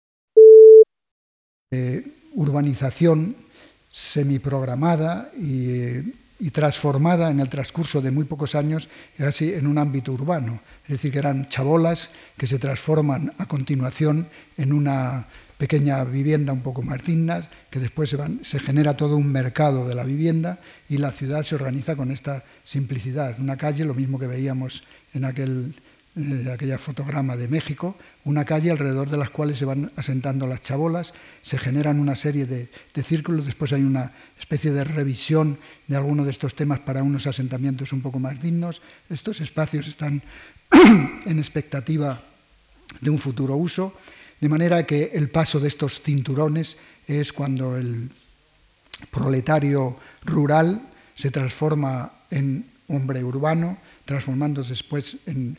eh, 1.71 2.07
urbanización 2.35 3.37
semiprogramada 3.91 5.31
y, 5.39 6.13
y 6.41 6.51
transformada 6.51 7.31
en 7.31 7.41
el 7.41 7.49
transcurso 7.49 8.01
de 8.03 8.11
muy 8.11 8.25
pocos 8.25 8.55
años 8.55 8.89
casi 9.17 9.55
en 9.55 9.67
un 9.67 9.79
ámbito 9.79 10.13
urbano. 10.13 10.61
Es 10.85 10.91
decir, 10.91 11.13
que 11.13 11.19
eran 11.19 11.49
chabolas 11.49 12.11
que 12.37 12.47
se 12.47 12.59
transforman 12.59 13.33
a 13.39 13.47
continuación 13.47 14.29
en 14.57 14.73
una 14.73 15.27
pequeña 15.59 16.03
vivienda 16.05 16.53
un 16.53 16.63
poco 16.63 16.83
más 16.83 17.05
digna, 17.05 17.41
que 17.71 17.81
después 17.81 18.11
se, 18.11 18.19
se, 18.43 18.59
genera 18.59 18.97
todo 18.97 19.17
un 19.17 19.31
mercado 19.31 19.87
de 19.89 19.95
la 19.95 20.05
vivienda 20.05 20.59
y 20.89 20.99
la 20.99 21.13
ciudad 21.13 21.43
se 21.43 21.55
organiza 21.55 21.97
con 21.97 22.11
esta 22.11 22.45
simplicidad. 22.65 23.39
Una 23.39 23.57
calle, 23.57 23.85
lo 23.85 23.95
mismo 23.95 24.19
que 24.19 24.27
veíamos 24.27 24.83
en 25.15 25.25
aquel 25.25 25.75
eh, 26.17 26.49
aquella 26.55 26.79
fotograma 26.79 27.37
de 27.37 27.49
México, 27.49 27.97
una 28.25 28.45
calle 28.45 28.71
alrededor 28.71 29.11
de 29.11 29.17
las 29.17 29.31
cuales 29.31 29.59
se 29.59 29.65
van 29.65 29.91
asentando 29.97 30.47
las 30.47 30.63
chabolas, 30.63 31.13
se 31.43 31.59
generan 31.59 31.99
una 31.99 32.15
serie 32.15 32.47
de, 32.47 32.69
de 32.95 33.03
círculos, 33.03 33.47
después 33.47 33.73
hay 33.73 33.83
una 33.83 34.13
especie 34.39 34.71
de 34.71 34.85
revisión 34.85 35.59
de 35.89 35.97
algunos 35.97 36.27
de 36.27 36.31
estos 36.31 36.55
temas 36.55 36.79
para 36.79 37.03
unos 37.03 37.27
asentamientos 37.27 37.93
un 37.93 38.01
poco 38.01 38.21
más 38.21 38.41
dignos. 38.41 38.81
Estos 39.11 39.41
espacios 39.41 39.89
están 39.89 40.23
en 41.27 41.39
expectativa 41.41 42.23
de 43.01 43.11
un 43.11 43.19
futuro 43.19 43.57
uso 43.57 43.93
de 44.41 44.49
manera 44.49 44.87
que 44.87 45.11
el 45.15 45.31
paso 45.31 45.61
de 45.61 45.69
estos 45.69 46.01
cinturones 46.01 46.77
es 47.07 47.33
cuando 47.33 47.77
el 47.77 48.11
proletario 49.11 49.97
rural 50.25 50.83
se 51.15 51.31
transforma 51.31 52.13
en 52.31 52.67
hombre 52.89 53.25
urbano, 53.25 53.79
transformándose 54.05 54.71
después 54.71 55.17
en, 55.27 55.57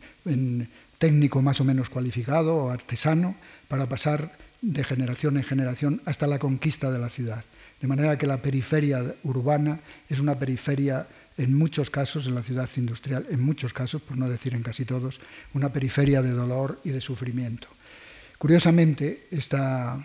técnico 0.97 1.41
más 1.41 1.59
o 1.59 1.65
menos 1.65 1.89
cualificado 1.89 2.55
o 2.55 2.69
artesano, 2.69 3.36
para 3.67 3.88
pasar 3.88 4.32
de 4.61 4.84
generación 4.84 5.36
en 5.38 5.43
generación 5.43 6.01
hasta 6.05 6.26
la 6.26 6.39
conquista 6.39 6.89
de 6.89 6.99
la 6.99 7.09
ciudad. 7.09 7.43
De 7.82 7.88
manera 7.88 8.17
que 8.17 8.26
la 8.26 8.41
periferia 8.41 9.03
urbana 9.23 9.80
es 10.09 10.19
una 10.19 10.39
periferia, 10.39 11.05
en 11.38 11.53
muchos 11.53 11.89
casos, 11.89 12.28
en 12.28 12.36
la 12.36 12.43
ciudad 12.43 12.69
industrial, 12.78 13.28
en 13.30 13.41
muchos 13.41 13.73
casos, 13.73 14.01
por 14.01 14.17
no 14.17 14.30
decir 14.30 14.53
en 14.53 14.63
casi 14.63 14.86
todos, 14.86 15.19
una 15.53 15.69
periferia 15.69 16.21
de 16.21 16.32
dolor 16.32 16.80
y 16.86 16.91
de 16.91 17.01
sufrimiento. 17.01 17.67
Curiosamente, 18.38 19.28
esta 19.32 19.98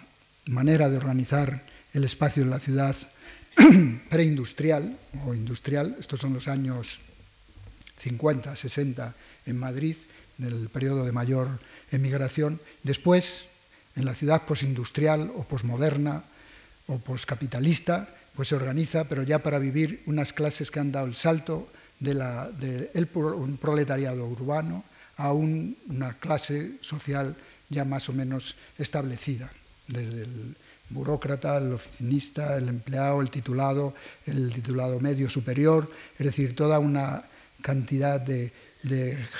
manera 0.47 0.89
de 0.89 0.97
organizar 0.97 1.62
el 1.93 2.05
espacio 2.05 2.43
en 2.43 2.51
la 2.51 2.61
ciudad 2.61 2.97
preindustrial 4.11 4.97
o 5.26 5.35
industrial, 5.35 5.97
estos 5.99 6.20
son 6.20 6.35
los 6.35 6.47
años 6.47 7.01
50, 7.99 8.55
60 8.55 9.14
en 9.47 9.59
Madrid, 9.59 9.97
del 10.39 10.68
periodo 10.70 11.05
de 11.05 11.12
mayor 11.12 11.61
emigración, 11.91 12.61
después 12.83 13.47
en 13.97 14.05
la 14.05 14.14
ciudad 14.14 14.47
posindustrial 14.47 15.31
o 15.35 15.45
posmoderna 15.45 16.24
o 16.87 16.99
poscapitalista, 16.99 18.09
pues 18.35 18.49
se 18.49 18.55
organiza, 18.55 19.05
pero 19.05 19.22
ya 19.22 19.41
para 19.41 19.59
vivir 19.59 20.03
unas 20.07 20.33
clases 20.33 20.70
que 20.70 20.81
han 20.81 20.93
dado 20.93 21.07
el 21.07 21.14
salto 21.14 21.68
de, 21.99 22.91
un 23.14 23.59
proletariado 23.61 24.24
urbano 24.24 24.85
a 25.16 25.33
una 25.33 26.14
clase 26.14 26.78
social 26.81 27.37
ya 27.70 27.84
más 27.84 28.08
o 28.08 28.12
menos 28.12 28.56
establecida, 28.78 29.50
desde 29.86 30.22
el 30.22 30.56
burócrata, 30.90 31.56
el 31.58 31.72
oficinista, 31.72 32.56
el 32.56 32.68
empleado, 32.68 33.20
el 33.22 33.30
titulado, 33.30 33.94
el 34.26 34.52
titulado 34.52 35.00
medio 35.00 35.30
superior, 35.30 35.90
es 36.18 36.26
decir, 36.26 36.54
toda 36.54 36.78
una 36.78 37.24
cantidad 37.62 38.20
de, 38.20 38.52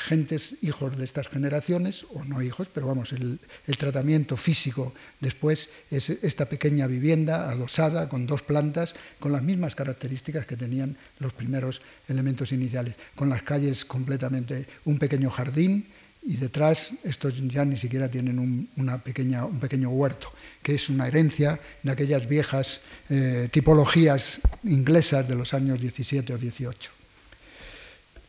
gentes, 0.07 0.57
hijos 0.61 0.99
de 0.99 1.05
estas 1.05 1.27
generaciones, 1.27 2.05
o 2.13 2.25
no 2.25 2.43
hijos, 2.43 2.69
pero 2.73 2.87
vamos, 2.87 3.13
el, 3.13 3.41
el, 3.67 3.77
tratamiento 3.79 4.37
físico 4.37 4.93
después 5.19 5.71
es 5.91 6.11
esta 6.11 6.45
pequeña 6.45 6.87
vivienda 6.87 7.51
adosada 7.51 8.09
con 8.09 8.27
dos 8.27 8.43
plantas, 8.43 8.95
con 9.19 9.33
las 9.33 9.43
mismas 9.43 9.75
características 9.75 10.47
que 10.47 10.59
tenían 10.59 10.97
los 11.19 11.33
primeros 11.33 11.81
elementos 12.07 12.53
iniciales, 12.53 12.95
con 13.17 13.31
las 13.31 13.43
calles 13.43 13.87
completamente, 13.87 14.67
un 14.85 14.99
pequeño 14.99 15.31
jardín, 15.31 15.87
y 16.23 16.37
detrás 16.37 16.93
estos 17.03 17.41
ya 17.49 17.65
ni 17.65 17.77
siquiera 17.77 18.09
tienen 18.09 18.39
un, 18.39 18.69
una 18.77 18.99
pequeña, 18.99 19.47
un 19.47 19.59
pequeño 19.59 19.91
huerto, 19.91 20.33
que 20.63 20.75
es 20.75 20.91
una 20.91 21.09
herencia 21.09 21.59
de 21.83 21.91
aquellas 21.91 22.29
viejas 22.29 22.81
eh, 23.09 23.49
tipologías 23.51 24.41
inglesas 24.65 25.27
de 25.27 25.35
los 25.35 25.55
años 25.55 25.81
17 25.81 26.35
o 26.35 26.39
18. 26.39 26.91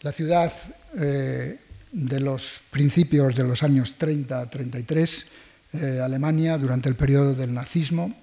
La 0.01 0.11
ciudad 0.11 0.53
eh, 0.97 1.59
de 1.91 2.19
los 2.19 2.61
principios 2.69 3.35
de 3.35 3.43
los 3.43 3.61
años 3.61 3.95
30-33, 3.99 5.25
eh, 5.73 5.99
Alemania, 6.01 6.57
durante 6.57 6.89
el 6.89 6.95
periodo 6.95 7.35
del 7.35 7.53
nazismo, 7.53 8.13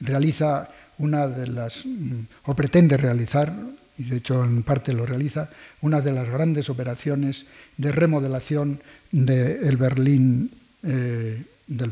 realiza 0.00 0.70
una 0.98 1.26
de 1.26 1.46
las, 1.48 1.84
mm, 1.84 2.20
o 2.46 2.54
pretende 2.54 2.96
realizar 2.96 3.52
y 3.98 4.04
de 4.04 4.16
hecho 4.16 4.44
en 4.44 4.62
parte 4.62 4.92
lo 4.92 5.06
realiza, 5.06 5.50
una 5.80 6.00
de 6.00 6.12
las 6.12 6.28
grandes 6.28 6.68
operaciones 6.68 7.46
de 7.76 7.92
remodelación 7.92 8.80
del 9.10 9.76
Berlín, 9.76 10.50
eh, 10.82 11.42
del, 11.66 11.90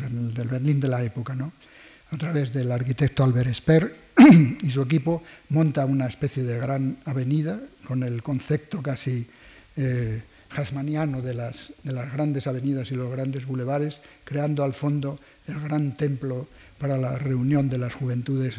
Berlín 0.49 0.81
de 0.81 0.89
la 0.89 1.03
época. 1.03 1.35
¿no? 1.35 1.53
A 2.11 2.17
través 2.17 2.53
del 2.53 2.71
arquitecto 2.71 3.25
Albert 3.25 3.55
Speer 3.55 3.97
y 4.63 4.71
su 4.71 4.83
equipo 4.83 5.23
monta 5.49 5.85
una 5.87 6.07
especie 6.07 6.43
de 6.43 6.59
gran 6.59 6.99
avenida 7.05 7.61
con 7.87 8.03
el 8.03 8.23
concepto 8.23 8.83
casi 8.83 9.27
eh, 9.77 10.23
hasmaniano 10.51 11.21
de 11.21 11.35
las, 11.35 11.73
de 11.83 11.93
las 11.93 12.13
grandes 12.13 12.47
avenidas 12.47 12.91
y 12.93 12.95
los 12.95 13.11
grandes 13.11 13.47
bulevares, 13.47 14.01
creando 14.25 14.63
al 14.63 14.75
fondo 14.75 15.19
el 15.49 15.61
gran 15.61 15.97
templo 15.97 16.47
para 16.79 16.97
la 16.97 17.19
reunión 17.19 17.69
de 17.69 17.79
las 17.79 17.95
juventudes 17.95 18.55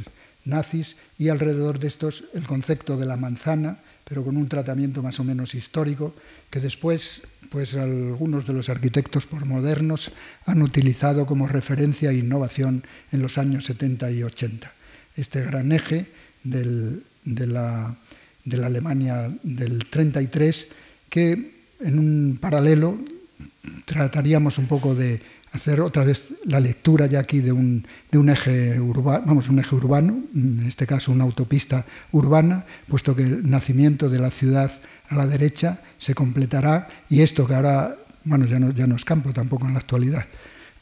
nazis 0.45 0.95
y 1.17 1.29
alrededor 1.29 1.79
de 1.79 1.87
estos 1.87 2.23
el 2.33 2.45
concepto 2.45 2.97
de 2.97 3.05
la 3.05 3.17
manzana, 3.17 3.77
pero 4.07 4.23
con 4.23 4.37
un 4.37 4.47
tratamiento 4.47 5.01
más 5.01 5.19
o 5.19 5.23
menos 5.23 5.55
histórico 5.55 6.13
que 6.49 6.59
después 6.59 7.21
pues 7.49 7.75
algunos 7.75 8.47
de 8.47 8.53
los 8.53 8.69
arquitectos 8.69 9.27
modernos 9.31 10.11
han 10.45 10.61
utilizado 10.61 11.25
como 11.25 11.47
referencia 11.47 12.11
e 12.11 12.17
innovación 12.17 12.83
en 13.11 13.21
los 13.21 13.37
años 13.37 13.65
70 13.65 14.11
y 14.11 14.23
80. 14.23 14.71
Este 15.15 15.41
gran 15.41 15.71
eje 15.71 16.07
de, 16.43 17.47
la, 17.47 17.95
de 18.43 18.57
la 18.57 18.67
Alemania 18.67 19.31
del 19.43 19.85
33 19.89 20.67
que 21.09 21.51
en 21.79 21.99
un 21.99 22.37
paralelo 22.41 22.97
trataríamos 23.85 24.57
un 24.57 24.67
poco 24.67 24.95
de 24.95 25.21
hacer 25.55 25.81
otra 25.81 26.03
vez 26.03 26.33
la 26.45 26.59
lectura 26.59 27.07
ya 27.07 27.19
aquí 27.19 27.39
de 27.39 27.51
un, 27.51 27.85
de 28.11 28.17
un 28.17 28.29
eje 28.29 28.79
urbano, 28.79 29.23
vamos, 29.25 29.49
un 29.49 29.59
eje 29.59 29.75
urbano, 29.75 30.19
en 30.35 30.65
este 30.67 30.85
caso 30.85 31.11
una 31.11 31.23
autopista 31.23 31.85
urbana, 32.11 32.65
puesto 32.87 33.15
que 33.15 33.23
el 33.23 33.49
nacimiento 33.49 34.09
de 34.09 34.19
la 34.19 34.31
ciudad 34.31 34.71
a 35.09 35.15
la 35.15 35.27
derecha 35.27 35.81
se 35.97 36.13
completará 36.13 36.87
y 37.09 37.21
esto 37.21 37.47
que 37.47 37.55
ahora, 37.55 37.95
bueno, 38.25 38.45
ya 38.45 38.59
no, 38.59 38.71
ya 38.71 38.87
no 38.87 38.95
es 38.95 39.05
campo 39.05 39.33
tampoco 39.33 39.65
en 39.65 39.73
la 39.73 39.79
actualidad, 39.79 40.25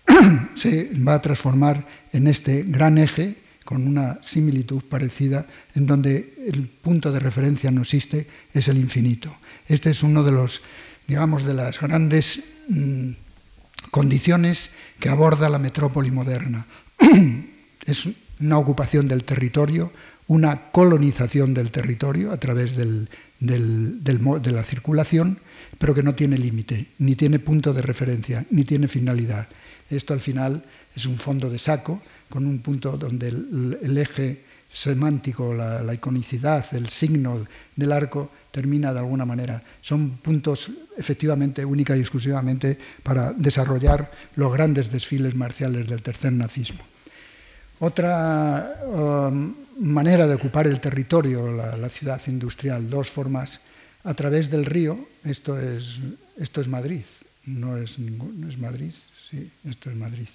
se 0.56 0.90
va 0.96 1.16
a 1.16 1.22
transformar 1.22 1.86
en 2.12 2.28
este 2.28 2.64
gran 2.64 2.98
eje 2.98 3.36
con 3.64 3.88
una 3.88 4.20
similitud 4.22 4.82
parecida 4.84 5.46
en 5.76 5.86
donde 5.86 6.34
el 6.48 6.68
punto 6.68 7.12
de 7.12 7.20
referencia 7.20 7.72
no 7.72 7.82
existe, 7.82 8.28
es 8.54 8.68
el 8.68 8.78
infinito. 8.78 9.34
Este 9.68 9.90
es 9.92 10.04
uno 10.04 10.24
de 10.24 10.32
los, 10.32 10.62
digamos, 11.08 11.46
de 11.46 11.54
las 11.54 11.80
grandes 11.80 12.42
mm, 12.68 13.12
condiciones 13.92 14.70
que 15.00 15.10
aborda 15.10 15.50
la 15.50 15.60
metrópoli 15.60 16.12
moderna. 16.12 16.66
es 17.86 18.10
una 18.40 18.58
ocupación 18.58 19.08
del 19.08 19.24
territorio, 19.24 19.92
una 20.28 20.72
colonización 20.72 21.54
del 21.54 21.72
territorio 21.72 22.32
a 22.32 22.38
través 22.38 22.76
de 22.76 23.08
la 24.52 24.64
circulación, 24.64 25.40
pero 25.78 25.94
que 25.94 26.04
no 26.04 26.16
tiene 26.16 26.38
límite, 26.38 26.88
ni 27.00 27.16
tiene 27.16 27.40
punto 27.40 27.74
de 27.74 27.82
referencia, 27.82 28.46
ni 28.52 28.64
tiene 28.64 28.88
finalidad. 28.88 29.48
Esto 29.90 30.14
al 30.14 30.22
final 30.22 30.64
es 30.96 31.06
un 31.06 31.18
fondo 31.18 31.50
de 31.50 31.60
saco 31.60 32.02
con 32.30 32.46
un 32.46 32.60
punto 32.60 32.98
donde 32.98 33.28
el, 33.28 33.98
eje 33.98 34.42
semántico, 34.72 35.54
la, 35.54 35.94
iconicidad, 35.94 36.66
el 36.74 36.90
signo 36.90 37.46
del 37.76 37.92
arco 37.92 38.32
termina 38.54 38.94
de 38.94 39.00
alguna 39.00 39.26
manera. 39.26 39.58
Son 39.82 40.22
puntos 40.22 40.70
efectivamente 40.96 41.66
única 41.66 41.98
y 41.98 42.02
exclusivamente 42.02 42.78
para 43.02 43.34
desarrollar 43.34 44.12
los 44.36 44.54
grandes 44.54 44.92
desfiles 44.92 45.34
marciales 45.34 45.90
del 45.90 46.06
tercer 46.06 46.32
nazismo. 46.32 46.86
Otra 47.80 48.78
um, 48.86 49.56
manera 49.80 50.28
de 50.28 50.36
ocupar 50.36 50.68
el 50.68 50.80
territorio, 50.80 51.52
la, 51.52 51.90
ciudad 51.90 52.22
industrial, 52.28 52.88
dos 52.88 53.10
formas, 53.10 53.60
a 54.04 54.14
través 54.14 54.52
del 54.52 54.66
río, 54.66 55.02
esto 55.26 55.60
es, 55.60 55.98
esto 56.38 56.62
es 56.62 56.68
Madrid, 56.68 57.04
no 57.48 57.76
es, 57.76 57.98
no 57.98 58.48
es 58.48 58.58
Madrid, 58.60 58.94
sí, 59.30 59.50
esto 59.66 59.90
es 59.90 59.96
Madrid. 59.96 60.30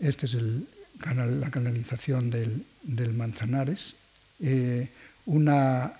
Esta 0.00 0.26
es 0.26 0.34
la 0.34 1.50
canalización 1.50 2.30
del, 2.30 3.12
Manzanares, 3.14 3.94
eh, 4.40 4.88
una, 5.26 5.92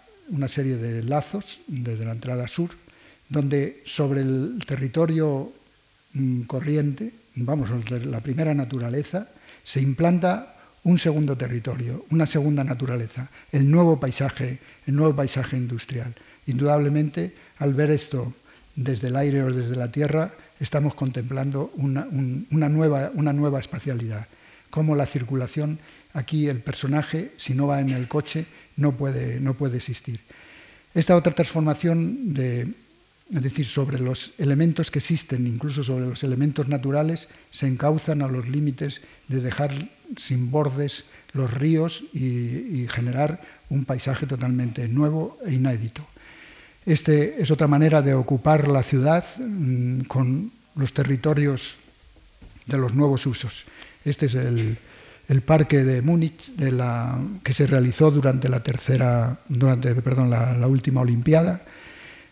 serie 0.48 0.76
de 0.76 1.02
lazos 1.02 1.60
desde 1.66 2.04
la 2.04 2.12
entrada 2.12 2.48
sur, 2.48 2.70
donde 3.28 3.82
sobre 3.84 4.20
el 4.22 4.58
territorio 4.66 5.52
mm, 6.14 6.42
corriente, 6.42 7.12
vamos, 7.36 7.70
la 7.90 8.20
primera 8.20 8.54
naturaleza, 8.54 9.28
se 9.62 9.80
implanta 9.80 10.56
un 10.84 10.98
segundo 10.98 11.36
territorio, 11.36 12.06
una 12.10 12.26
segunda 12.26 12.64
naturaleza, 12.64 13.28
el 13.52 13.70
nuevo 13.70 14.00
paisaje, 14.00 14.58
el 14.86 14.96
nuevo 14.96 15.14
paisaje 15.14 15.56
industrial. 15.56 16.14
Indudablemente, 16.46 17.34
al 17.58 17.74
ver 17.74 17.90
esto 17.90 18.32
desde 18.74 19.08
el 19.08 19.16
aire 19.16 19.42
o 19.42 19.52
desde 19.52 19.76
la 19.76 19.92
tierra, 19.92 20.32
estamos 20.58 20.94
contemplando 20.94 21.70
una, 21.76 22.06
nueva, 22.68 23.10
una 23.14 23.32
nueva 23.32 23.60
espacialidad. 23.60 24.26
Como 24.70 24.96
la 24.96 25.06
circulación, 25.06 25.78
aquí 26.14 26.48
el 26.48 26.60
personaje, 26.60 27.32
si 27.36 27.54
no 27.54 27.66
va 27.66 27.80
en 27.80 27.90
el 27.90 28.08
coche, 28.08 28.46
no 28.80 28.92
puede, 28.92 29.38
no 29.40 29.54
puede 29.54 29.76
existir. 29.76 30.20
Esta 30.94 31.14
otra 31.14 31.32
transformación 31.32 32.34
de, 32.34 32.62
es 33.32 33.42
decir, 33.42 33.66
sobre 33.66 34.00
los 34.00 34.32
elementos 34.38 34.90
que 34.90 34.98
existen, 34.98 35.46
incluso 35.46 35.84
sobre 35.84 36.06
los 36.06 36.24
elementos 36.24 36.66
naturales, 36.66 37.28
se 37.50 37.68
encauzan 37.68 38.22
a 38.22 38.28
los 38.28 38.48
límites 38.48 39.02
de 39.28 39.40
dejar 39.40 39.70
sin 40.16 40.50
bordes 40.50 41.04
los 41.32 41.52
ríos 41.52 42.02
y, 42.12 42.88
generar 42.88 43.40
un 43.68 43.84
paisaje 43.84 44.26
totalmente 44.26 44.88
nuevo 44.88 45.38
e 45.46 45.52
inédito. 45.52 46.04
Este 46.84 47.40
es 47.40 47.52
otra 47.52 47.68
manera 47.68 48.02
de 48.02 48.14
ocupar 48.14 48.66
la 48.66 48.82
ciudad 48.82 49.24
mm, 49.38 50.00
con 50.08 50.50
los 50.74 50.92
territorios 50.92 51.76
de 52.66 52.78
los 52.78 52.94
nuevos 52.94 53.26
usos. 53.26 53.66
Este 54.04 54.26
es 54.26 54.34
el, 54.34 54.76
parque 55.42 55.84
de 55.84 56.02
Múnich 56.02 56.50
que 57.44 57.52
se 57.52 57.66
realizó 57.68 58.10
durante 58.10 58.48
la 58.48 58.64
tercera, 58.64 59.38
durante, 59.48 59.94
perdón, 59.94 60.28
la, 60.28 60.66
última 60.66 61.02
Olimpiada. 61.02 61.62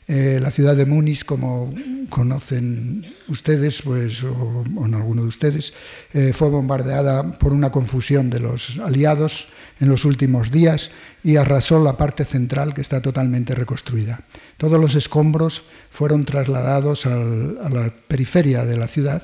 Eh, 0.08 0.40
la 0.40 0.50
ciudad 0.50 0.74
de 0.74 0.84
Múnich, 0.84 1.24
como 1.24 1.72
conocen 2.08 3.06
ustedes, 3.28 3.82
pues, 3.82 4.24
o, 4.24 4.64
en 4.84 4.94
alguno 4.94 5.22
de 5.22 5.28
ustedes, 5.28 5.74
eh, 6.12 6.32
fue 6.32 6.48
bombardeada 6.48 7.22
por 7.34 7.52
una 7.52 7.70
confusión 7.70 8.30
de 8.30 8.40
los 8.40 8.78
aliados 8.82 9.46
en 9.78 9.88
los 9.88 10.04
últimos 10.04 10.50
días 10.50 10.90
y 11.22 11.36
arrasó 11.36 11.80
la 11.82 11.96
parte 11.96 12.24
central 12.24 12.74
que 12.74 12.80
está 12.80 13.00
totalmente 13.00 13.54
reconstruida. 13.54 14.22
Todos 14.56 14.80
los 14.80 14.96
escombros 14.96 15.62
fueron 15.90 16.24
trasladados 16.24 17.06
a 17.06 17.14
la 17.14 17.92
periferia 18.08 18.64
de 18.64 18.76
la 18.76 18.88
ciudad 18.88 19.22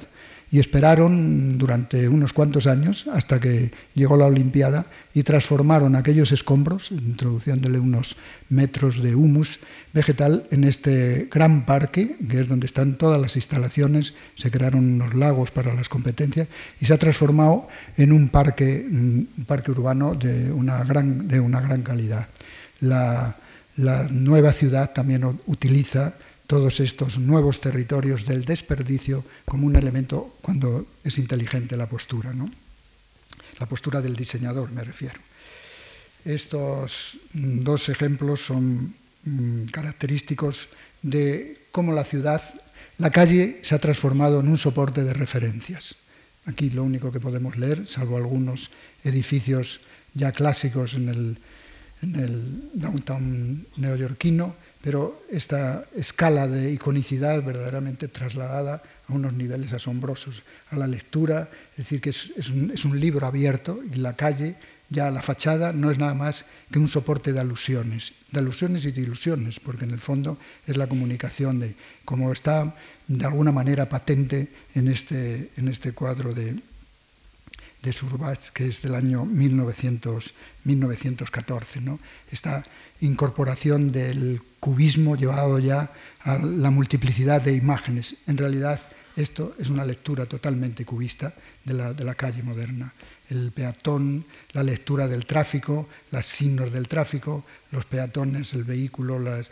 y 0.54 0.60
esperaron 0.60 1.58
durante 1.58 2.06
unos 2.06 2.32
cuantos 2.32 2.68
años 2.68 3.08
hasta 3.12 3.40
que 3.40 3.72
llegó 3.92 4.16
la 4.16 4.26
Olimpiada 4.26 4.86
y 5.12 5.24
transformaron 5.24 5.96
aquellos 5.96 6.30
escombros, 6.30 6.92
introduciéndole 6.92 7.80
unos 7.80 8.14
metros 8.50 9.02
de 9.02 9.16
humus 9.16 9.58
vegetal 9.92 10.46
en 10.52 10.62
este 10.62 11.28
gran 11.28 11.66
parque, 11.66 12.14
que 12.30 12.40
es 12.40 12.46
donde 12.46 12.66
están 12.66 12.94
todas 12.94 13.20
las 13.20 13.34
instalaciones, 13.34 14.14
se 14.36 14.52
crearon 14.52 14.94
unos 14.94 15.14
lagos 15.14 15.50
para 15.50 15.74
las 15.74 15.88
competencias 15.88 16.46
y 16.80 16.86
se 16.86 16.94
ha 16.94 16.98
transformado 16.98 17.66
en 17.96 18.12
un 18.12 18.28
parque, 18.28 18.86
un 18.88 19.44
parque 19.48 19.72
urbano 19.72 20.14
de 20.14 20.52
una 20.52 20.84
gran, 20.84 21.26
de 21.26 21.40
una 21.40 21.60
gran 21.62 21.82
calidad. 21.82 22.28
La, 22.78 23.38
la 23.76 24.06
nueva 24.08 24.52
ciudad 24.52 24.92
también 24.92 25.24
utiliza 25.46 26.14
todos 26.46 26.80
estos 26.80 27.18
nuevos 27.18 27.60
territorios 27.60 28.26
del 28.26 28.44
desperdicio 28.44 29.24
como 29.44 29.66
un 29.66 29.76
elemento 29.76 30.36
cuando 30.42 30.86
es 31.02 31.18
inteligente 31.18 31.76
la 31.76 31.88
postura, 31.88 32.32
¿no? 32.32 32.50
La 33.58 33.66
postura 33.66 34.00
del 34.00 34.16
diseñador, 34.16 34.70
me 34.70 34.84
refiero. 34.84 35.20
Estos 36.24 37.18
dos 37.32 37.88
ejemplos 37.88 38.40
son 38.40 38.94
mm, 39.24 39.64
característicos 39.66 40.68
de 41.02 41.68
cómo 41.70 41.92
la 41.92 42.04
ciudad, 42.04 42.42
la 42.98 43.10
calle 43.10 43.60
se 43.62 43.74
ha 43.74 43.78
transformado 43.78 44.40
en 44.40 44.48
un 44.48 44.58
soporte 44.58 45.04
de 45.04 45.12
referencias. 45.12 45.96
Aquí 46.46 46.70
lo 46.70 46.84
único 46.84 47.12
que 47.12 47.20
podemos 47.20 47.56
leer, 47.56 47.86
salvo 47.86 48.16
algunos 48.16 48.70
edificios 49.02 49.80
ya 50.14 50.32
clásicos 50.32 50.94
en 50.94 51.08
el, 51.08 51.38
en 52.02 52.14
el 52.16 52.70
downtown 52.74 53.66
neoyorquino, 53.76 54.54
pero 54.84 55.24
esta 55.32 55.86
escala 55.96 56.46
de 56.46 56.70
iconicidad 56.70 57.42
verdaderamente 57.42 58.06
trasladada 58.06 58.82
a 59.08 59.12
unos 59.14 59.32
niveles 59.32 59.72
asombrosos, 59.72 60.42
a 60.70 60.76
la 60.76 60.86
lectura, 60.86 61.48
es 61.70 61.88
decir, 61.88 62.02
que 62.02 62.10
es, 62.10 62.50
un, 62.50 63.00
libro 63.00 63.26
abierto 63.26 63.80
y 63.82 63.96
la 63.96 64.12
calle, 64.12 64.56
ya 64.90 65.10
la 65.10 65.22
fachada, 65.22 65.72
no 65.72 65.90
es 65.90 65.98
nada 65.98 66.12
más 66.12 66.44
que 66.70 66.78
un 66.78 66.88
soporte 66.88 67.32
de 67.32 67.40
alusiones, 67.40 68.12
de 68.30 68.40
alusiones 68.40 68.84
y 68.84 68.92
de 68.92 69.00
ilusiones, 69.00 69.58
porque 69.58 69.86
en 69.86 69.92
el 69.92 70.00
fondo 70.00 70.36
es 70.66 70.76
la 70.76 70.86
comunicación 70.86 71.60
de, 71.60 71.76
como 72.04 72.30
está 72.30 72.76
de 73.08 73.24
alguna 73.24 73.52
manera 73.52 73.88
patente 73.88 74.48
en 74.74 74.88
este, 74.88 75.48
en 75.56 75.68
este 75.68 75.92
cuadro 75.92 76.34
de, 76.34 76.60
de 77.84 77.92
Surbach, 77.92 78.50
que 78.52 78.66
es 78.66 78.82
del 78.82 78.94
año 78.94 79.24
1900, 79.24 80.34
1914. 80.64 81.80
¿no? 81.80 82.00
Esta 82.30 82.64
incorporación 83.00 83.92
del 83.92 84.40
cubismo 84.58 85.16
llevado 85.16 85.58
ya 85.58 85.92
a 86.22 86.38
la 86.38 86.70
multiplicidad 86.70 87.42
de 87.42 87.54
imágenes. 87.54 88.16
En 88.26 88.38
realidad, 88.38 88.80
esto 89.16 89.54
es 89.58 89.70
una 89.70 89.84
lectura 89.84 90.26
totalmente 90.26 90.84
cubista 90.84 91.34
de 91.64 91.74
la, 91.74 91.92
de 91.92 92.04
la 92.04 92.14
calle 92.14 92.42
moderna. 92.42 92.92
El 93.30 93.52
peatón, 93.52 94.24
la 94.52 94.62
lectura 94.62 95.06
del 95.06 95.26
tráfico, 95.26 95.88
los 96.10 96.26
signos 96.26 96.72
del 96.72 96.88
tráfico, 96.88 97.44
los 97.70 97.84
peatones, 97.84 98.54
el 98.54 98.64
vehículo, 98.64 99.18
las, 99.18 99.48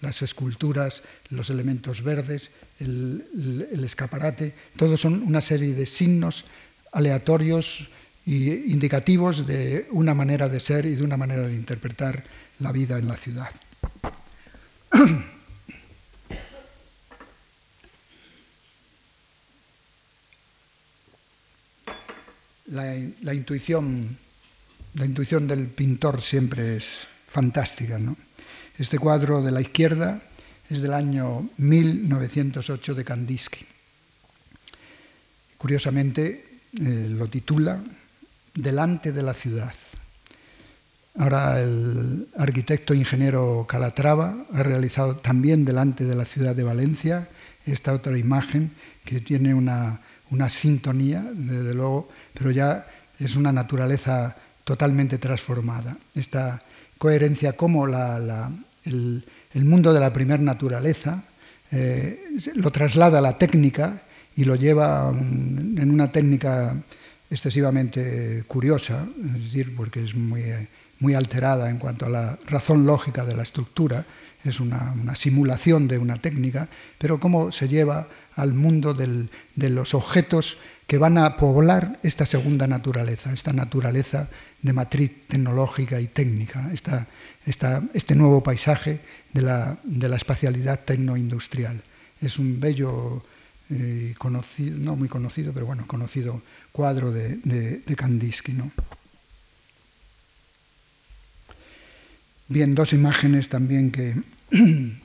las 0.00 0.22
esculturas, 0.22 1.02
los 1.30 1.50
elementos 1.50 2.02
verdes, 2.02 2.50
el, 2.80 3.68
el, 3.70 3.84
escaparate, 3.84 4.54
todos 4.76 5.00
son 5.00 5.22
una 5.22 5.40
serie 5.40 5.74
de 5.74 5.86
signos 5.86 6.46
aleatorios 6.92 7.88
e 8.26 8.64
indicativos 8.66 9.46
de 9.46 9.86
una 9.90 10.14
manera 10.14 10.48
de 10.48 10.60
ser 10.60 10.86
y 10.86 10.94
de 10.94 11.02
una 11.02 11.16
manera 11.16 11.46
de 11.46 11.54
interpretar 11.54 12.22
la 12.60 12.72
vida 12.72 12.98
en 12.98 13.08
la 13.08 13.16
ciudad. 13.16 13.50
La, 22.70 23.34
intuición, 23.34 24.16
la 24.94 25.04
intuición 25.04 25.48
del 25.48 25.66
pintor 25.66 26.20
siempre 26.20 26.76
es 26.76 27.08
fantástica. 27.26 27.98
Este 28.78 28.96
cuadro 28.96 29.42
de 29.42 29.50
la 29.50 29.60
izquierda 29.60 30.22
es 30.68 30.80
del 30.80 30.92
año 30.92 31.50
1908 31.56 32.94
de 32.94 33.04
Kandinsky. 33.04 33.66
Curiosamente, 35.58 36.49
eh, 36.78 37.08
lo 37.10 37.26
titula 37.26 37.80
Delante 38.54 39.12
de 39.12 39.22
la 39.22 39.34
ciudad. 39.34 39.72
Ahora 41.18 41.60
el 41.60 42.28
arquitecto 42.36 42.94
ingeniero 42.94 43.66
Calatrava 43.68 44.44
ha 44.52 44.62
realizado 44.62 45.16
también 45.16 45.64
delante 45.64 46.04
de 46.04 46.14
la 46.14 46.24
ciudad 46.24 46.54
de 46.54 46.62
Valencia 46.62 47.28
esta 47.66 47.92
otra 47.92 48.16
imagen 48.16 48.70
que 49.04 49.20
tiene 49.20 49.54
una, 49.54 50.00
sintonía, 50.48 51.24
desde 51.34 51.74
luego, 51.74 52.08
pero 52.34 52.50
ya 52.50 52.86
es 53.18 53.36
una 53.36 53.52
naturaleza 53.52 54.36
totalmente 54.64 55.18
transformada. 55.18 55.96
Esta 56.14 56.62
coherencia 56.98 57.54
como 57.54 57.86
el, 57.86 59.24
mundo 59.54 59.92
de 59.92 60.00
la 60.00 60.12
primer 60.12 60.40
naturaleza 60.40 61.24
eh, 61.72 62.20
lo 62.54 62.70
traslada 62.70 63.18
a 63.18 63.22
la 63.22 63.38
técnica 63.38 64.02
y 64.40 64.44
lo 64.46 64.56
lleva 64.56 65.10
en 65.10 65.90
una 65.90 66.10
técnica 66.10 66.74
excesivamente 67.28 68.42
curiosa, 68.48 69.06
es 69.36 69.42
decir, 69.44 69.76
porque 69.76 70.02
es 70.02 70.14
muy, 70.14 70.42
muy 70.98 71.12
alterada 71.12 71.68
en 71.68 71.76
cuanto 71.76 72.06
a 72.06 72.08
la 72.08 72.38
razón 72.46 72.86
lógica 72.86 73.26
de 73.26 73.36
la 73.36 73.42
estructura, 73.42 74.02
es 74.42 74.58
una, 74.58 75.14
simulación 75.14 75.88
de 75.88 75.98
una 75.98 76.16
técnica, 76.16 76.68
pero 76.96 77.20
cómo 77.20 77.52
se 77.52 77.68
lleva 77.68 78.08
al 78.34 78.54
mundo 78.54 78.94
de 78.94 79.68
los 79.68 79.92
objetos 79.92 80.56
que 80.86 80.96
van 80.96 81.18
a 81.18 81.36
poblar 81.36 81.98
esta 82.02 82.24
segunda 82.24 82.66
naturaleza, 82.66 83.34
esta 83.34 83.52
naturaleza 83.52 84.30
de 84.62 84.72
matriz 84.72 85.28
tecnológica 85.28 86.00
y 86.00 86.06
técnica, 86.06 86.70
este 86.72 88.14
nuevo 88.14 88.42
paisaje 88.42 89.00
de 89.34 89.42
la, 89.42 89.76
de 89.84 90.08
la 90.08 90.16
espacialidad 90.16 90.80
tecnoindustrial. 90.80 91.82
Es 92.22 92.38
un 92.38 92.58
bello 92.58 93.22
eh, 93.70 94.14
conocido, 94.18 94.78
no 94.78 94.96
muy 94.96 95.08
conocido, 95.08 95.52
pero 95.52 95.66
bueno, 95.66 95.86
conocido 95.86 96.42
cuadro 96.72 97.12
de, 97.12 97.36
de, 97.36 97.96
Kandinsky. 97.96 98.52
¿no? 98.52 98.70
Bien, 102.48 102.74
dos 102.74 102.92
imágenes 102.92 103.48
también 103.48 103.92
que 103.92 104.14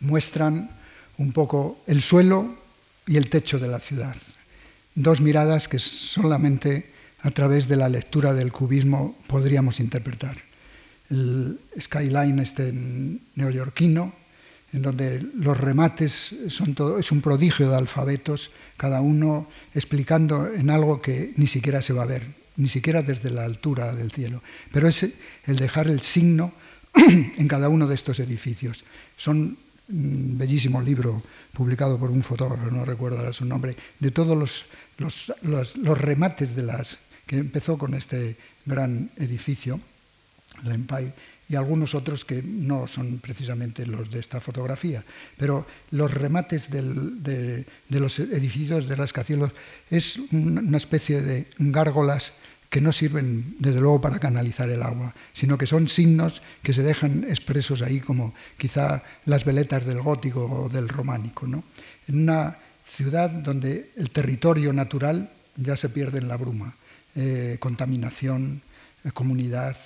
muestran 0.00 0.70
un 1.18 1.32
poco 1.32 1.82
el 1.86 2.00
suelo 2.00 2.56
y 3.06 3.18
el 3.18 3.28
techo 3.28 3.58
de 3.58 3.68
la 3.68 3.80
ciudad. 3.80 4.16
Dos 4.94 5.20
miradas 5.20 5.68
que 5.68 5.78
solamente 5.78 6.90
a 7.22 7.30
través 7.30 7.68
de 7.68 7.76
la 7.76 7.88
lectura 7.88 8.32
del 8.32 8.50
cubismo 8.50 9.18
podríamos 9.26 9.78
interpretar. 9.78 10.38
El 11.10 11.60
skyline 11.78 12.38
este 12.38 12.72
neoyorquino, 13.34 14.14
en 14.72 14.82
donde 14.82 15.20
los 15.34 15.58
remates 15.58 16.34
son 16.48 16.74
todo, 16.74 16.98
es 16.98 17.10
un 17.10 17.20
prodigio 17.20 17.70
de 17.70 17.76
alfabetos, 17.76 18.50
cada 18.76 19.00
uno 19.00 19.48
explicando 19.74 20.46
en 20.46 20.70
algo 20.70 21.02
que 21.02 21.32
ni 21.36 21.46
siquiera 21.46 21.82
se 21.82 21.92
va 21.92 22.04
a 22.04 22.06
ver, 22.06 22.22
ni 22.56 22.68
siquiera 22.68 23.02
desde 23.02 23.30
la 23.30 23.44
altura 23.44 23.94
del 23.94 24.12
cielo. 24.12 24.42
Pero 24.72 24.88
es 24.88 25.02
el 25.02 25.56
dejar 25.56 25.88
el 25.88 26.00
signo 26.00 26.52
en 26.94 27.48
cada 27.48 27.68
uno 27.68 27.86
de 27.86 27.94
estos 27.94 28.20
edificios. 28.20 28.84
Son 29.16 29.56
un 29.90 30.38
bellísimo 30.38 30.80
libro 30.80 31.22
publicado 31.52 31.98
por 31.98 32.10
un 32.10 32.22
fotógrafo, 32.22 32.70
no 32.70 32.84
recuerdo 32.84 33.32
su 33.32 33.44
nombre, 33.44 33.76
de 33.98 34.10
todos 34.10 34.36
los, 34.38 34.64
los, 34.98 35.32
los, 35.76 35.98
remates 35.98 36.54
de 36.54 36.62
las 36.62 36.98
que 37.26 37.38
empezó 37.38 37.76
con 37.76 37.94
este 37.94 38.36
gran 38.64 39.10
edificio, 39.16 39.80
el 40.64 40.72
Empire, 40.72 41.12
y 41.50 41.56
algunos 41.56 41.96
otros 41.96 42.24
que 42.24 42.42
no 42.42 42.86
son 42.86 43.18
precisamente 43.18 43.84
los 43.84 44.08
de 44.08 44.20
esta 44.20 44.40
fotografía. 44.40 45.02
Pero 45.36 45.66
los 45.90 46.14
remates 46.14 46.70
de, 46.70 47.64
los 47.88 48.18
edificios 48.20 48.86
de 48.86 48.94
rascacielos 48.94 49.50
es 49.90 50.20
una 50.30 50.76
especie 50.76 51.20
de 51.22 51.48
gárgolas 51.58 52.32
que 52.70 52.80
no 52.80 52.92
sirven 52.92 53.56
desde 53.58 53.80
luego 53.80 54.00
para 54.00 54.20
canalizar 54.20 54.70
el 54.70 54.84
agua, 54.84 55.12
sino 55.32 55.58
que 55.58 55.66
son 55.66 55.88
signos 55.88 56.40
que 56.62 56.72
se 56.72 56.84
dejan 56.84 57.24
expresos 57.24 57.82
ahí 57.82 57.98
como 57.98 58.32
quizá 58.56 59.02
las 59.24 59.44
veletas 59.44 59.84
del 59.84 60.02
gótico 60.02 60.44
o 60.44 60.68
del 60.68 60.88
románico. 60.88 61.48
¿no? 61.48 61.64
En 62.06 62.22
una 62.22 62.58
ciudad 62.86 63.28
donde 63.28 63.90
el 63.96 64.12
territorio 64.12 64.72
natural 64.72 65.30
ya 65.56 65.74
se 65.74 65.88
pierde 65.88 66.18
en 66.18 66.28
la 66.28 66.36
bruma, 66.36 66.74
eh, 67.16 67.56
contaminación, 67.58 68.62
eh, 69.04 69.10
comunidad, 69.10 69.76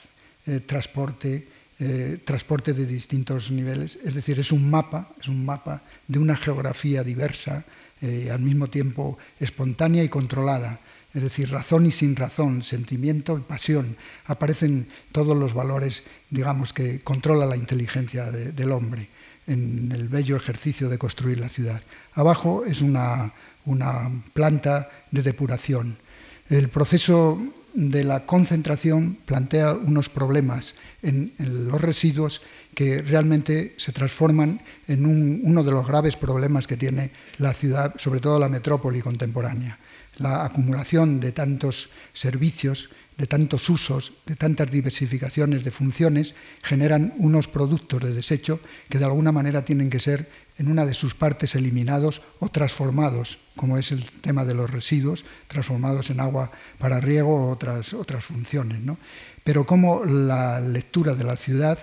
eh, 0.47 0.61
transporte, 0.61 1.49
eh, 1.85 2.19
transporte 2.25 2.73
de 2.73 2.87
distintos 2.87 3.51
niveles, 3.51 3.99
es 4.03 4.15
decir, 4.15 4.41
es 4.41 4.53
un 4.53 4.71
mapa, 4.71 5.11
es 5.21 5.29
un 5.29 5.45
mapa 5.45 5.83
de 6.09 6.19
una 6.19 6.35
geografía 6.35 7.05
diversa, 7.05 7.63
eh, 8.01 8.31
al 8.33 8.41
mismo 8.41 8.69
tiempo 8.69 9.19
espontánea 9.39 10.03
y 10.03 10.09
controlada, 10.09 10.81
es 11.13 11.23
decir, 11.23 11.51
razón 11.51 11.85
y 11.85 11.91
sin 11.91 12.17
razón, 12.17 12.63
sentimiento 12.63 13.37
y 13.37 13.43
pasión, 13.43 13.99
aparecen 14.25 14.89
todos 15.13 15.37
los 15.37 15.53
valores, 15.53 16.05
digamos, 16.31 16.73
que 16.73 17.01
controla 17.01 17.45
la 17.45 17.57
inteligencia 17.57 18.33
del 18.33 18.73
hombre 18.73 19.11
en 19.47 19.93
el 19.93 20.09
bello 20.09 20.37
ejercicio 20.37 20.89
de 20.89 20.97
construir 20.97 21.39
la 21.39 21.51
ciudad. 21.51 21.83
Abajo 22.15 22.65
es 22.65 22.81
una, 22.81 23.31
una 23.67 24.11
planta 24.33 24.89
de 25.11 25.23
depuración. 25.23 25.99
El 26.49 26.71
proceso 26.71 27.39
de 27.75 28.05
la 28.05 28.25
concentración 28.25 29.19
plantea 29.27 29.75
unos 29.75 30.09
problemas 30.09 30.75
en, 31.03 31.33
los 31.39 31.81
residuos 31.81 32.41
que 32.75 33.03
realmente 33.03 33.75
se 33.77 33.93
transforman 33.93 34.61
en 34.87 35.05
uno 35.05 35.65
de 35.65 35.73
los 35.73 35.87
graves 35.87 36.17
problemas 36.17 36.67
que 36.67 36.77
tiene 36.77 37.11
la 37.39 37.53
ciudad, 37.53 37.95
sobre 37.99 38.21
todo 38.21 38.39
la 38.39 38.49
metrópoli 38.49 39.01
contemporánea. 39.01 39.79
La 40.19 40.45
acumulación 40.45 41.19
de 41.19 41.33
tantos 41.33 41.91
servicios, 42.13 42.89
de 43.17 43.27
tantos 43.27 43.69
usos, 43.71 44.13
de 44.27 44.37
tantas 44.37 44.71
diversificaciones 44.71 45.63
de 45.63 45.71
funciones, 45.71 46.35
generan 46.63 47.15
unos 47.19 47.47
productos 47.47 48.03
de 48.03 48.13
desecho 48.13 48.61
que 48.89 48.99
de 48.99 49.05
alguna 49.05 49.33
manera 49.33 49.65
tienen 49.65 49.91
que 49.91 50.01
ser 50.01 50.29
en 50.59 50.69
una 50.69 50.85
de 50.87 50.95
sus 50.95 51.15
partes 51.15 51.55
eliminados 51.55 52.23
o 52.41 52.49
transformados, 52.49 53.39
como 53.57 53.79
es 53.79 53.93
el 53.93 54.05
tema 54.21 54.45
de 54.45 54.55
los 54.55 54.71
residuos, 54.71 55.25
transformados 55.49 56.11
en 56.11 56.21
agua 56.21 56.51
para 56.79 57.01
riego 57.01 57.35
o 57.35 57.51
otras, 57.51 57.95
otras 57.95 58.25
funciones. 58.25 58.81
¿no? 58.81 58.99
Pero 59.43 59.67
como 59.67 60.05
la 60.05 60.61
lectura 60.61 61.15
de 61.15 61.25
la 61.25 61.37
ciudad, 61.37 61.79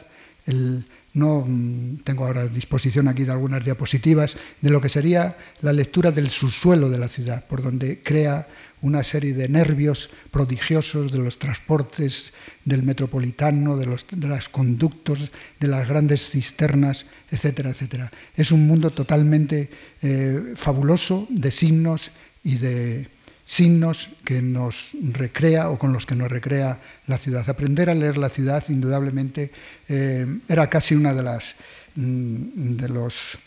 no 1.14 1.46
mm, 1.46 1.98
tengo 2.04 2.26
ahora 2.26 2.48
disposición 2.48 3.08
aquí 3.08 3.24
de 3.24 3.32
algunas 3.32 3.64
diapositivas, 3.64 4.38
de 4.62 4.70
lo 4.70 4.82
que 4.82 4.90
sería 4.90 5.38
la 5.62 5.74
lectura 5.74 6.12
del 6.12 6.30
subsuelo 6.30 6.90
de 6.90 6.98
la 6.98 7.08
ciudad, 7.08 7.46
por 7.46 7.62
donde 7.62 8.02
crea 8.02 8.48
una 8.82 9.04
serie 9.04 9.34
de 9.34 9.48
nervios 9.48 10.10
prodigiosos 10.32 11.12
de 11.12 11.20
los 11.20 11.38
transportes 11.40 12.34
del 12.66 12.84
metropolitano, 12.84 13.78
de 13.78 13.86
los 13.86 14.06
de 14.10 14.28
las 14.28 14.50
conductos, 14.50 15.32
de 15.60 15.68
las 15.68 15.88
grandes 15.88 16.30
cisternas, 16.30 17.06
etcétera, 17.30 17.72
etcétera. 17.72 18.12
Es 18.36 18.52
un 18.52 18.68
mundo 18.68 18.90
totalmente 18.90 19.70
eh, 20.02 20.54
fabuloso 20.56 21.28
de 21.30 21.52
signos 21.52 22.12
y 22.44 22.58
de 22.58 23.08
signos 23.46 24.10
que 24.24 24.42
nos 24.42 24.92
recrea 25.12 25.70
o 25.70 25.78
con 25.78 25.92
los 25.92 26.06
que 26.06 26.16
nos 26.16 26.32
recrea 26.32 26.80
la 27.08 27.18
ciudad. 27.18 27.50
Aprender 27.50 27.90
a 27.90 27.94
leer 27.94 28.18
la 28.18 28.30
ciudad, 28.30 28.64
indudablemente, 28.70 29.52
eh, 29.90 30.26
era 30.48 30.70
casi 30.70 30.96
una 30.96 31.14
de 31.14 31.24
las 31.24 31.56
mm, 31.96 32.78
de 32.78 32.90
los 32.90 33.38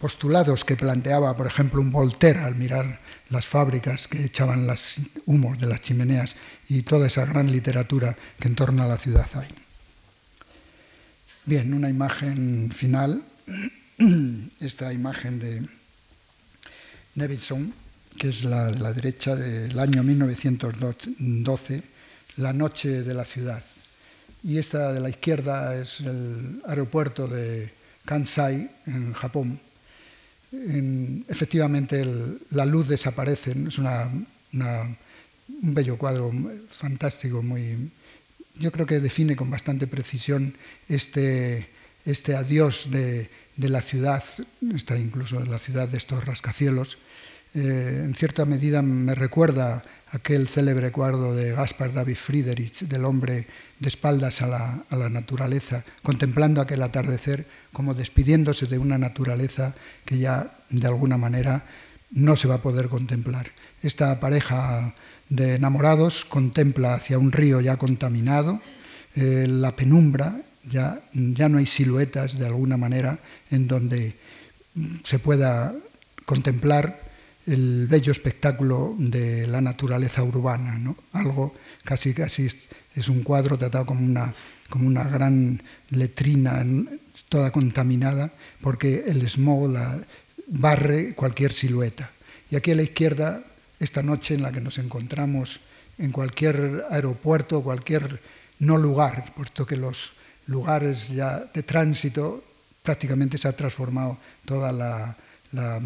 postulados 0.00 0.64
que 0.64 0.76
planteaba, 0.76 1.36
por 1.36 1.46
ejemplo, 1.46 1.80
un 1.80 1.92
Voltaire 1.92 2.40
al 2.40 2.54
mirar 2.54 2.98
las 3.30 3.46
fábricas 3.46 4.08
que 4.08 4.24
echaban 4.24 4.66
los 4.66 4.96
humos 5.26 5.58
de 5.58 5.66
las 5.66 5.80
chimeneas 5.80 6.34
y 6.68 6.82
toda 6.82 7.06
esa 7.06 7.26
gran 7.26 7.50
literatura 7.50 8.16
que 8.38 8.48
en 8.48 8.54
torno 8.54 8.82
a 8.82 8.88
la 8.88 8.96
ciudad 8.96 9.28
hay. 9.34 9.48
Bien, 11.44 11.72
una 11.72 11.88
imagen 11.88 12.70
final, 12.72 13.22
esta 14.60 14.92
imagen 14.92 15.38
de 15.38 15.66
Nevinson, 17.14 17.72
que 18.18 18.28
es 18.28 18.44
la 18.44 18.70
de 18.70 18.78
la 18.78 18.92
derecha 18.92 19.34
del 19.34 19.78
año 19.78 20.02
1912, 20.02 21.82
La 22.36 22.52
noche 22.52 23.02
de 23.02 23.14
la 23.14 23.24
ciudad. 23.24 23.62
Y 24.44 24.58
esta 24.58 24.92
de 24.92 25.00
la 25.00 25.08
izquierda 25.08 25.74
es 25.76 26.00
el 26.00 26.62
aeropuerto 26.66 27.26
de 27.26 27.72
Kansai, 28.04 28.70
en 28.86 29.12
Japón, 29.12 29.60
efectivamente 30.50 32.04
la 32.50 32.64
luz 32.64 32.88
desaparece. 32.88 33.54
Es 33.68 33.78
un 33.78 34.96
bello 35.48 35.96
cuadro 35.96 36.32
fantástico, 36.70 37.42
muy, 37.42 37.90
yo 38.58 38.72
creo 38.72 38.86
que 38.86 39.00
define 39.00 39.36
con 39.36 39.50
bastante 39.50 39.86
precisión 39.86 40.54
este, 40.88 41.68
este 42.04 42.34
adiós 42.34 42.88
de, 42.90 43.30
la 43.56 43.80
ciudad, 43.80 44.22
está 44.74 44.96
incluso 44.96 45.40
la 45.44 45.58
ciudad 45.58 45.88
de 45.88 45.98
estos 45.98 46.24
rascacielos. 46.24 46.98
Eh, 47.54 48.02
en 48.04 48.14
cierta 48.14 48.44
medida 48.44 48.82
me 48.82 49.14
recuerda 49.14 49.82
aquel 50.12 50.48
célebre 50.48 50.92
cuadro 50.92 51.34
de 51.34 51.52
Gaspar 51.52 51.92
David 51.92 52.16
Friedrich 52.16 52.80
del 52.86 53.04
hombre 53.04 53.46
de 53.78 53.88
espaldas 53.88 54.42
a 54.42 54.46
la, 54.46 55.08
naturaleza, 55.08 55.84
contemplando 56.02 56.60
aquel 56.60 56.82
atardecer 56.82 57.46
como 57.72 57.94
despidiéndose 57.94 58.66
de 58.66 58.78
una 58.78 58.98
naturaleza 58.98 59.74
que 60.04 60.18
ya 60.18 60.52
de 60.70 60.86
alguna 60.86 61.16
manera 61.16 61.64
no 62.10 62.36
se 62.36 62.48
va 62.48 62.56
a 62.56 62.62
poder 62.62 62.88
contemplar. 62.88 63.50
Esta 63.82 64.18
pareja 64.18 64.94
de 65.28 65.56
enamorados 65.56 66.24
contempla 66.24 66.94
hacia 66.94 67.18
un 67.18 67.32
río 67.32 67.60
ya 67.60 67.76
contaminado, 67.76 68.60
eh, 69.14 69.46
la 69.48 69.76
penumbra, 69.76 70.40
ya, 70.68 71.00
ya 71.12 71.48
no 71.48 71.58
hay 71.58 71.66
siluetas 71.66 72.38
de 72.38 72.46
alguna 72.46 72.76
manera 72.76 73.18
en 73.50 73.68
donde 73.68 74.14
se 75.04 75.18
pueda 75.18 75.74
contemplar 76.24 77.07
el 77.48 77.86
bello 77.88 78.12
espectáculo 78.12 78.94
de 78.98 79.46
la 79.46 79.60
naturaleza 79.60 80.22
urbana, 80.22 80.78
algo 81.12 81.54
casi 81.82 82.12
casi 82.12 82.46
es, 82.94 83.08
un 83.08 83.22
cuadro 83.22 83.56
tratado 83.56 83.86
como 83.86 84.04
una, 84.04 84.32
como 84.68 84.86
una 84.86 85.04
gran 85.04 85.62
letrina 85.90 86.64
toda 87.28 87.50
contaminada, 87.50 88.32
porque 88.60 89.04
el 89.06 89.26
smog 89.28 89.70
la, 89.70 89.98
barre 90.48 91.14
cualquier 91.14 91.52
silueta. 91.52 92.10
Y 92.50 92.56
aquí 92.56 92.72
a 92.72 92.74
la 92.74 92.82
izquierda, 92.82 93.42
esta 93.78 94.02
noche 94.02 94.34
en 94.34 94.42
la 94.42 94.52
que 94.52 94.60
nos 94.60 94.78
encontramos 94.78 95.60
en 95.98 96.12
cualquier 96.12 96.84
aeropuerto, 96.90 97.62
cualquier 97.62 98.20
no 98.58 98.76
lugar, 98.76 99.32
puesto 99.34 99.66
que 99.66 99.76
los 99.76 100.12
lugares 100.46 101.08
ya 101.08 101.44
de 101.52 101.62
tránsito 101.62 102.42
prácticamente 102.82 103.38
se 103.38 103.48
ha 103.48 103.56
transformado 103.56 104.18
toda 104.44 104.72
la, 104.72 105.16
la, 105.52 105.80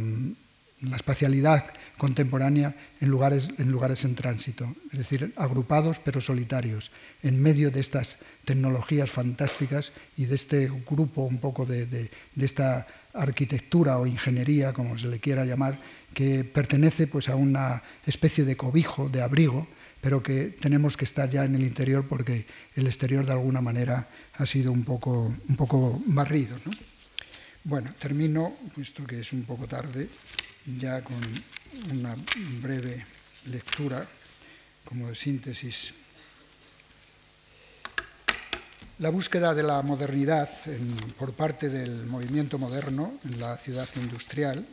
espacialidad 0.95 1.72
contemporánea 1.97 2.74
en 3.01 3.09
lugares, 3.09 3.51
en 3.59 3.70
lugares 3.70 4.05
en 4.05 4.14
tránsito, 4.14 4.74
es 4.91 4.99
decir, 4.99 5.33
agrupados 5.37 5.99
pero 6.03 6.20
solitarios, 6.20 6.91
en 7.22 7.41
medio 7.41 7.70
de 7.70 7.80
estas 7.80 8.18
tecnologías 8.45 9.11
fantásticas 9.11 9.93
y 10.16 10.24
de 10.24 10.35
este 10.35 10.70
grupo 10.89 11.22
un 11.22 11.39
poco 11.39 11.64
de, 11.66 11.87
de, 11.87 12.11
esta 12.41 12.87
arquitectura 13.14 13.99
o 13.99 14.07
ingeniería, 14.07 14.72
como 14.72 14.99
se 14.99 15.07
le 15.07 15.20
quiera 15.20 15.45
llamar, 15.45 15.78
que 16.14 16.45
pertenece 16.45 17.07
pues, 17.07 17.28
a 17.28 17.37
una 17.37 17.83
especie 18.07 18.45
de 18.45 18.57
cobijo, 18.57 19.09
de 19.09 19.22
abrigo, 19.22 19.68
pero 20.01 20.22
que 20.22 20.47
tenemos 20.61 20.97
que 20.97 21.05
estar 21.05 21.30
ya 21.30 21.45
en 21.45 21.55
el 21.55 21.62
interior 21.62 22.07
porque 22.09 22.45
el 22.74 22.87
exterior 22.87 23.24
de 23.24 23.33
alguna 23.33 23.61
manera 23.61 24.09
ha 24.35 24.47
sido 24.47 24.72
un 24.72 24.83
poco, 24.83 25.33
un 25.49 25.57
poco 25.57 26.03
barrido. 26.07 26.59
¿no? 26.64 26.72
Bueno, 27.64 27.95
termino, 28.01 28.53
puesto 28.74 29.07
que 29.07 29.20
es 29.20 29.33
un 29.33 29.45
poco 29.45 29.68
tarde, 29.68 30.09
ya 30.67 31.03
con 31.03 31.21
una 31.91 32.17
breve 32.61 33.05
lectura 33.47 34.07
como 34.85 35.09
de 35.09 35.15
síntesis 35.15 35.95
la 38.99 39.11
búsqueda 39.11 39.55
de 39.55 39.65
la 39.65 39.83
modernidad 39.83 40.49
por 41.19 41.33
parte 41.33 41.69
del 41.69 42.07
movimiento 42.07 42.59
moderno 42.59 43.15
en 43.25 43.41
la 43.41 43.57
ciudad 43.57 43.89
industrial 43.97 44.65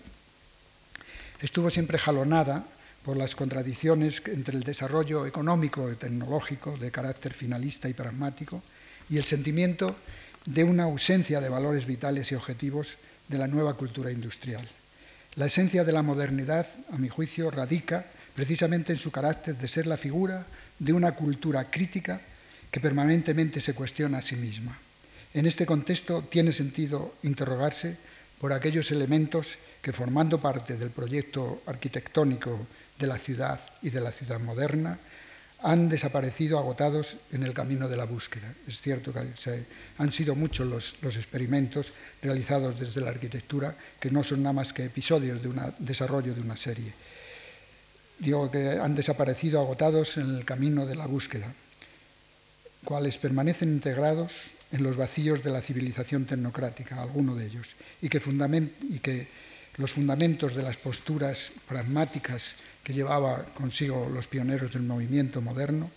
estuvo 1.42 1.70
siempre 1.70 1.98
jalonada 1.98 2.66
por 3.04 3.18
las 3.18 3.36
contradicciones 3.36 4.22
entre 4.28 4.56
el 4.56 4.64
desarrollo 4.64 5.26
económico 5.26 5.92
y 5.92 5.96
tecnológico 5.96 6.78
de 6.78 6.92
carácter 6.92 7.34
finalista 7.34 7.90
y 7.90 7.94
pragmático 7.94 8.62
y 9.10 9.18
el 9.18 9.24
sentimiento 9.24 9.96
de 10.46 10.64
una 10.64 10.84
ausencia 10.84 11.42
de 11.42 11.50
valores 11.50 11.86
vitales 11.86 12.32
y 12.32 12.36
objetivos 12.36 12.98
de 13.28 13.38
la 13.38 13.48
nueva 13.48 13.74
cultura 13.76 14.12
industrial. 14.12 14.68
La 15.40 15.46
esencia 15.46 15.86
de 15.86 15.94
la 15.94 16.04
modernidad, 16.04 16.68
a 16.92 16.98
mi 16.98 17.08
juicio, 17.08 17.50
radica 17.50 18.06
precisamente 18.36 18.92
en 18.92 19.00
su 19.00 19.10
carácter 19.10 19.56
de 19.56 19.70
ser 19.70 19.88
la 19.88 19.96
figura 19.96 20.46
de 20.78 20.92
una 20.92 21.14
cultura 21.14 21.64
crítica 21.72 22.20
que 22.70 22.82
permanentemente 22.82 23.62
se 23.62 23.74
cuestiona 23.74 24.18
a 24.18 24.22
sí 24.22 24.36
misma. 24.36 24.78
En 25.34 25.46
este 25.46 25.66
contexto 25.66 26.24
tiene 26.24 26.52
sentido 26.52 27.16
interrogarse 27.24 27.96
por 28.38 28.52
aquellos 28.52 28.92
elementos 28.92 29.58
que, 29.82 29.94
formando 29.94 30.42
parte 30.42 30.76
del 30.76 30.90
proyecto 30.90 31.64
arquitectónico 31.68 32.68
de 33.00 33.08
la 33.08 33.18
ciudad 33.18 33.62
y 33.82 33.92
de 33.92 34.02
la 34.02 34.12
ciudad 34.12 34.42
moderna, 34.42 35.00
han 35.62 35.90
desaparecido 35.90 36.58
agotados 36.58 37.18
en 37.32 37.44
el 37.44 37.54
camino 37.54 37.88
de 37.90 37.98
la 37.98 38.06
búsqueda. 38.06 38.54
Es 38.68 38.82
cierto 38.82 39.14
que 39.14 39.20
han 39.98 40.12
sido 40.12 40.36
muchos 40.36 40.68
los, 40.68 40.96
los, 41.02 41.18
experimentos 41.18 41.94
realizados 42.22 42.80
desde 42.80 43.02
la 43.02 43.10
arquitectura 43.10 43.76
que 44.00 44.12
no 44.12 44.24
son 44.24 44.44
nada 44.44 44.54
más 44.54 44.72
que 44.72 44.86
episodios 44.86 45.42
de 45.42 45.50
un 45.50 45.62
desarrollo 45.80 46.34
de 46.34 46.42
una 46.42 46.56
serie. 46.56 46.94
Digo 48.20 48.50
que 48.50 48.80
han 48.80 48.96
desaparecido 48.96 49.60
agotados 49.60 50.18
en 50.18 50.36
el 50.36 50.46
camino 50.46 50.86
de 50.86 50.96
la 50.96 51.08
búsqueda 51.08 51.54
cuales 52.84 53.18
permanecen 53.18 53.70
integrados 53.70 54.52
en 54.72 54.84
los 54.84 54.96
vacíos 54.96 55.44
de 55.44 55.52
la 55.52 55.62
civilización 55.62 56.26
tecnocrática, 56.26 57.02
alguno 57.02 57.36
de 57.36 57.46
ellos, 57.46 57.76
y 58.02 58.10
que, 58.10 58.22
y 58.90 59.00
que 59.00 59.28
los 59.78 59.92
fundamentos 59.92 60.56
de 60.56 60.64
las 60.64 60.78
posturas 60.78 61.52
pragmáticas 61.68 62.56
que 62.84 62.94
llevaba 62.94 63.46
consigo 63.54 64.10
los 64.14 64.28
pioneros 64.28 64.72
del 64.72 64.84
movimiento 64.84 65.42
moderno, 65.42 65.92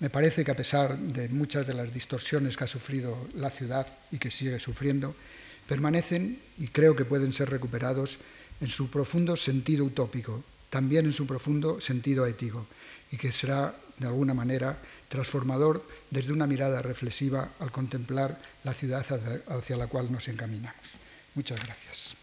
me 0.00 0.10
parece 0.10 0.44
que 0.44 0.50
a 0.50 0.56
pesar 0.56 0.98
de 0.98 1.28
muchas 1.28 1.66
de 1.66 1.74
las 1.74 1.92
distorsiones 1.92 2.56
que 2.56 2.64
ha 2.64 2.66
sufrido 2.66 3.16
la 3.36 3.50
ciudad 3.50 3.86
y 4.10 4.18
que 4.18 4.32
sigue 4.32 4.58
sufriendo, 4.58 5.14
permanecen 5.68 6.40
y 6.58 6.68
creo 6.68 6.96
que 6.96 7.04
pueden 7.04 7.32
ser 7.32 7.50
recuperados 7.50 8.18
en 8.60 8.66
su 8.66 8.90
profundo 8.90 9.36
sentido 9.36 9.84
utópico, 9.84 10.42
también 10.70 11.06
en 11.06 11.12
su 11.12 11.26
profundo 11.26 11.80
sentido 11.80 12.26
ético, 12.26 12.66
y 13.12 13.16
que 13.16 13.30
será 13.30 13.76
de 13.98 14.06
alguna 14.06 14.34
manera 14.34 14.76
transformador 15.08 15.86
desde 16.10 16.32
una 16.32 16.46
mirada 16.46 16.82
reflexiva 16.82 17.50
al 17.60 17.70
contemplar 17.70 18.40
la 18.64 18.74
ciudad 18.74 19.06
hacia 19.46 19.76
la 19.76 19.86
cual 19.86 20.10
nos 20.10 20.28
encaminamos. 20.28 20.80
Muchas 21.34 21.60
gracias. 21.62 22.16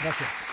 Gracias. 0.00 0.47